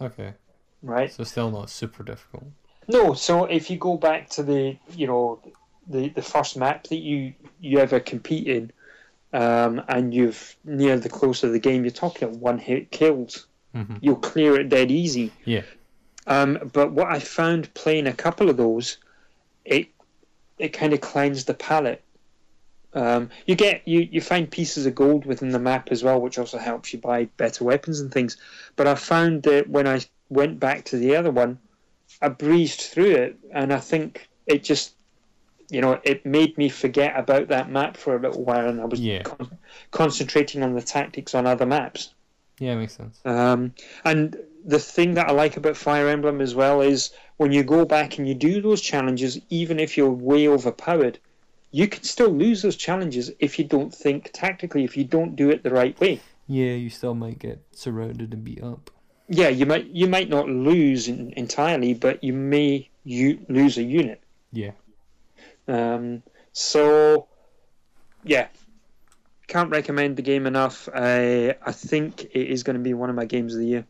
Okay. 0.00 0.34
right? 0.82 1.12
So 1.12 1.24
still 1.24 1.50
not 1.50 1.68
super 1.68 2.04
difficult. 2.04 2.44
No, 2.88 3.14
so 3.14 3.44
if 3.44 3.70
you 3.70 3.76
go 3.78 3.96
back 3.96 4.28
to 4.30 4.42
the 4.42 4.76
you 4.94 5.06
know 5.06 5.40
the 5.86 6.08
the 6.08 6.22
first 6.22 6.56
map 6.56 6.84
that 6.88 6.96
you 6.98 7.34
you 7.60 7.78
ever 7.78 8.00
compete 8.00 8.46
in, 8.46 8.72
um, 9.32 9.82
and 9.88 10.12
you've 10.12 10.56
near 10.64 10.98
the 10.98 11.08
close 11.08 11.44
of 11.44 11.52
the 11.52 11.58
game, 11.58 11.84
you're 11.84 11.90
talking 11.90 12.40
one 12.40 12.58
hit 12.58 12.90
kills. 12.90 13.46
hmm 13.72 13.96
You'll 14.00 14.16
clear 14.16 14.60
it 14.60 14.68
dead 14.68 14.90
easy. 14.90 15.32
Yeah. 15.44 15.62
Um, 16.26 16.70
but 16.72 16.92
what 16.92 17.08
I 17.08 17.18
found 17.18 17.72
playing 17.74 18.06
a 18.06 18.12
couple 18.12 18.48
of 18.48 18.56
those, 18.56 18.98
it 19.64 19.88
it 20.58 20.68
kind 20.68 20.92
of 20.92 21.00
cleansed 21.00 21.46
the 21.46 21.54
palette. 21.54 22.02
Um, 22.94 23.30
you 23.46 23.54
get 23.54 23.86
you, 23.86 24.00
you 24.00 24.20
find 24.20 24.50
pieces 24.50 24.86
of 24.86 24.94
gold 24.94 25.24
within 25.24 25.48
the 25.48 25.58
map 25.58 25.88
as 25.90 26.04
well, 26.04 26.20
which 26.20 26.38
also 26.38 26.58
helps 26.58 26.92
you 26.92 26.98
buy 26.98 27.24
better 27.36 27.64
weapons 27.64 28.00
and 28.00 28.12
things. 28.12 28.36
But 28.76 28.86
I 28.86 28.94
found 28.94 29.44
that 29.44 29.68
when 29.68 29.88
I 29.88 30.00
went 30.28 30.60
back 30.60 30.84
to 30.86 30.98
the 30.98 31.16
other 31.16 31.30
one, 31.30 31.58
I 32.22 32.28
breezed 32.28 32.80
through 32.82 33.10
it, 33.10 33.36
and 33.52 33.72
I 33.72 33.80
think 33.80 34.28
it 34.46 34.62
just, 34.62 34.94
you 35.70 35.80
know, 35.80 36.00
it 36.04 36.24
made 36.24 36.56
me 36.56 36.68
forget 36.68 37.18
about 37.18 37.48
that 37.48 37.68
map 37.68 37.96
for 37.96 38.14
a 38.16 38.20
little 38.20 38.44
while, 38.44 38.68
and 38.68 38.80
I 38.80 38.84
was 38.84 39.00
Yeah. 39.00 39.22
con- 39.22 39.58
concentrating 39.90 40.62
on 40.62 40.74
the 40.74 40.80
tactics 40.82 41.34
on 41.34 41.46
other 41.46 41.66
maps. 41.66 42.14
Yeah, 42.60 42.76
makes 42.76 42.96
sense. 42.96 43.18
Um, 43.24 43.74
and 44.04 44.36
the 44.64 44.78
thing 44.78 45.14
that 45.14 45.28
I 45.28 45.32
like 45.32 45.56
about 45.56 45.76
Fire 45.76 46.08
Emblem 46.08 46.40
as 46.40 46.54
well 46.54 46.80
is 46.80 47.10
when 47.38 47.50
you 47.50 47.64
go 47.64 47.84
back 47.84 48.18
and 48.18 48.28
you 48.28 48.34
do 48.34 48.62
those 48.62 48.80
challenges, 48.80 49.40
even 49.50 49.80
if 49.80 49.96
you're 49.96 50.10
way 50.10 50.46
overpowered, 50.46 51.18
you 51.72 51.88
can 51.88 52.04
still 52.04 52.28
lose 52.28 52.62
those 52.62 52.76
challenges 52.76 53.32
if 53.40 53.58
you 53.58 53.64
don't 53.64 53.92
think 53.92 54.30
tactically, 54.32 54.84
if 54.84 54.96
you 54.96 55.02
don't 55.04 55.34
do 55.34 55.50
it 55.50 55.64
the 55.64 55.70
right 55.70 55.98
way. 55.98 56.20
Yeah, 56.46 56.74
you 56.74 56.90
still 56.90 57.14
might 57.14 57.40
get 57.40 57.62
surrounded 57.72 58.32
and 58.32 58.44
beat 58.44 58.62
up. 58.62 58.90
Yeah, 59.28 59.48
you 59.48 59.66
might 59.66 59.86
you 59.86 60.08
might 60.08 60.28
not 60.28 60.48
lose 60.48 61.08
in, 61.08 61.32
entirely, 61.36 61.94
but 61.94 62.22
you 62.22 62.32
may 62.32 62.88
you 63.04 63.44
lose 63.48 63.78
a 63.78 63.82
unit. 63.82 64.22
Yeah. 64.52 64.72
Um, 65.68 66.22
so, 66.52 67.28
yeah, 68.24 68.48
can't 69.46 69.70
recommend 69.70 70.16
the 70.16 70.22
game 70.22 70.46
enough. 70.46 70.88
I 70.94 71.56
I 71.64 71.72
think 71.72 72.24
it 72.24 72.48
is 72.48 72.62
going 72.62 72.76
to 72.76 72.82
be 72.82 72.94
one 72.94 73.10
of 73.10 73.16
my 73.16 73.24
games 73.24 73.54
of 73.54 73.60
the 73.60 73.66
year. 73.66 73.86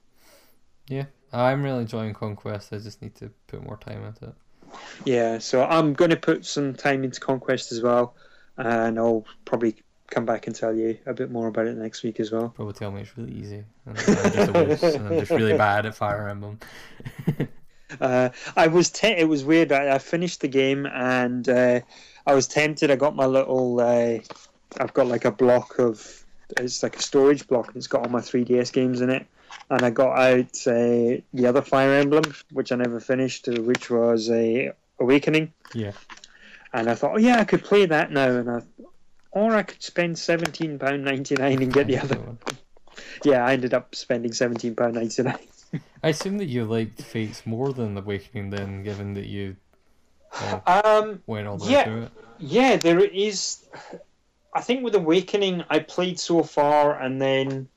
Yeah. 0.89 1.07
I'm 1.33 1.63
really 1.63 1.81
enjoying 1.81 2.13
Conquest. 2.13 2.73
I 2.73 2.79
just 2.79 3.01
need 3.01 3.15
to 3.17 3.31
put 3.47 3.65
more 3.65 3.79
time 3.79 4.05
into 4.05 4.27
it. 4.27 4.35
Yeah, 5.05 5.39
so 5.39 5.65
I'm 5.65 5.95
going 5.95 6.11
to 6.11 6.17
put 6.17 6.45
some 6.45 6.75
time 6.75 7.05
into 7.05 7.21
Conquest 7.21 7.73
as 7.73 7.81
well, 7.81 8.15
and 8.57 8.99
I'll 8.99 9.25
probably 9.45 9.77
come 10.13 10.25
back 10.27 10.47
and 10.47 10.55
tell 10.55 10.75
you 10.75 10.99
a 11.07 11.15
bit 11.15 11.31
more 11.31 11.49
about 11.49 11.67
it 11.67 11.77
next 11.77 12.03
week 12.03 12.21
as 12.21 12.31
well. 12.31 12.51
Probably 12.51 12.75
tell 12.75 12.91
me 12.91 13.01
it's 13.01 13.17
really 13.17 13.33
easy. 13.33 13.65
I'm 13.87 13.95
just 13.97 14.83
and 14.85 15.09
I'm 15.09 15.19
just 15.19 15.31
really 15.31 15.57
bad 15.57 15.87
at 15.87 15.95
Fire 15.95 16.29
Emblem. 16.29 16.61
Uh, 18.01 18.31
I 18.57 18.69
was 18.69 18.89
te- 18.89 19.19
it 19.19 19.29
was 19.29 19.45
weird. 19.45 19.71
I, 19.71 19.97
I 19.97 19.99
finished 19.99 20.41
the 20.41 20.49
game 20.49 20.87
and 20.87 21.47
uh, 21.47 21.81
I 22.27 22.35
was 22.35 22.49
tempted. 22.49 22.91
I 22.91 22.97
got 22.97 23.15
my 23.15 23.27
little. 23.27 23.81
Uh, 23.81 24.21
I've 24.81 24.95
got 24.95 25.09
like 25.09 25.27
a 25.27 25.31
block 25.31 25.79
of. 25.79 26.25
It's 26.57 26.83
like 26.83 26.97
a 26.97 27.03
storage 27.03 27.47
block, 27.47 27.67
and 27.67 27.77
it's 27.77 27.87
got 27.87 28.03
all 28.05 28.09
my 28.09 28.21
3DS 28.21 28.73
games 28.73 29.03
in 29.03 29.11
it. 29.11 29.27
And 29.69 29.83
I 29.83 29.91
got 29.91 30.19
out 30.19 30.67
uh, 30.67 31.21
the 31.35 31.47
other 31.47 31.61
Fire 31.61 31.93
Emblem, 31.93 32.25
which 32.51 32.73
I 32.73 32.77
never 32.77 32.99
finished, 32.99 33.47
uh, 33.49 33.61
which 33.61 33.91
was 33.91 34.31
a 34.31 34.73
Awakening. 34.99 35.53
Yeah. 35.75 35.93
And 36.73 36.89
I 36.89 36.95
thought, 36.95 37.13
oh 37.17 37.19
yeah, 37.19 37.41
I 37.41 37.45
could 37.45 37.63
play 37.63 37.85
that 37.85 38.11
now, 38.11 38.29
and 38.29 38.51
I, 38.51 38.63
or 39.33 39.55
I 39.55 39.63
could 39.63 39.83
spend 39.83 40.19
seventeen 40.19 40.79
pound 40.79 41.05
ninety 41.05 41.35
nine 41.35 41.63
and 41.63 41.73
get 41.73 41.87
the 41.87 41.99
other. 41.99 42.19
one. 42.21 42.39
Yeah, 43.25 43.45
I 43.45 43.55
ended 43.55 43.75
up 43.75 43.95
spending 43.95 44.33
seventeen 44.33 44.75
pound 44.77 44.95
ninety 44.95 45.23
nine. 45.23 45.49
I 46.03 46.09
assume 46.09 46.39
that 46.39 46.49
you 46.49 46.65
liked 46.65 47.01
Fates 47.01 47.47
more 47.47 47.73
than 47.73 47.97
Awakening, 47.97 48.51
then, 48.51 48.83
given 48.83 49.15
that 49.15 49.27
you 49.27 49.57
uh, 50.41 50.61
Um, 50.85 51.23
went 51.27 51.49
all 51.49 51.57
the 51.57 51.71
Yeah. 51.71 51.79
way 51.79 51.85
through 51.85 52.03
it. 52.03 52.13
Yeah, 52.39 52.77
there 52.77 53.01
is. 53.01 53.65
I 54.55 54.61
think 54.61 54.85
with 54.85 54.95
Awakening, 54.95 55.65
I 55.71 55.79
played 55.79 56.21
so 56.21 56.43
far, 56.43 57.01
and 57.01 57.21
then 57.21 57.69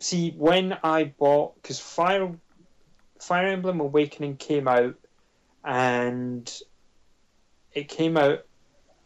see 0.00 0.32
when 0.32 0.76
I 0.82 1.04
bought 1.04 1.62
because 1.62 1.78
Fire 1.78 2.32
Fire 3.20 3.46
Emblem 3.48 3.80
Awakening 3.80 4.36
came 4.38 4.66
out, 4.66 4.96
and 5.62 6.50
it 7.72 7.88
came 7.88 8.16
out, 8.16 8.46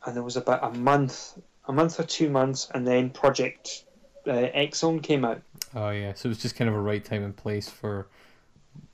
and 0.07 0.15
there 0.17 0.23
was 0.23 0.37
about 0.37 0.65
a 0.65 0.77
month, 0.79 1.39
a 1.67 1.73
month 1.73 1.99
or 1.99 2.05
two 2.05 2.29
months, 2.31 2.69
and 2.75 2.87
then 2.87 3.11
Project 3.11 3.85
uh, 4.27 4.47
Zone 4.73 5.01
came 5.01 5.25
out. 5.25 5.43
Oh 5.75 5.91
yeah, 5.91 6.15
so 6.15 6.27
it 6.27 6.31
was 6.31 6.39
just 6.43 6.57
kind 6.57 6.69
of 6.69 6.75
a 6.77 6.81
right 6.81 7.05
time 7.05 7.23
and 7.25 7.37
place 7.37 7.69
for 7.69 8.07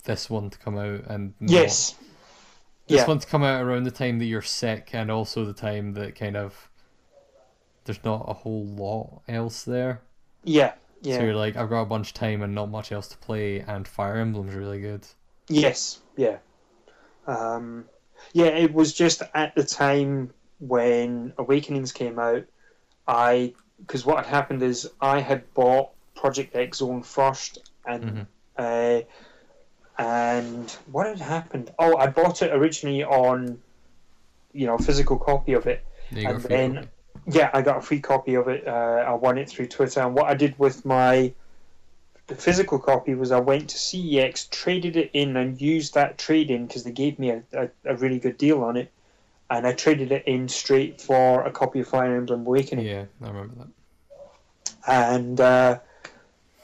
this 0.05 0.29
one 0.31 0.51
to 0.51 0.59
come 0.59 0.79
out, 0.79 1.05
and 1.07 1.35
not- 1.41 1.51
Yes. 1.51 1.95
this 2.89 2.99
Yeah. 2.99 3.07
one 3.07 3.19
to 3.19 3.27
come 3.27 3.43
out 3.43 3.63
around 3.63 3.85
the 3.85 3.91
time 3.91 4.19
that 4.19 4.25
you're 4.27 4.43
sick, 4.43 4.91
and 4.93 5.11
also 5.11 5.45
the 5.45 5.53
time 5.53 5.95
that 5.95 6.15
kind 6.17 6.37
of 6.37 6.69
there's 7.85 8.05
not 8.05 8.25
a 8.29 8.33
whole 8.35 8.65
lot 8.67 9.23
else 9.27 9.63
there. 9.65 10.03
Yeah. 10.45 10.75
yeah. 11.03 11.17
So 11.17 11.25
you're 11.25 11.35
like, 11.35 11.57
I've 11.57 11.71
got 11.71 11.81
a 11.83 11.87
bunch 11.87 12.09
of 12.09 12.15
time 12.15 12.43
and 12.43 12.55
not 12.55 12.71
much 12.71 12.93
else 12.93 13.09
to 13.09 13.17
play, 13.19 13.61
and 13.61 13.87
Fire 13.89 14.17
Emblem's 14.17 14.55
really 14.55 14.81
good. 14.81 15.07
Yes, 15.49 16.01
yeah. 16.17 16.37
Um, 17.27 17.87
yeah, 18.33 18.47
it 18.47 18.73
was 18.73 18.93
just 18.93 19.23
at 19.35 19.55
the 19.55 19.65
time 19.65 20.33
when 20.61 21.33
Awakenings 21.39 21.93
came 21.93 22.19
out, 22.19 22.45
I 23.09 23.55
because 23.79 24.05
what 24.05 24.19
had 24.19 24.27
happened 24.27 24.63
is 24.63 24.89
I 25.01 25.21
had 25.21 25.53
bought 25.55 25.91
Project 26.15 26.55
X 26.55 26.79
Zone 26.79 27.03
first, 27.03 27.71
and 27.87 28.05
Mhm. 28.05 28.27
uh, 28.59 29.03
and 29.99 30.71
what 30.91 31.07
had 31.07 31.19
happened? 31.21 31.73
Oh, 31.79 31.97
I 31.97 32.07
bought 32.07 32.43
it 32.43 32.53
originally 32.53 33.05
on, 33.05 33.61
you 34.53 34.67
know, 34.67 34.79
physical 34.79 35.19
copy 35.19 35.53
of 35.55 35.67
it, 35.67 35.85
And 36.15 36.41
then- 36.43 36.75
copy. 36.77 36.89
yeah, 37.27 37.51
I 37.53 37.63
got 37.63 37.79
a 37.79 37.81
free 37.83 38.01
copy 38.01 38.35
of 38.35 38.49
it. 38.49 38.67
Uh, 38.67 39.05
I 39.07 39.13
won 39.15 39.39
it 39.39 39.49
through 39.49 39.67
Twitter, 39.69 40.01
and 40.01 40.15
what 40.15 40.27
I 40.27 40.35
did 40.35 40.59
with 40.59 40.85
my 40.85 41.33
the 42.29 42.37
physical 42.37 42.79
copy 42.79 43.13
was 43.17 43.33
I 43.33 43.41
went 43.41 43.71
to 43.71 43.77
CEX, 43.77 44.49
traded 44.51 44.97
it 44.97 45.11
in, 45.13 45.37
and 45.37 45.61
used 45.61 45.95
that 45.95 46.17
trade 46.17 46.49
in 46.49 46.67
because 46.67 46.85
they 46.85 46.93
gave 46.93 47.19
me 47.19 47.31
a, 47.31 47.43
a, 47.53 47.69
a 47.85 47.97
really 47.97 48.21
good 48.21 48.39
deal 48.39 48.63
on 48.63 48.77
it, 48.77 48.89
and 49.51 49.67
I 49.67 49.73
traded 49.73 50.13
it 50.13 50.25
in 50.27 50.49
straight 50.49 51.01
for 51.01 51.45
a 51.45 51.51
copy 51.51 51.81
of 51.81 51.89
Fire 51.89 52.17
Emblem 52.17 52.47
Awakening, 52.47 52.87
Yeah, 52.87 53.05
I 53.23 53.27
remember 53.29 53.55
that. 53.57 53.69
and 54.87 55.41
uh, 55.41 55.79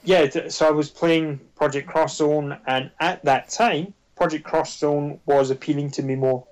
yeah, 0.03 0.47
so 0.49 0.67
I 0.67 0.71
was 0.71 0.89
playing 0.89 1.39
Project 1.55 1.87
Cross 1.87 2.17
Zone, 2.17 2.57
and 2.65 2.91
at 2.99 3.23
that 3.25 3.49
time, 3.49 3.93
Project 4.15 4.45
Cross 4.45 4.77
Zone 4.79 5.19
was 5.25 5.49
appealing 5.51 5.91
to 5.91 6.03
me 6.03 6.15
more. 6.15 6.47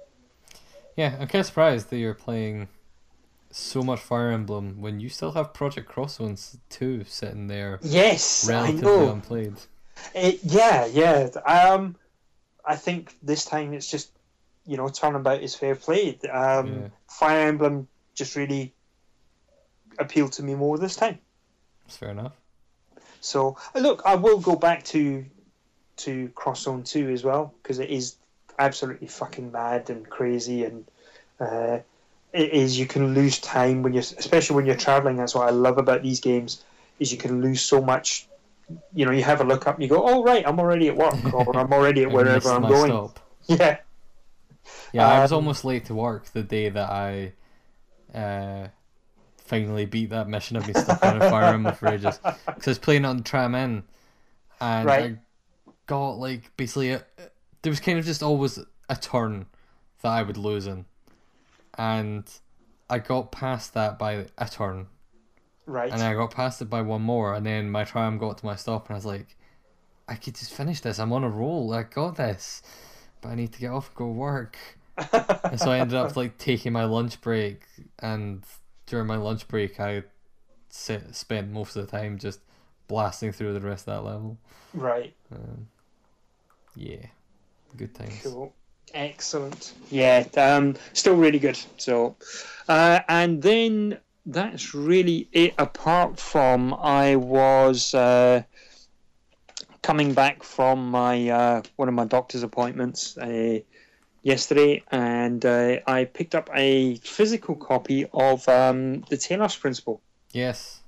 Yeah, 0.97 1.13
I'm 1.19 1.27
kind 1.27 1.39
of 1.41 1.45
surprised 1.45 1.89
that 1.89 1.97
you're 1.97 2.13
playing 2.13 2.67
so 3.51 3.81
much 3.81 3.99
Fire 4.01 4.31
Emblem 4.31 4.81
when 4.81 4.99
you 4.99 5.07
still 5.09 5.31
have 5.31 5.53
Project 5.53 5.89
Crosszones 5.89 6.57
2 6.69 7.05
sitting 7.05 7.47
there 7.47 7.79
Yes, 7.81 8.47
I 8.49 8.53
relatively 8.53 8.81
know. 8.81 9.11
unplayed. 9.11 9.53
It, 10.13 10.39
yeah, 10.43 10.86
yeah. 10.88 11.29
Um, 11.45 11.95
I 12.65 12.75
think 12.75 13.15
this 13.23 13.45
time 13.45 13.73
it's 13.73 13.89
just 13.89 14.11
you 14.66 14.78
know 14.78 14.89
turnabout 14.89 15.41
is 15.41 15.55
fair 15.55 15.76
play. 15.76 16.18
Um, 16.32 16.68
Yeah. 16.68 16.88
Fire 17.07 17.47
Emblem 17.47 17.88
just 18.13 18.36
really 18.36 18.74
appealed 19.99 20.34
to 20.34 20.43
me 20.43 20.55
more 20.55 20.78
this 20.78 20.95
time. 20.95 21.20
That's 21.86 21.97
fair 21.97 22.09
enough. 22.09 22.34
So 23.22 23.57
uh, 23.74 23.80
look, 23.80 24.01
I 24.05 24.16
will 24.16 24.39
go 24.39 24.55
back 24.55 24.84
to 24.86 25.26
to 25.97 26.30
Cross 26.30 26.63
Zone 26.63 26.84
Two 26.84 27.09
as 27.09 27.24
well 27.24 27.53
because 27.61 27.80
it 27.80 27.89
is 27.89 28.16
absolutely 28.59 29.07
fucking 29.07 29.51
mad 29.51 29.89
and 29.89 30.07
crazy 30.09 30.66
and. 30.66 30.86
Uh, 31.39 31.80
it 32.32 32.51
is 32.51 32.78
you 32.78 32.86
can 32.86 33.13
lose 33.13 33.39
time 33.39 33.82
when 33.82 33.93
you're 33.93 34.01
especially 34.01 34.57
when 34.57 34.66
you're 34.66 34.76
traveling 34.76 35.16
that's 35.16 35.36
what 35.36 35.47
i 35.47 35.51
love 35.51 35.78
about 35.78 36.01
these 36.01 36.20
games 36.20 36.63
is 36.99 37.11
you 37.11 37.18
can 37.18 37.41
lose 37.41 37.61
so 37.61 37.82
much 37.82 38.28
you 38.93 39.05
know 39.05 39.11
you 39.11 39.24
have 39.24 39.41
a 39.41 39.43
look 39.43 39.68
up 39.68 39.76
and 39.76 39.84
you 39.84 39.89
go, 39.89 40.03
oh 40.03 40.24
right, 40.24 40.43
I'm 40.45 40.59
already 40.59 40.88
at 40.88 40.95
work 40.95 41.34
or 41.34 41.57
I'm 41.57 41.72
already 41.72 42.03
at 42.03 42.11
wherever 42.11 42.49
I'm 42.49 42.63
going. 42.63 42.91
stop. 42.91 43.20
Yeah, 43.47 43.78
Yeah, 44.91 45.07
I 45.07 45.20
was 45.20 45.32
Um, 45.32 45.38
almost 45.38 45.66
late 45.66 45.86
to 45.86 45.95
work 45.95 46.26
the 46.28 46.43
day 46.43 46.70
that 46.70 46.89
I 46.89 47.34
uh, 48.13 48.70
finally 49.38 49.86
beat 49.86 50.09
that 50.11 50.28
mission. 50.28 50.57
of 50.57 50.68
me 50.68 50.74
stuck 50.74 51.03
on 51.05 51.18
a 51.22 51.30
Fire 51.30 51.53
Emblem 51.53 51.76
for 51.76 51.88
ages 51.88 52.20
because 52.24 52.68
I 52.68 52.72
was 52.72 52.80
playing 52.80 53.05
on 53.05 53.24
Tram 53.24 53.55
In, 53.55 53.84
and 54.59 54.88
Right. 54.88 55.03
I 55.03 55.18
got 55.88 56.11
like 56.20 56.55
basically 56.57 56.91
a, 56.91 57.05
there 57.61 57.72
was 57.72 57.80
kind 57.80 57.99
of 57.99 58.05
just 58.05 58.24
always 58.24 58.59
a 58.89 58.95
turn 58.95 59.47
that 60.01 60.11
I 60.11 60.24
would 60.24 60.38
lose 60.38 60.68
in, 60.68 60.86
and 61.78 62.30
I 62.89 62.99
got 62.99 63.32
past 63.32 63.74
that 63.74 63.97
by 63.99 64.28
a 64.38 64.47
turn, 64.49 64.88
right. 65.66 65.91
and 65.91 66.01
I 66.01 66.13
got 66.13 66.32
past 66.32 66.61
it 66.61 66.70
by 66.70 66.82
one 66.82 67.01
more, 67.01 67.34
and 67.34 67.45
then 67.45 67.70
my 67.72 67.84
tram 67.84 68.18
got 68.18 68.38
to 68.39 68.45
my 68.45 68.55
stop, 68.55 68.88
and 68.88 68.95
I 68.95 68.97
was 68.97 69.05
like, 69.05 69.36
I 70.07 70.16
could 70.16 70.36
just 70.36 70.53
finish 70.53 70.82
this. 70.82 70.99
I'm 70.99 71.13
on 71.13 71.24
a 71.24 71.30
roll. 71.30 71.74
I 71.74 71.84
got 71.84 72.18
this, 72.18 72.61
but 73.26 73.32
I 73.32 73.36
need 73.36 73.51
to 73.53 73.59
get 73.59 73.71
off 73.71 73.88
and 73.88 73.95
go 73.95 74.07
work. 74.07 74.55
And 74.97 75.59
so 75.59 75.71
I 75.71 75.80
ended 75.80 75.97
up 75.97 76.15
like 76.15 76.38
taking 76.38 76.73
my 76.73 76.86
lunch 76.86 77.19
break, 77.21 77.63
and 77.99 78.43
during 78.86 79.07
my 79.07 79.17
lunch 79.17 79.47
break, 79.47 79.80
I 79.80 80.03
sit, 80.69 81.15
spent 81.15 81.51
most 81.51 81.76
of 81.76 81.86
the 81.86 81.91
time 81.91 82.19
just 82.19 82.39
blasting 82.88 83.32
through 83.32 83.53
the 83.53 83.61
rest 83.61 83.88
of 83.88 83.95
that 83.95 84.09
level. 84.09 84.38
right. 84.73 85.13
Um, 85.32 85.67
yeah, 86.76 87.07
good 87.76 87.95
times. 87.95 88.21
Cool. 88.21 88.53
Excellent. 88.93 89.73
Yeah, 89.89 90.26
um, 90.38 90.76
still 90.93 91.15
really 91.15 91.39
good. 91.39 91.57
So, 91.78 92.15
uh, 92.69 92.99
and 93.09 93.41
then 93.41 93.97
that's 94.28 94.76
really 94.76 95.28
it. 95.32 95.55
Apart 95.57 96.19
from 96.19 96.76
I 96.76 97.15
was 97.15 97.93
uh, 97.95 98.43
coming 99.86 100.13
back 100.15 100.41
from 100.41 100.89
my 100.89 101.29
uh, 101.29 101.61
one 101.75 101.88
of 101.88 101.93
my 101.93 102.05
doctor's 102.05 102.41
appointments 102.41 103.15
uh, 103.19 103.59
yesterday, 104.23 104.81
and 104.91 105.45
uh, 105.45 105.77
I 105.86 106.05
picked 106.05 106.33
up 106.33 106.49
a 106.55 106.95
physical 107.17 107.55
copy 107.55 108.07
of 108.11 108.49
um, 108.49 109.01
the 109.11 109.15
Talos 109.17 109.59
Principle. 109.59 110.01
Yes. 110.31 110.81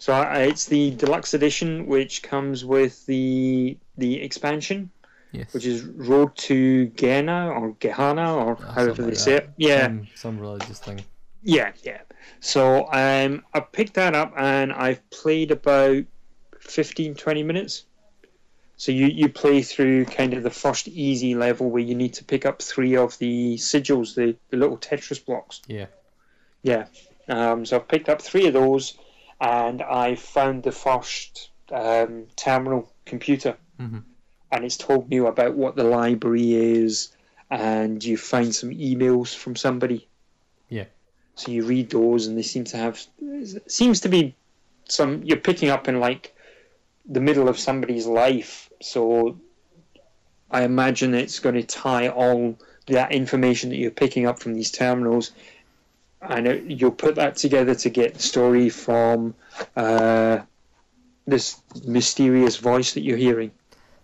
So 0.00 0.12
uh, 0.12 0.34
it's 0.50 0.66
the 0.66 0.90
deluxe 0.90 1.32
edition, 1.34 1.86
which 1.86 2.22
comes 2.24 2.64
with 2.64 3.06
the 3.06 3.78
the 3.96 4.20
expansion 4.20 4.90
Yes. 5.32 5.52
which 5.52 5.66
is 5.66 5.82
Road 5.82 6.36
to 6.48 6.86
Gehenna 7.00 7.50
or 7.50 7.72
Gehenna 7.80 8.36
or 8.36 8.56
Ah, 8.60 8.72
however 8.74 9.02
they 9.02 9.08
like 9.10 9.16
say 9.18 9.32
that. 9.32 9.42
it. 9.44 9.50
Yeah, 9.56 9.86
Some, 9.86 10.06
some 10.14 10.38
religious 10.38 10.78
thing. 10.78 11.04
yeah, 11.42 11.72
yeah. 11.82 12.02
So 12.38 12.86
um, 12.92 13.42
I 13.52 13.58
picked 13.60 13.94
that 13.94 14.14
up 14.14 14.32
and 14.36 14.72
I've 14.72 15.02
played 15.10 15.50
about 15.50 16.04
15, 16.60 17.16
20 17.16 17.42
minutes. 17.42 17.86
So 18.76 18.92
you, 18.92 19.06
you 19.06 19.28
play 19.28 19.62
through 19.62 20.06
kind 20.06 20.34
of 20.34 20.42
the 20.42 20.50
first 20.50 20.88
easy 20.88 21.34
level 21.34 21.70
where 21.70 21.82
you 21.82 21.94
need 21.94 22.14
to 22.14 22.24
pick 22.24 22.44
up 22.44 22.60
three 22.60 22.96
of 22.96 23.16
the 23.18 23.54
sigils, 23.56 24.14
the, 24.14 24.36
the 24.50 24.56
little 24.56 24.76
Tetris 24.76 25.24
blocks. 25.24 25.62
Yeah. 25.68 25.86
Yeah. 26.62 26.86
Um, 27.28 27.64
so 27.64 27.76
I've 27.76 27.88
picked 27.88 28.08
up 28.08 28.20
three 28.20 28.46
of 28.46 28.52
those 28.52 28.94
and 29.40 29.80
I 29.82 30.16
found 30.16 30.62
the 30.64 30.72
first 30.72 31.50
um, 31.70 32.26
terminal 32.36 32.92
computer. 33.04 33.56
Mhm. 33.80 34.02
And 34.50 34.64
it's 34.64 34.76
told 34.76 35.08
me 35.08 35.18
about 35.18 35.56
what 35.56 35.74
the 35.74 35.82
library 35.84 36.54
is, 36.54 37.12
and 37.50 38.02
you 38.04 38.16
find 38.16 38.54
some 38.54 38.70
emails 38.70 39.34
from 39.34 39.56
somebody. 39.56 40.06
Yeah. 40.68 40.84
So 41.34 41.50
you 41.50 41.64
read 41.64 41.90
those, 41.90 42.28
and 42.28 42.38
they 42.38 42.42
seem 42.42 42.62
to 42.64 42.76
have 42.76 43.04
seems 43.66 44.00
to 44.02 44.08
be 44.08 44.36
some 44.88 45.24
you're 45.24 45.38
picking 45.38 45.70
up 45.70 45.88
in 45.88 45.98
like 45.98 46.36
the 47.06 47.20
middle 47.20 47.48
of 47.48 47.58
somebody's 47.58 48.06
life. 48.06 48.70
So 48.80 49.38
I 50.50 50.62
imagine 50.64 51.14
it's 51.14 51.38
going 51.38 51.56
to 51.56 51.62
tie 51.62 52.08
all 52.08 52.58
that 52.86 53.12
information 53.12 53.70
that 53.70 53.76
you're 53.76 53.90
picking 53.90 54.26
up 54.26 54.38
from 54.38 54.54
these 54.54 54.70
terminals, 54.70 55.32
and 56.20 56.46
it, 56.46 56.64
you'll 56.64 56.90
put 56.90 57.16
that 57.16 57.36
together 57.36 57.74
to 57.74 57.90
get 57.90 58.14
the 58.14 58.20
story 58.20 58.68
from 58.68 59.34
uh, 59.76 60.40
this 61.26 61.60
mysterious 61.86 62.56
voice 62.56 62.94
that 62.94 63.02
you're 63.02 63.16
hearing. 63.16 63.50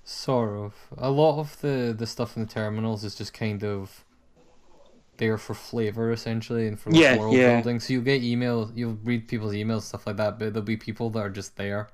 Sort 0.05 0.57
of. 0.57 0.75
A 0.99 1.11
lot 1.11 1.39
of 1.39 1.61
the, 1.61 1.95
the 1.97 2.07
stuff 2.07 2.37
in 2.37 2.43
the 2.45 2.49
terminals 2.49 3.05
is 3.05 3.15
just 3.15 3.33
kind 3.33 3.63
of 3.63 4.05
there 5.19 5.37
for 5.37 5.53
flavor 5.55 6.11
essentially 6.11 6.67
and 6.67 6.81
for 6.81 6.91
like, 6.91 7.01
Yeah, 7.01 7.19
world 7.19 7.37
yeah. 7.37 7.55
building. 7.57 7.79
So 7.79 7.93
you'll 7.93 8.03
get 8.03 8.23
emails, 8.23 8.73
you'll 8.75 8.99
read 9.05 9.29
people's 9.29 9.53
emails, 9.53 9.83
stuff 9.83 10.07
like 10.07 10.17
that, 10.17 10.39
but 10.39 10.53
there'll 10.55 10.63
be 10.63 10.79
people 10.79 11.11
that 11.11 11.21
are 11.21 11.31
just 11.31 11.57
there. 11.57 11.91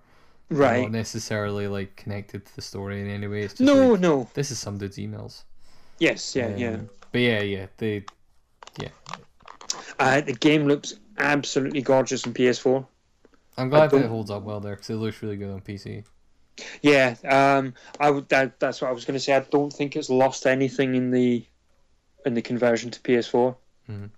Right. 0.49 0.83
Not 0.83 0.93
necessarily 0.93 1.67
like 1.69 1.97
connected 1.97 2.47
to 2.47 2.57
the 2.57 2.63
story 2.63 3.01
in 3.01 3.09
any 3.11 3.27
way. 3.27 3.43
It's 3.43 3.55
just 3.55 3.67
No, 3.67 3.93
like, 3.93 4.01
no. 4.01 4.29
this 4.35 4.51
is 4.51 4.59
some 4.59 4.79
dude's 4.79 4.97
emails. 4.97 5.43
Yes, 5.99 6.37
yeah, 6.37 6.47
Um, 6.47 6.57
yeah. 6.57 6.77
But 7.13 7.21
yeah, 7.21 7.41
yeah, 7.43 7.67
they 7.79 8.05
Uh, 9.99 10.21
the 10.21 10.33
game 10.35 10.67
looks 10.67 10.95
absolutely 11.19 11.81
gorgeous 11.81 12.27
on 12.27 12.35
PS4. 12.35 12.87
I'm 13.57 13.71
glad 13.71 13.91
that 13.91 14.05
it 14.05 14.09
holds 14.09 14.31
up 14.31 14.43
well 14.43 14.61
there 14.61 14.75
because 14.75 14.91
it 14.91 14.97
looks 14.97 15.23
really 15.23 15.37
good 15.37 15.51
on 15.51 15.61
PC. 15.63 16.05
Yeah, 16.83 17.15
um, 17.25 17.73
I 17.99 18.11
would. 18.11 18.29
That, 18.29 18.61
that's 18.61 18.81
what 18.83 18.89
I 18.89 18.93
was 18.93 19.05
going 19.07 19.15
to 19.19 19.21
say. 19.21 19.35
I 19.35 19.41
don't 19.41 19.73
think 19.73 19.97
it's 19.97 20.11
lost 20.11 20.47
anything 20.47 20.95
in 20.95 21.11
the 21.11 21.45
in 22.27 22.35
the 22.35 22.43
conversion 22.43 22.91
to 22.91 23.01
PS4. 23.01 23.57
Mhm. 23.91 24.11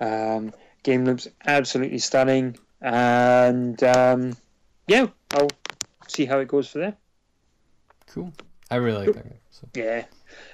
Um, 0.00 0.54
game 0.84 1.04
looks 1.04 1.26
absolutely 1.46 1.98
stunning, 1.98 2.56
and 2.80 3.82
um, 3.82 4.36
yeah, 4.86 5.08
I'll 5.32 5.48
see 6.08 6.24
how 6.24 6.38
it 6.40 6.48
goes 6.48 6.68
for 6.68 6.78
them. 6.78 6.94
Cool. 8.08 8.32
I 8.70 8.76
really 8.76 8.98
like 8.98 9.06
Cool. 9.06 9.14
that 9.14 9.24
game. 9.24 9.38
So 9.50 9.68
Yeah. 9.74 10.04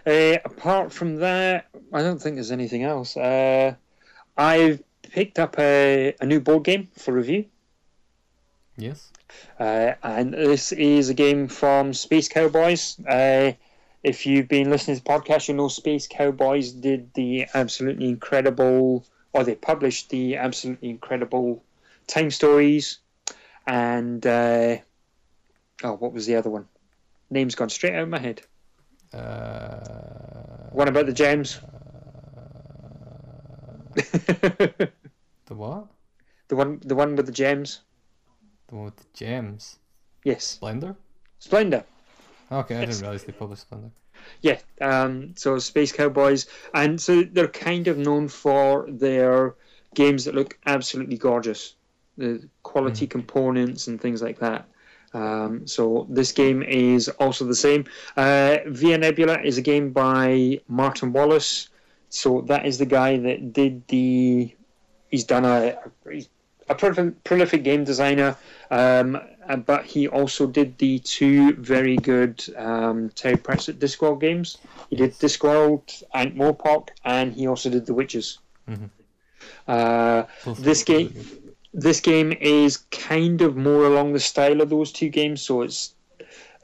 Uh, 0.07 0.39
apart 0.45 0.93
from 0.93 1.17
that, 1.17 1.67
I 1.93 2.03
don't 2.03 2.21
think 2.21 2.37
there's 2.37 2.51
anything 2.53 2.83
else. 2.83 3.17
Uh, 3.17 3.75
I've 4.37 4.83
picked 5.03 5.39
up 5.39 5.59
a, 5.59 6.15
a 6.21 6.27
new 6.27 6.41
board 6.41 6.65
game 6.65 6.89
for 6.97 7.13
review. 7.13 7.47
yes. 8.77 9.13
Uh, 9.59 9.93
and 10.03 10.33
this 10.33 10.73
is 10.73 11.09
a 11.09 11.15
game 11.15 11.49
from 11.49 11.93
Space 11.93 12.29
Cowboys. 12.29 12.99
Uh, 13.01 13.53
if 14.03 14.25
you've 14.25 14.49
been 14.49 14.71
listening 14.71 14.97
to 14.99 15.03
the 15.03 15.09
podcast, 15.11 15.49
you 15.49 15.55
know 15.55 15.69
Space 15.69 16.07
Cowboys 16.07 16.71
did 16.73 17.13
the 17.15 17.47
absolutely 17.55 18.09
incredible, 18.09 19.05
or 19.33 19.45
they 19.45 19.55
published 19.57 20.11
the 20.11 20.37
absolutely 20.37 20.91
incredible 20.91 21.63
T.I.M.E 22.07 22.31
Stories. 22.31 22.99
And, 23.67 24.25
uh, 24.27 24.77
oh, 25.83 25.93
what 25.95 26.13
was 26.13 26.27
the 26.27 26.37
other 26.37 26.51
one? 26.51 26.69
Name's 27.31 27.55
gone 27.55 27.71
straight 27.71 27.95
out 27.95 28.03
of 28.03 28.09
my 28.09 28.21
head. 28.21 28.43
Uh, 29.13 30.71
One 30.73 30.89
about 30.89 31.07
the 31.07 31.13
gems. 31.13 31.61
the 33.95 34.91
what? 35.49 35.87
the 36.49 36.57
one, 36.57 36.81
the 36.85 36.95
one 36.95 37.17
with 37.17 37.27
the 37.27 37.33
gems. 37.33 37.81
The 38.69 38.75
one 38.75 38.85
with 38.87 38.97
the 38.97 39.05
gems. 39.15 39.79
Yes, 40.25 40.59
Blender? 40.61 40.97
Splendor. 41.39 41.85
Okay, 42.51 42.77
I 42.77 42.85
didn't 42.85 43.01
realize 43.01 43.25
they 43.25 43.33
published 43.33 43.71
Blender. 43.71 43.91
Yeah, 44.43 44.59
um, 44.81 45.35
so 45.37 45.59
Space 45.59 45.93
Cowboys, 45.93 46.47
and 46.75 47.01
so 47.01 47.23
they're 47.23 47.49
kind 47.49 47.89
of 47.89 47.99
known 47.99 48.29
for 48.29 48.87
their 48.89 49.55
games 49.95 50.25
that 50.25 50.35
look 50.35 50.59
absolutely 50.67 51.17
gorgeous, 51.17 51.75
the 52.17 52.49
quality 52.63 53.07
components 53.07 53.87
and 53.89 54.01
things 54.01 54.23
like 54.23 54.39
that. 54.41 54.67
Um, 55.15 55.67
so 55.67 56.07
this 56.11 56.33
game 56.33 56.63
is 56.63 57.09
also 57.09 57.45
the 57.45 57.55
same. 57.55 57.85
Uh, 58.17 58.59
Via 58.67 58.99
Nebula 58.99 59.41
is 59.43 59.57
a 59.59 59.63
game 59.63 59.91
by 59.93 60.61
Martin 60.69 61.13
Wallace. 61.13 61.69
So 62.09 62.43
that 62.43 62.67
is 62.67 62.79
the 62.79 62.87
guy 62.87 63.17
that 63.19 63.53
did 63.53 63.87
the. 63.89 64.55
He's 65.11 65.25
done 65.25 65.45
a 65.45 65.79
a 66.69 66.75
prolific, 66.75 67.23
prolific 67.25 67.63
game 67.63 67.85
designer, 67.85 68.37
um, 68.71 69.17
uh, 69.49 69.57
but 69.57 69.85
he 69.85 70.09
also 70.09 70.47
did 70.47 70.77
the 70.79 70.99
two 70.99 71.55
very 71.55 71.97
good 71.97 72.45
um, 72.57 73.11
Terry 73.11 73.37
Pratchett 73.37 73.79
Discworld 73.79 74.21
games. 74.21 74.59
He 74.91 74.97
did 74.97 75.13
Discworld 75.13 76.03
Ankh-Morpork, 76.15 76.89
and 77.05 77.33
he 77.33 77.47
also 77.47 77.71
did 77.71 77.87
The 77.87 77.95
Witches. 77.95 78.39
Mhm. 78.69 78.91
Uh, 79.69 80.25
This 80.59 80.83
game-. 80.83 81.15
This 81.77 82.01
game 82.01 82.33
is 82.33 82.79
kind 82.91 83.43
of 83.43 83.55
more 83.55 83.85
along 83.85 84.15
the 84.15 84.19
style 84.19 84.63
of 84.63 84.71
those 84.71 84.91
two 84.91 85.11
games, 85.11 85.43
so 85.43 85.61
it's 85.61 85.93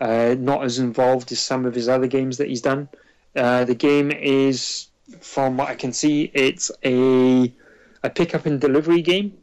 uh, 0.00 0.34
not 0.38 0.64
as 0.64 0.78
involved 0.78 1.30
as 1.30 1.38
some 1.38 1.66
of 1.66 1.74
his 1.74 1.86
other 1.86 2.06
games 2.06 2.38
that 2.38 2.48
he's 2.48 2.62
done. 2.62 2.88
Uh, 3.36 3.64
the 3.66 3.74
game 3.74 4.10
is, 4.10 4.88
from 5.20 5.58
what 5.58 5.68
I 5.68 5.74
can 5.74 5.92
see, 5.92 6.30
it's 6.32 6.70
a 6.82 7.52
a 8.02 8.10
pick 8.10 8.34
up 8.34 8.46
and 8.46 8.58
delivery 8.58 9.02
game. 9.02 9.36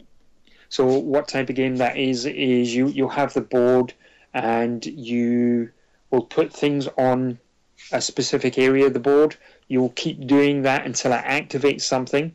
So 0.70 0.86
what 0.86 1.28
type 1.28 1.50
of 1.50 1.56
game 1.56 1.76
that 1.78 1.98
is 1.98 2.26
is 2.26 2.74
you 2.74 2.88
you'll 2.88 3.10
have 3.10 3.36
the 3.36 3.42
board 3.42 3.94
and 4.34 4.84
you 4.84 5.70
will 6.10 6.24
put 6.24 6.52
things 6.52 6.88
on 6.98 7.38
a 7.92 8.02
specific 8.02 8.58
area 8.58 8.88
of 8.88 8.94
the 8.94 9.00
board. 9.00 9.36
You'll 9.68 9.90
keep 9.90 10.26
doing 10.26 10.64
that 10.64 10.88
until 10.88 11.14
it 11.14 11.24
activates 11.26 11.82
something, 11.82 12.34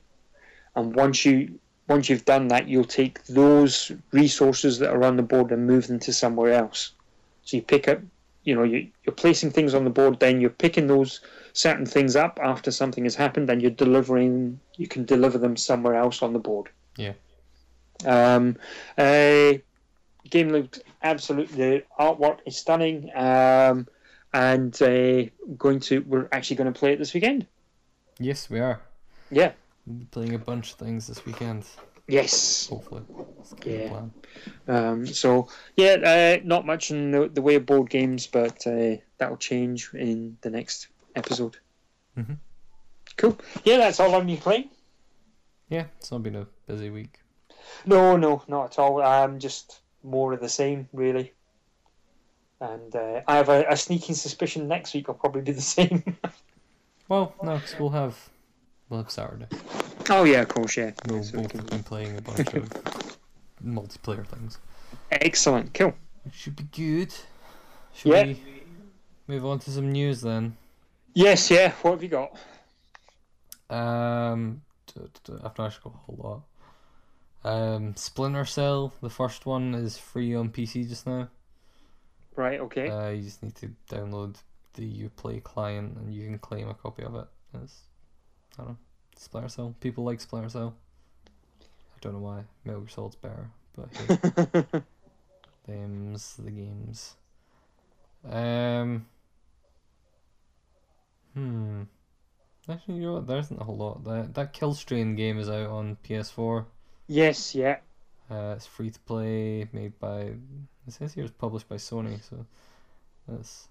and 0.77 0.95
once 0.95 1.25
you 1.25 1.59
once 1.89 2.09
you've 2.09 2.25
done 2.25 2.49
that, 2.49 2.69
you'll 2.69 2.85
take 2.85 3.25
those 3.25 3.93
resources 4.13 4.79
that 4.79 4.91
are 4.91 5.05
on 5.05 5.17
the 5.17 5.23
board 5.23 5.51
and 5.53 5.67
move 5.67 5.87
them 5.87 5.99
to 6.01 6.13
somewhere 6.13 6.53
else. 6.53 6.93
So 7.43 7.57
you 7.59 7.63
pick 7.63 7.89
up, 7.89 8.01
you 8.45 8.55
know, 8.55 8.63
you, 8.63 8.89
you're 9.05 9.15
placing 9.15 9.51
things 9.51 9.75
on 9.75 9.85
the 9.85 9.91
board, 9.91 10.21
then 10.21 10.41
you're 10.41 10.51
picking 10.51 10.87
those 10.87 11.21
certain 11.53 11.87
things 11.87 12.17
up 12.17 12.39
after 12.43 12.71
something 12.71 13.05
has 13.05 13.15
happened, 13.15 13.49
then 13.49 13.61
you're 13.61 13.71
delivering. 13.71 14.61
You 14.77 14.89
can 14.89 15.05
deliver 15.05 15.39
them 15.39 15.57
somewhere 15.57 15.95
else 15.95 16.23
on 16.23 16.33
the 16.33 16.39
board. 16.39 16.71
Yeah. 16.97 17.13
Um, 18.05 18.57
uh, 18.99 19.55
game 20.31 20.49
looked 20.49 20.83
absolutely. 21.03 21.57
The 21.57 21.85
artwork 21.99 22.39
is 22.47 22.57
stunning. 22.57 23.11
Um, 23.15 23.87
and 24.35 24.83
uh, 24.83 25.23
going 25.57 25.79
to 25.79 26.01
we're 26.01 26.29
actually 26.33 26.57
going 26.57 26.71
to 26.73 26.79
play 26.79 26.93
it 26.93 26.99
this 26.99 27.15
weekend. 27.15 27.47
Yes, 28.19 28.51
we 28.51 28.59
are. 28.59 28.81
Yeah. 29.31 29.53
We'll 29.87 29.97
be 29.99 30.05
playing 30.07 30.35
a 30.35 30.39
bunch 30.39 30.73
of 30.73 30.79
things 30.79 31.07
this 31.07 31.25
weekend. 31.27 31.65
Yes. 32.09 32.69
Hopefully. 32.69 33.03
That's 33.39 33.53
kind 33.55 33.83
of 33.83 34.11
Yeah. 34.67 34.91
Um, 34.91 35.07
so 35.07 35.49
yeah, 35.77 36.39
uh, 36.39 36.43
not 36.45 36.67
much 36.67 36.91
in 36.91 37.11
the, 37.11 37.29
the 37.29 37.43
way 37.43 37.55
of 37.57 37.67
board 37.67 37.91
games, 37.91 38.27
but 38.27 38.67
uh, 38.67 38.97
that'll 39.19 39.37
change 39.37 39.91
in 39.95 40.37
the 40.41 40.51
next 40.51 40.89
episode. 41.15 41.59
Mhm. 42.17 42.39
Cool. 43.17 43.39
Yeah, 43.65 43.79
that's 43.79 44.01
all 44.01 44.15
I'm 44.15 44.37
playing. 44.39 44.71
Yeah, 45.69 45.87
it's 45.99 46.11
not 46.11 46.23
been 46.23 46.37
a 46.37 46.47
busy 46.67 46.91
week. 46.91 47.21
No, 47.87 48.17
no, 48.17 48.43
not 48.49 48.73
at 48.73 48.79
all. 48.79 49.03
I'm 49.03 49.39
just 49.39 49.81
more 50.03 50.33
of 50.33 50.41
the 50.41 50.49
same, 50.49 50.89
really. 50.93 51.33
And 52.61 52.95
uh, 52.95 53.23
I 53.27 53.37
have 53.37 53.49
a, 53.49 53.65
a 53.69 53.77
sneaking 53.77 54.15
suspicion 54.15 54.69
next 54.69 54.95
week 54.95 55.09
will 55.09 55.15
probably 55.15 55.43
be 55.43 55.53
the 55.53 55.61
same. 55.77 56.17
Well, 57.09 57.35
no, 57.43 57.59
'cause 57.59 57.75
we'll 57.79 57.91
have 57.91 58.17
we'll 58.95 59.03
have 59.03 59.11
Saturday. 59.11 59.47
oh 60.11 60.25
yeah, 60.25 60.43
of 60.43 60.49
course, 60.49 60.77
yeah. 60.77 60.93
We'll 61.09 61.23
So 61.25 61.37
we 61.39 61.43
both 61.43 61.51
can- 61.53 61.67
been 61.67 61.83
playing 61.83 62.17
a 62.19 62.23
bunch 62.23 62.55
of 62.55 62.69
multiplayer 63.65 64.27
things. 64.27 64.59
Excellent, 65.11 65.75
cool. 65.75 65.95
Should 66.33 66.57
be 66.57 66.65
good. 66.65 67.13
Should 67.95 68.13
Yeah. 68.13 68.25
we 68.25 68.41
move 69.27 69.45
on 69.45 69.59
to 69.61 69.71
some 69.71 69.91
news 69.91 70.21
then? 70.21 70.57
Yes, 71.15 71.51
yeah. 71.51 71.73
What 71.83 71.93
have 71.93 72.03
you 72.03 72.09
got? 72.09 72.37
Um, 73.71 74.63
I've 74.97 75.59
not 75.59 75.61
actually 75.61 75.91
got 75.91 75.95
a 75.95 75.99
whole 76.13 76.43
lot. 77.45 77.51
Um, 77.53 77.95
Splinter 77.97 78.45
Cell, 78.45 78.93
the 79.03 79.11
first 79.11 79.45
one, 79.47 79.75
is 79.75 79.99
free 79.99 80.35
on 80.35 80.49
PC 80.51 80.89
just 80.89 81.07
now. 81.07 81.29
Right, 82.37 82.59
okay. 82.61 82.89
Uh, 82.89 83.11
you 83.11 83.23
just 83.23 83.43
need 83.43 83.55
to 83.57 83.71
download 83.91 84.37
the 84.75 85.09
Uplay 85.09 85.43
client 85.43 85.97
and 85.99 86.13
you 86.15 86.27
can 86.27 86.39
claim 86.39 86.69
a 86.69 86.75
copy 86.75 87.03
of 87.05 87.15
it. 87.15 87.27
It's, 87.63 87.83
I 88.59 88.63
don't 88.63 88.73
know, 88.73 88.77
Splinter 89.17 89.49
Cell. 89.49 89.75
People 89.81 90.05
like 90.05 90.21
Splinter 90.21 90.49
Cell. 90.49 90.75
I 91.61 91.99
don't 92.01 92.15
know 92.15 92.21
why. 92.21 92.45
Metal 92.65 92.81
Gear 92.83 92.91
Solid's 92.91 93.17
better, 93.17 93.51
but 93.77 93.89
hey, 93.97 94.81
them's 95.67 96.37
the 96.37 96.51
games. 96.51 97.15
Um. 98.29 99.07
Hmm. 101.35 101.83
Actually, 102.69 102.95
you 102.97 103.03
know 103.03 103.13
what? 103.15 103.27
There 103.27 103.39
isn't 103.39 103.61
a 103.61 103.65
whole 103.65 103.77
lot. 103.77 104.05
That 104.05 104.35
that 104.35 104.53
Kill 104.53 104.75
Strain 104.75 105.17
game 105.17 105.39
is 105.39 105.49
out 105.51 105.69
on 105.69 105.99
PS4. 106.09 106.65
yes, 107.09 107.55
yeah. 107.55 107.79
Uh, 108.31 108.55
it's 108.57 108.67
free 108.67 108.89
to 108.91 108.99
play, 109.01 109.69
made 109.73 109.99
by. 109.99 110.33
It 110.87 110.93
says 110.93 111.13
here 111.13 111.25
it's 111.25 111.33
published 111.33 111.69
by 111.69 111.77
Sony, 111.77 112.23
so 112.23 112.47
that's 113.29 113.69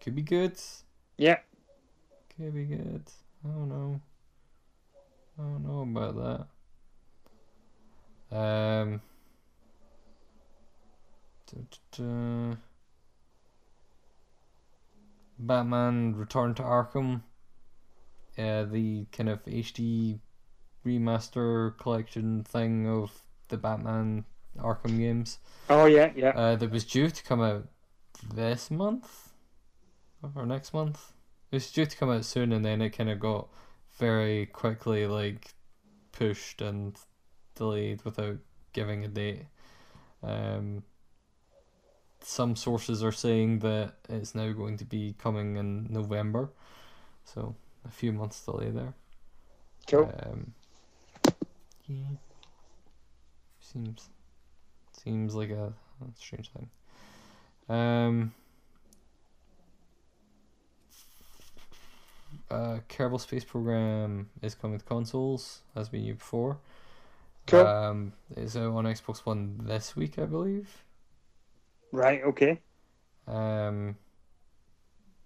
could 0.00 0.14
be 0.14 0.22
good. 0.22 0.58
Yeah. 1.16 1.38
Could 2.36 2.54
be 2.54 2.64
good. 2.64 3.02
I 3.44 3.48
don't 3.48 3.68
know. 3.68 4.00
I 5.38 5.42
don't 5.42 5.66
know 5.66 5.82
about 5.82 6.48
that. 8.30 8.36
Um. 8.36 9.00
duh. 11.96 12.56
Batman 15.38 16.14
Return 16.14 16.54
to 16.54 16.62
Arkham. 16.62 17.22
Uh, 18.38 18.64
the 18.64 19.06
kind 19.12 19.28
of 19.28 19.44
HD 19.44 20.20
remaster 20.84 21.76
collection 21.78 22.44
thing 22.44 22.88
of 22.88 23.22
the 23.48 23.56
Batman 23.56 24.24
Arkham 24.58 24.98
games. 24.98 25.38
Oh 25.68 25.84
yeah, 25.86 26.10
yeah. 26.16 26.30
Uh, 26.30 26.56
that 26.56 26.70
was 26.70 26.84
due 26.84 27.10
to 27.10 27.22
come 27.22 27.40
out 27.40 27.68
this 28.32 28.70
month 28.70 29.32
or 30.34 30.46
next 30.46 30.72
month. 30.72 31.12
It 31.54 31.58
was 31.58 31.70
due 31.70 31.86
to 31.86 31.96
come 31.96 32.10
out 32.10 32.24
soon, 32.24 32.52
and 32.52 32.64
then 32.64 32.82
it 32.82 32.90
kind 32.90 33.08
of 33.08 33.20
got 33.20 33.46
very 34.00 34.46
quickly 34.46 35.06
like 35.06 35.54
pushed 36.10 36.60
and 36.60 36.98
delayed 37.54 38.02
without 38.04 38.38
giving 38.72 39.04
a 39.04 39.08
date. 39.08 39.44
Um, 40.20 40.82
some 42.20 42.56
sources 42.56 43.04
are 43.04 43.12
saying 43.12 43.60
that 43.60 43.94
it's 44.08 44.34
now 44.34 44.50
going 44.50 44.78
to 44.78 44.84
be 44.84 45.14
coming 45.16 45.54
in 45.54 45.86
November, 45.92 46.50
so 47.24 47.54
a 47.84 47.88
few 47.88 48.12
months 48.12 48.44
delay 48.44 48.70
there. 48.70 48.94
Cool. 49.86 50.12
Um, 50.26 50.54
yeah. 51.86 52.16
Seems 53.60 54.08
seems 54.90 55.36
like 55.36 55.50
a, 55.50 55.72
a 56.00 56.18
strange 56.18 56.50
thing. 56.50 56.68
Um. 57.68 58.34
Uh, 62.50 62.78
Kerbal 62.88 63.20
Space 63.20 63.44
Program 63.44 64.28
is 64.42 64.54
coming 64.54 64.78
to 64.78 64.84
consoles, 64.84 65.62
as 65.74 65.90
we 65.90 66.00
knew 66.00 66.14
before. 66.14 66.58
Cool. 67.46 67.66
Um, 67.66 68.12
it's 68.36 68.56
out 68.56 68.72
on 68.74 68.84
Xbox 68.84 69.18
One 69.26 69.60
this 69.64 69.96
week, 69.96 70.18
I 70.18 70.24
believe. 70.26 70.84
right, 71.92 72.22
okay. 72.24 72.60
Um, 73.26 73.96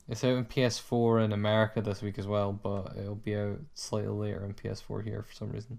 it's 0.08 0.22
out 0.24 0.36
on 0.36 0.44
PS4 0.44 1.24
in 1.24 1.32
America 1.32 1.80
this 1.82 2.00
week 2.02 2.18
as 2.18 2.26
well, 2.26 2.52
but 2.52 2.96
it'll 2.96 3.14
be 3.16 3.36
out 3.36 3.58
slightly 3.74 4.08
later 4.08 4.44
on 4.44 4.54
PS4 4.54 5.04
here 5.04 5.22
for 5.22 5.32
some 5.34 5.50
reason. 5.50 5.78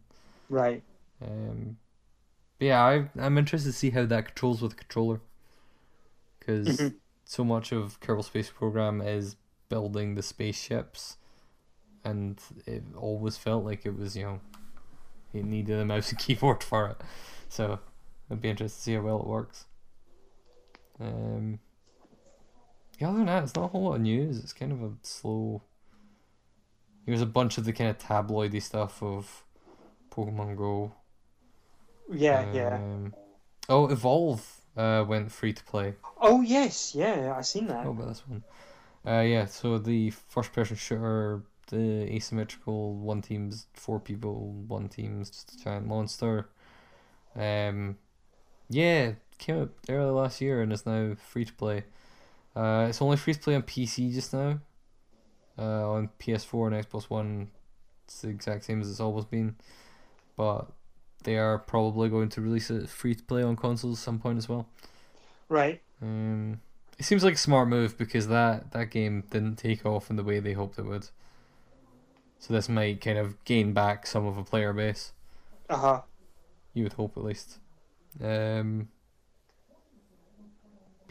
Right. 0.50 0.84
Um, 1.22 1.78
but 2.58 2.66
yeah, 2.66 2.84
I 2.84 3.10
I'm 3.20 3.38
interested 3.38 3.70
to 3.72 3.78
see 3.78 3.90
how 3.92 4.06
that 4.06 4.26
controls 4.26 4.62
with 4.62 4.74
a 4.74 4.76
controller, 4.76 5.22
because 6.40 6.68
Mhm. 6.78 6.96
so 7.26 7.44
much 7.44 7.72
of 7.72 8.00
Kerbal 8.02 8.24
Space 8.24 8.50
Program 8.50 9.02
is 9.02 9.36
building 9.70 10.16
the 10.16 10.24
spaceships, 10.24 11.18
and 12.04 12.39
it 12.66 12.84
always 12.95 13.38
felt 13.38 13.66
like 13.66 13.86
it 13.86 13.97
was 13.97 14.16
you 14.16 14.24
know, 14.24 14.39
it 15.34 15.45
needed 15.45 15.80
a 15.80 15.86
mouse 15.86 16.10
and 16.12 16.20
keyboard 16.20 16.64
for 16.64 16.88
it, 16.88 17.02
so 17.50 17.80
it'd 18.30 18.41
be 18.41 18.50
interesting 18.50 18.78
to 18.78 18.84
see 18.84 18.93
how 18.95 19.02
well 19.02 19.20
it 19.20 19.28
works. 19.28 19.66
Um. 21.00 21.60
Yeah, 23.00 23.10
other 23.10 23.20
than 23.20 23.28
that, 23.28 23.43
it's 23.43 23.56
not 23.56 23.66
a 23.66 23.68
whole 23.68 23.84
lot 23.84 23.95
of 23.95 24.02
news. 24.02 24.39
It's 24.39 24.52
kind 24.52 24.74
of 24.74 24.84
a 24.84 24.91
slow. 25.04 25.62
There's 27.06 27.22
a 27.22 27.26
bunch 27.26 27.58
of 27.58 27.64
the 27.64 27.72
kind 27.72 27.89
of 27.89 27.97
tabloidy 27.97 28.62
stuff 28.62 29.02
of 29.02 29.43
Pokemon 30.12 30.58
Go. 30.58 30.91
Yeah, 32.12 32.52
yeah. 32.54 32.76
Um, 32.76 33.14
Oh, 33.70 33.88
Evolve 33.88 34.43
uh, 34.76 35.06
went 35.08 35.32
free 35.32 35.54
to 35.54 35.64
play. 35.64 35.93
Oh 36.20 36.41
yes, 36.41 36.95
yeah, 36.95 37.36
I 37.38 37.41
seen 37.41 37.68
that. 37.68 37.86
What 37.86 37.91
about 37.91 38.08
this 38.08 38.24
one? 38.28 38.43
Uh, 39.06 39.22
yeah, 39.22 39.45
so 39.45 39.78
the 39.78 40.10
first 40.10 40.52
person 40.52 40.76
shooter, 40.76 41.43
the 41.70 42.13
asymmetrical 42.13 42.95
one 42.95 43.22
team's 43.22 43.67
four 43.74 43.99
people, 43.99 44.51
one 44.67 44.89
team's 44.89 45.30
just 45.30 45.55
a 45.55 45.63
giant 45.63 45.88
monster. 45.88 46.49
Um, 47.36 47.97
yeah, 48.70 49.13
came 49.38 49.61
out 49.61 49.72
early 49.89 50.11
last 50.11 50.41
year 50.41 50.61
and 50.61 50.74
is 50.74 50.86
now 50.86 51.15
free 51.15 51.45
to 51.45 51.53
play. 51.53 51.84
Uh, 52.55 52.88
it's 52.89 53.01
only 53.01 53.17
free 53.17 53.34
to 53.34 53.39
play 53.39 53.55
on 53.55 53.63
PC 53.63 54.13
just 54.13 54.34
now. 54.34 54.59
Uh, 55.57 55.91
on 55.91 56.09
PS4 56.20 56.67
and 56.67 56.86
Xbox 56.86 57.09
One, 57.09 57.49
it's 58.05 58.22
the 58.22 58.30
exact 58.30 58.63
same 58.65 58.82
as 58.82 58.89
it's 58.89 58.99
always 58.99 59.26
been, 59.26 59.55
but 60.38 60.72
they 61.24 61.38
are 61.38 61.59
probably 61.59 62.09
going 62.09 62.30
to 62.30 62.41
release 62.41 62.70
it 62.72 62.89
free 62.89 63.13
to 63.13 63.24
play 63.24 63.43
on 63.43 63.55
consoles 63.55 63.99
at 63.99 64.03
some 64.03 64.20
point 64.20 64.38
as 64.38 64.47
well. 64.47 64.67
Right. 65.49 65.82
Um, 66.01 66.61
it 66.97 67.05
seems 67.05 67.24
like 67.24 67.34
a 67.34 67.38
smart 67.38 67.67
move 67.67 67.97
because 67.97 68.28
that 68.28 68.72
that 68.72 68.89
game 68.89 69.24
didn't 69.30 69.57
take 69.57 69.86
off 69.86 70.09
in 70.09 70.15
the 70.15 70.24
way 70.24 70.39
they 70.39 70.53
hoped 70.53 70.80
it 70.80 70.86
would. 70.86 71.09
So 72.40 72.54
this 72.54 72.70
might 72.70 73.02
kind 73.02 73.18
of 73.18 73.44
gain 73.44 73.74
back 73.74 74.08
some 74.08 74.26
of 74.26 74.38
a 74.38 74.44
player 74.44 74.74
base. 74.74 75.12
Uh 75.70 75.78
huh. 75.78 76.02
You 76.74 76.84
would 76.84 76.94
hope 76.94 77.18
at 77.18 77.24
least. 77.24 77.58
Um, 78.24 78.88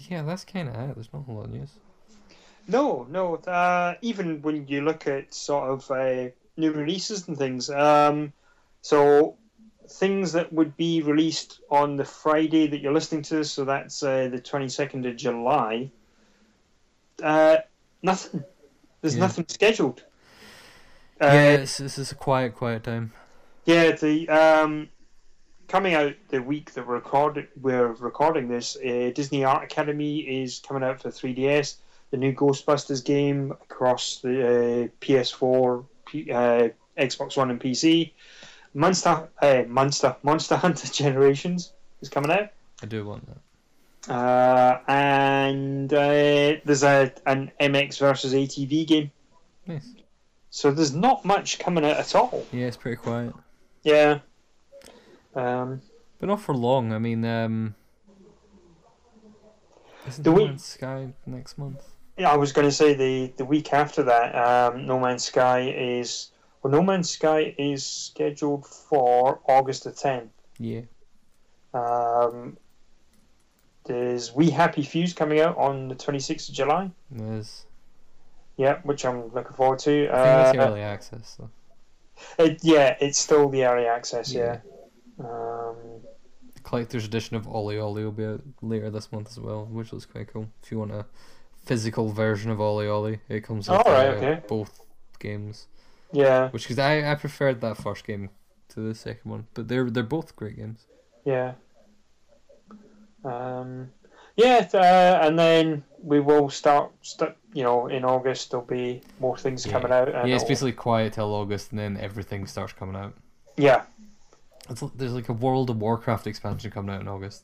yeah, 0.08 0.22
that's 0.22 0.44
kind 0.44 0.68
of 0.68 0.74
it. 0.74 0.94
There's 0.94 1.12
not 1.12 1.28
a 1.28 1.32
lot 1.32 1.44
of 1.44 1.52
news. 1.52 1.70
No, 2.66 3.06
no. 3.10 3.36
Uh, 3.36 3.94
even 4.02 4.42
when 4.42 4.66
you 4.66 4.80
look 4.82 5.06
at 5.06 5.32
sort 5.34 5.70
of 5.70 5.90
uh, 5.90 6.30
new 6.56 6.72
releases 6.72 7.28
and 7.28 7.36
things, 7.36 7.70
um, 7.70 8.32
so 8.82 9.36
things 9.88 10.32
that 10.32 10.52
would 10.52 10.76
be 10.76 11.02
released 11.02 11.60
on 11.70 11.96
the 11.96 12.04
Friday 12.04 12.66
that 12.66 12.80
you're 12.80 12.92
listening 12.92 13.22
to, 13.22 13.44
so 13.44 13.64
that's 13.64 14.02
uh, 14.02 14.28
the 14.30 14.40
22nd 14.40 15.08
of 15.08 15.16
July. 15.16 15.90
Uh, 17.22 17.58
nothing. 18.02 18.44
There's 19.00 19.14
Yeah. 19.14 19.20
nothing 19.20 19.46
scheduled. 19.48 20.04
Uh, 21.20 21.26
yeah, 21.26 21.50
it's, 21.54 21.78
this 21.78 21.98
is 21.98 22.12
a 22.12 22.14
quiet, 22.14 22.54
quiet 22.54 22.84
time. 22.84 23.12
Yeah, 23.64 23.92
the 23.92 24.28
um, 24.28 24.88
coming 25.66 25.94
out 25.94 26.14
the 26.28 26.42
week 26.42 26.72
that 26.74 26.86
we're, 26.86 26.94
record- 26.96 27.48
we're 27.60 27.88
recording 27.92 28.48
this, 28.48 28.76
uh, 28.76 29.10
Disney 29.14 29.44
Art 29.44 29.64
Academy 29.64 30.20
is 30.20 30.60
coming 30.66 30.82
out 30.82 31.02
for 31.02 31.10
3DS. 31.10 31.76
The 32.10 32.16
new 32.16 32.32
Ghostbusters 32.32 33.04
game 33.04 33.50
across 33.50 34.20
the 34.20 34.46
uh, 34.46 34.88
PS4, 35.00 35.84
P- 36.06 36.32
uh, 36.32 36.68
Xbox 36.96 37.36
One, 37.36 37.50
and 37.50 37.60
PC. 37.60 38.12
Monster, 38.74 39.28
uh, 39.42 39.64
Monster, 39.66 40.16
Monster 40.22 40.56
Hunter 40.64 40.88
Generations 40.88 41.72
is 42.00 42.08
coming 42.08 42.30
out. 42.30 42.50
I 42.82 42.86
do 42.86 43.04
want 43.04 43.26
that. 43.26 44.10
Uh, 44.10 44.80
and 44.88 45.92
uh, 45.92 46.54
there's 46.64 46.84
a 46.84 47.12
an 47.26 47.50
MX 47.60 47.98
versus 47.98 48.32
ATV 48.32 48.86
game. 48.86 49.10
Nice. 49.66 49.86
So 50.50 50.70
there's 50.70 50.94
not 50.94 51.24
much 51.24 51.58
coming 51.58 51.84
out 51.84 51.96
at 51.98 52.14
all. 52.14 52.46
Yeah, 52.52 52.66
it's 52.66 52.76
pretty 52.76 52.96
quiet, 52.96 53.34
Yeah. 53.82 54.20
Um, 55.34 55.82
but 56.18 56.26
not 56.26 56.40
for 56.40 56.54
long. 56.54 56.92
I 56.92 56.98
mean, 56.98 57.24
um, 57.24 57.74
The 60.18 60.30
No 60.30 60.36
week- 60.36 60.58
Sky 60.60 61.12
next 61.26 61.58
month? 61.58 61.82
yeah, 62.16 62.30
I 62.30 62.36
was 62.36 62.52
going 62.52 62.66
to 62.66 62.72
say 62.72 62.94
the 62.94 63.32
the 63.36 63.44
week 63.44 63.72
after 63.74 64.02
that, 64.04 64.34
um, 64.34 64.86
No 64.86 64.98
Man's 64.98 65.24
Sky 65.24 65.68
is 65.70 66.30
well, 66.62 66.72
No 66.72 66.82
Man's 66.82 67.10
Sky 67.10 67.54
is 67.58 67.84
scheduled 67.84 68.66
for 68.66 69.40
August 69.46 69.84
the 69.84 69.92
10th. 69.92 70.30
Yeah. 70.58 70.80
Um, 71.74 72.56
there's 73.84 74.34
We 74.34 74.50
Happy 74.50 74.82
Few's 74.82 75.12
coming 75.12 75.40
out 75.40 75.56
on 75.58 75.88
the 75.88 75.94
26th 75.94 76.48
of 76.48 76.54
July. 76.54 76.90
There's. 77.10 77.66
Yeah, 78.58 78.80
which 78.82 79.04
I'm 79.06 79.32
looking 79.32 79.54
forward 79.56 79.78
to. 79.80 79.90
I 79.90 80.12
think 80.12 80.12
that's 80.12 80.58
Uh, 80.58 80.62
early 80.68 80.80
access 80.82 81.36
though. 81.38 81.50
it, 82.44 82.58
yeah, 82.62 82.96
it's 83.00 83.18
still 83.18 83.48
the 83.48 83.64
early 83.64 83.86
access. 83.86 84.32
Yeah. 84.32 84.58
Yeah. 85.18 85.24
Um, 85.26 85.76
The 86.54 86.60
collector's 86.64 87.04
edition 87.06 87.36
of 87.36 87.46
OlliOlli 87.46 88.02
will 88.04 88.12
be 88.12 88.24
out 88.26 88.42
later 88.60 88.90
this 88.90 89.10
month 89.12 89.28
as 89.30 89.38
well, 89.40 89.64
which 89.66 89.92
looks 89.92 90.06
quite 90.06 90.30
cool. 90.32 90.48
If 90.62 90.70
you 90.72 90.78
want 90.80 90.90
a 90.92 91.06
physical 91.64 92.08
version 92.10 92.50
of 92.50 92.58
OlliOlli, 92.58 93.20
it 93.28 93.40
comes 93.42 93.68
with 93.68 93.80
Oh, 93.86 93.92
right, 93.92 94.08
uh, 94.08 94.12
okay. 94.12 94.42
both 94.48 94.80
games. 95.20 95.66
yeah. 96.12 96.50
Which 96.50 96.64
because 96.64 96.78
I, 96.80 97.10
I 97.12 97.14
preferred 97.14 97.60
that 97.60 97.76
first 97.76 98.04
game 98.04 98.30
to 98.70 98.80
the 98.80 98.94
second 98.94 99.30
one, 99.30 99.46
but 99.54 99.68
they're 99.68 99.88
they're 99.88 100.02
both 100.02 100.34
great 100.36 100.56
games. 100.56 100.84
Yeah. 101.24 101.52
Um, 103.24 103.90
yeah, 104.36 104.68
uh, 104.72 105.26
and 105.26 105.38
then 105.38 105.84
we 106.02 106.20
will 106.20 106.48
start, 106.48 106.92
st- 107.02 107.34
you 107.58 107.64
know, 107.64 107.88
in 107.88 108.04
August 108.04 108.52
there'll 108.52 108.64
be 108.64 109.02
more 109.18 109.36
things 109.36 109.66
Yeah. 109.66 109.72
coming 109.72 109.90
out. 109.90 110.06
And 110.08 110.28
yeah, 110.28 110.36
it's 110.36 110.44
it'll- 110.44 110.52
basically 110.52 110.72
quiet 110.72 111.14
till 111.14 111.34
August, 111.34 111.72
and 111.72 111.78
then 111.80 111.96
everything 111.96 112.46
starts 112.46 112.72
coming 112.72 112.94
out. 112.94 113.14
yeah, 113.56 113.82
It's, 114.70 114.80
there's 114.94 115.12
like 115.12 115.28
a 115.28 115.32
World 115.32 115.68
of 115.68 115.78
Warcraft 115.78 116.28
expansion 116.28 116.70
coming 116.70 116.94
out 116.94 117.00
in 117.00 117.08
August. 117.08 117.42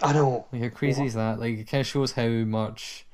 I 0.00 0.12
know. 0.12 0.46
Like 0.52 0.62
how 0.62 0.68
crazy 0.68 1.04
is 1.04 1.14
that? 1.14 1.40
Like 1.40 1.58
it 1.58 1.64
kind 1.64 1.80
of 1.80 1.86
shows 1.88 2.12
how 2.12 2.28
much 2.28 3.06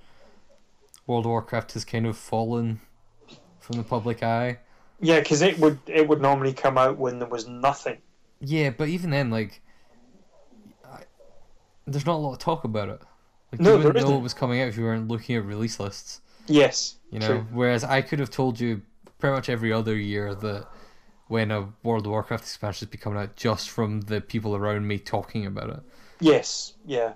World 1.07 1.25
of 1.25 1.31
Warcraft 1.31 1.73
has 1.73 1.87
kind 1.87 2.07
of 2.07 2.19
fallen 2.19 2.81
from 3.59 3.79
the 3.79 3.83
public 3.83 4.23
eye. 4.23 4.59
Yeah, 5.01 5.21
because 5.21 5.41
it 5.41 5.59
would 5.59 5.79
it 5.87 6.07
would 6.07 6.21
normally 6.21 6.53
come 6.53 6.77
out 6.77 6.99
when 6.99 7.19
there 7.19 7.29
was 7.29 7.49
nothing. 7.49 7.99
Yeah, 8.41 8.69
but 8.71 8.89
even 8.89 9.09
then, 9.11 9.31
like, 9.31 9.63
I, 10.85 11.05
there's 11.87 12.05
not 12.05 12.17
a 12.17 12.23
lot 12.27 12.35
of 12.35 12.39
talk 12.41 12.65
about 12.65 12.91
it. 12.91 13.01
Like, 13.53 13.61
No, 13.63 13.79
you 13.79 13.85
wouldn't 13.85 14.07
know 14.07 14.17
it 14.19 14.23
was 14.23 14.35
coming 14.35 14.61
out 14.61 14.69
if 14.69 14.77
you 14.77 14.85
weren't 14.85 15.09
looking 15.09 15.37
at 15.37 15.45
release 15.45 15.81
lists. 15.81 16.21
Yes, 16.47 16.97
You 17.11 17.19
know, 17.19 17.27
true. 17.27 17.47
whereas 17.53 17.85
I 17.85 18.03
could 18.03 18.19
have 18.21 18.31
told 18.31 18.61
you 18.61 18.83
pretty 19.19 19.35
much 19.35 19.49
every 19.49 19.73
other 19.73 19.97
year 19.97 20.35
that 20.35 20.67
when 21.29 21.51
a 21.51 21.73
World 21.83 22.07
of 22.07 22.13
Warcraft 22.13 22.45
expansion 22.45 22.87
is 22.87 22.91
be 22.91 22.99
coming 22.99 23.19
out 23.19 23.35
just 23.37 23.69
from 23.71 24.03
the 24.03 24.21
people 24.21 24.55
around 24.55 24.87
me 24.87 24.99
talking 24.99 25.47
about 25.47 25.71
it. 25.71 25.81
Yes, 26.21 26.75
yeah. 26.85 27.15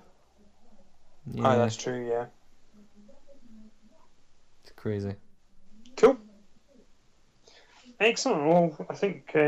Yeah, 1.31 1.53
Oh, 1.53 1.57
that's 1.57 1.75
true. 1.77 2.07
Yeah. 2.09 2.25
it's 4.63 4.71
crazy. 4.75 5.15
Cool. 5.95 6.17
Excellent. 7.99 8.47
Well, 8.47 8.85
I 8.89 8.95
think 8.95 9.31
uh, 9.35 9.39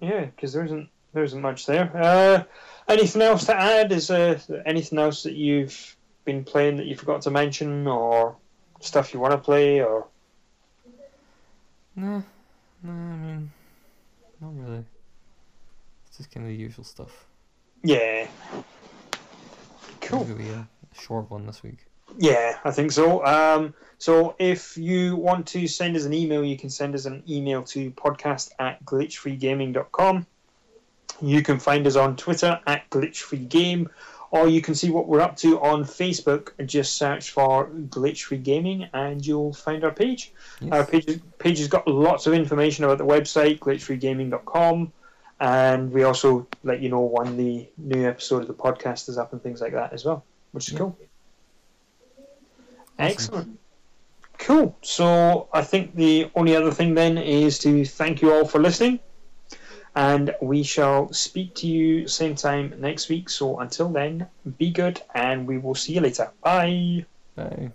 yeah, 0.00 0.26
because 0.26 0.52
there 0.52 0.64
isn't 0.64 0.88
there 1.12 1.24
isn't 1.24 1.40
much 1.40 1.66
there. 1.66 1.90
Uh, 1.94 2.44
anything 2.88 3.22
else 3.22 3.46
to 3.46 3.56
add? 3.56 3.90
Is 3.92 4.08
there 4.08 4.40
anything 4.64 4.98
else 4.98 5.24
that 5.24 5.34
you've 5.34 5.96
been 6.24 6.44
playing 6.44 6.76
that 6.76 6.86
you 6.86 6.94
forgot 6.96 7.22
to 7.22 7.30
mention, 7.30 7.86
or 7.86 8.36
stuff 8.80 9.12
you 9.14 9.20
want 9.20 9.32
to 9.32 9.38
play, 9.38 9.80
or 9.80 10.06
No, 11.96 12.22
nah, 12.82 12.90
I 12.92 13.16
mean, 13.16 13.50
not 14.40 14.50
really. 14.56 14.84
It's 16.06 16.18
just 16.18 16.30
kind 16.30 16.46
of 16.46 16.50
the 16.52 16.56
usual 16.56 16.84
stuff. 16.84 17.26
yeah. 17.82 18.26
Cool. 20.00 20.24
Maybe 20.24 20.48
a 20.48 20.66
short 20.98 21.30
one 21.30 21.46
this 21.46 21.62
week. 21.62 21.84
Yeah, 22.16 22.58
I 22.64 22.70
think 22.70 22.92
so. 22.92 23.22
Um, 23.26 23.74
so 23.98 24.34
if 24.38 24.78
you 24.78 25.16
want 25.16 25.46
to 25.48 25.66
send 25.66 25.96
us 25.96 26.04
an 26.04 26.14
email, 26.14 26.42
you 26.42 26.56
can 26.56 26.70
send 26.70 26.94
us 26.94 27.04
an 27.04 27.22
email 27.28 27.62
to 27.64 27.90
podcast 27.90 28.52
at 28.58 28.82
glitchfreegaming.com. 28.86 30.26
You 31.20 31.42
can 31.42 31.58
find 31.58 31.86
us 31.86 31.96
on 31.96 32.16
Twitter 32.16 32.58
at 32.66 32.88
glitchfreegame, 32.88 33.88
or 34.30 34.46
you 34.48 34.60
can 34.60 34.74
see 34.74 34.90
what 34.90 35.06
we're 35.08 35.20
up 35.20 35.36
to 35.38 35.60
on 35.60 35.84
Facebook 35.84 36.50
and 36.58 36.68
just 36.68 36.96
search 36.96 37.30
for 37.30 37.66
Glitch 37.68 38.24
Free 38.24 38.38
Gaming 38.38 38.88
and 38.92 39.24
you'll 39.24 39.52
find 39.54 39.84
our 39.84 39.90
page. 39.90 40.32
Our 40.70 40.84
page, 40.84 41.20
page 41.38 41.58
has 41.58 41.68
got 41.68 41.88
lots 41.88 42.26
of 42.26 42.34
information 42.34 42.84
about 42.84 42.98
the 42.98 43.06
website, 43.06 43.58
glitchfreegaming.com, 43.60 44.92
and 45.40 45.92
we 45.92 46.02
also 46.02 46.46
let 46.62 46.80
you 46.80 46.88
know 46.90 47.00
when 47.00 47.36
the 47.36 47.68
new 47.78 48.06
episode 48.06 48.42
of 48.42 48.48
the 48.48 48.54
podcast 48.54 49.08
is 49.08 49.16
up 49.16 49.32
and 49.32 49.42
things 49.42 49.60
like 49.60 49.72
that 49.72 49.92
as 49.92 50.04
well, 50.04 50.24
which 50.52 50.68
is 50.68 50.72
Yeah. 50.74 50.78
cool. 50.80 50.98
Awesome. 50.98 51.06
Excellent. 52.98 53.58
Cool. 54.38 54.76
So 54.82 55.48
I 55.52 55.62
think 55.62 55.94
the 55.94 56.30
only 56.34 56.54
other 56.54 56.70
thing 56.70 56.94
then 56.94 57.18
is 57.18 57.58
to 57.60 57.84
thank 57.84 58.20
you 58.22 58.32
all 58.32 58.44
for 58.44 58.58
listening. 58.60 59.00
And 59.98 60.32
we 60.40 60.62
shall 60.62 61.12
speak 61.12 61.56
to 61.56 61.66
you 61.66 62.06
same 62.06 62.36
time 62.36 62.72
next 62.78 63.08
week. 63.08 63.28
So 63.28 63.58
until 63.58 63.88
then, 63.88 64.28
be 64.56 64.70
good 64.70 65.02
and 65.12 65.44
we 65.44 65.58
will 65.58 65.74
see 65.74 65.94
you 65.94 66.00
later. 66.00 66.30
Bye. 66.40 67.04
Bye. 67.34 67.72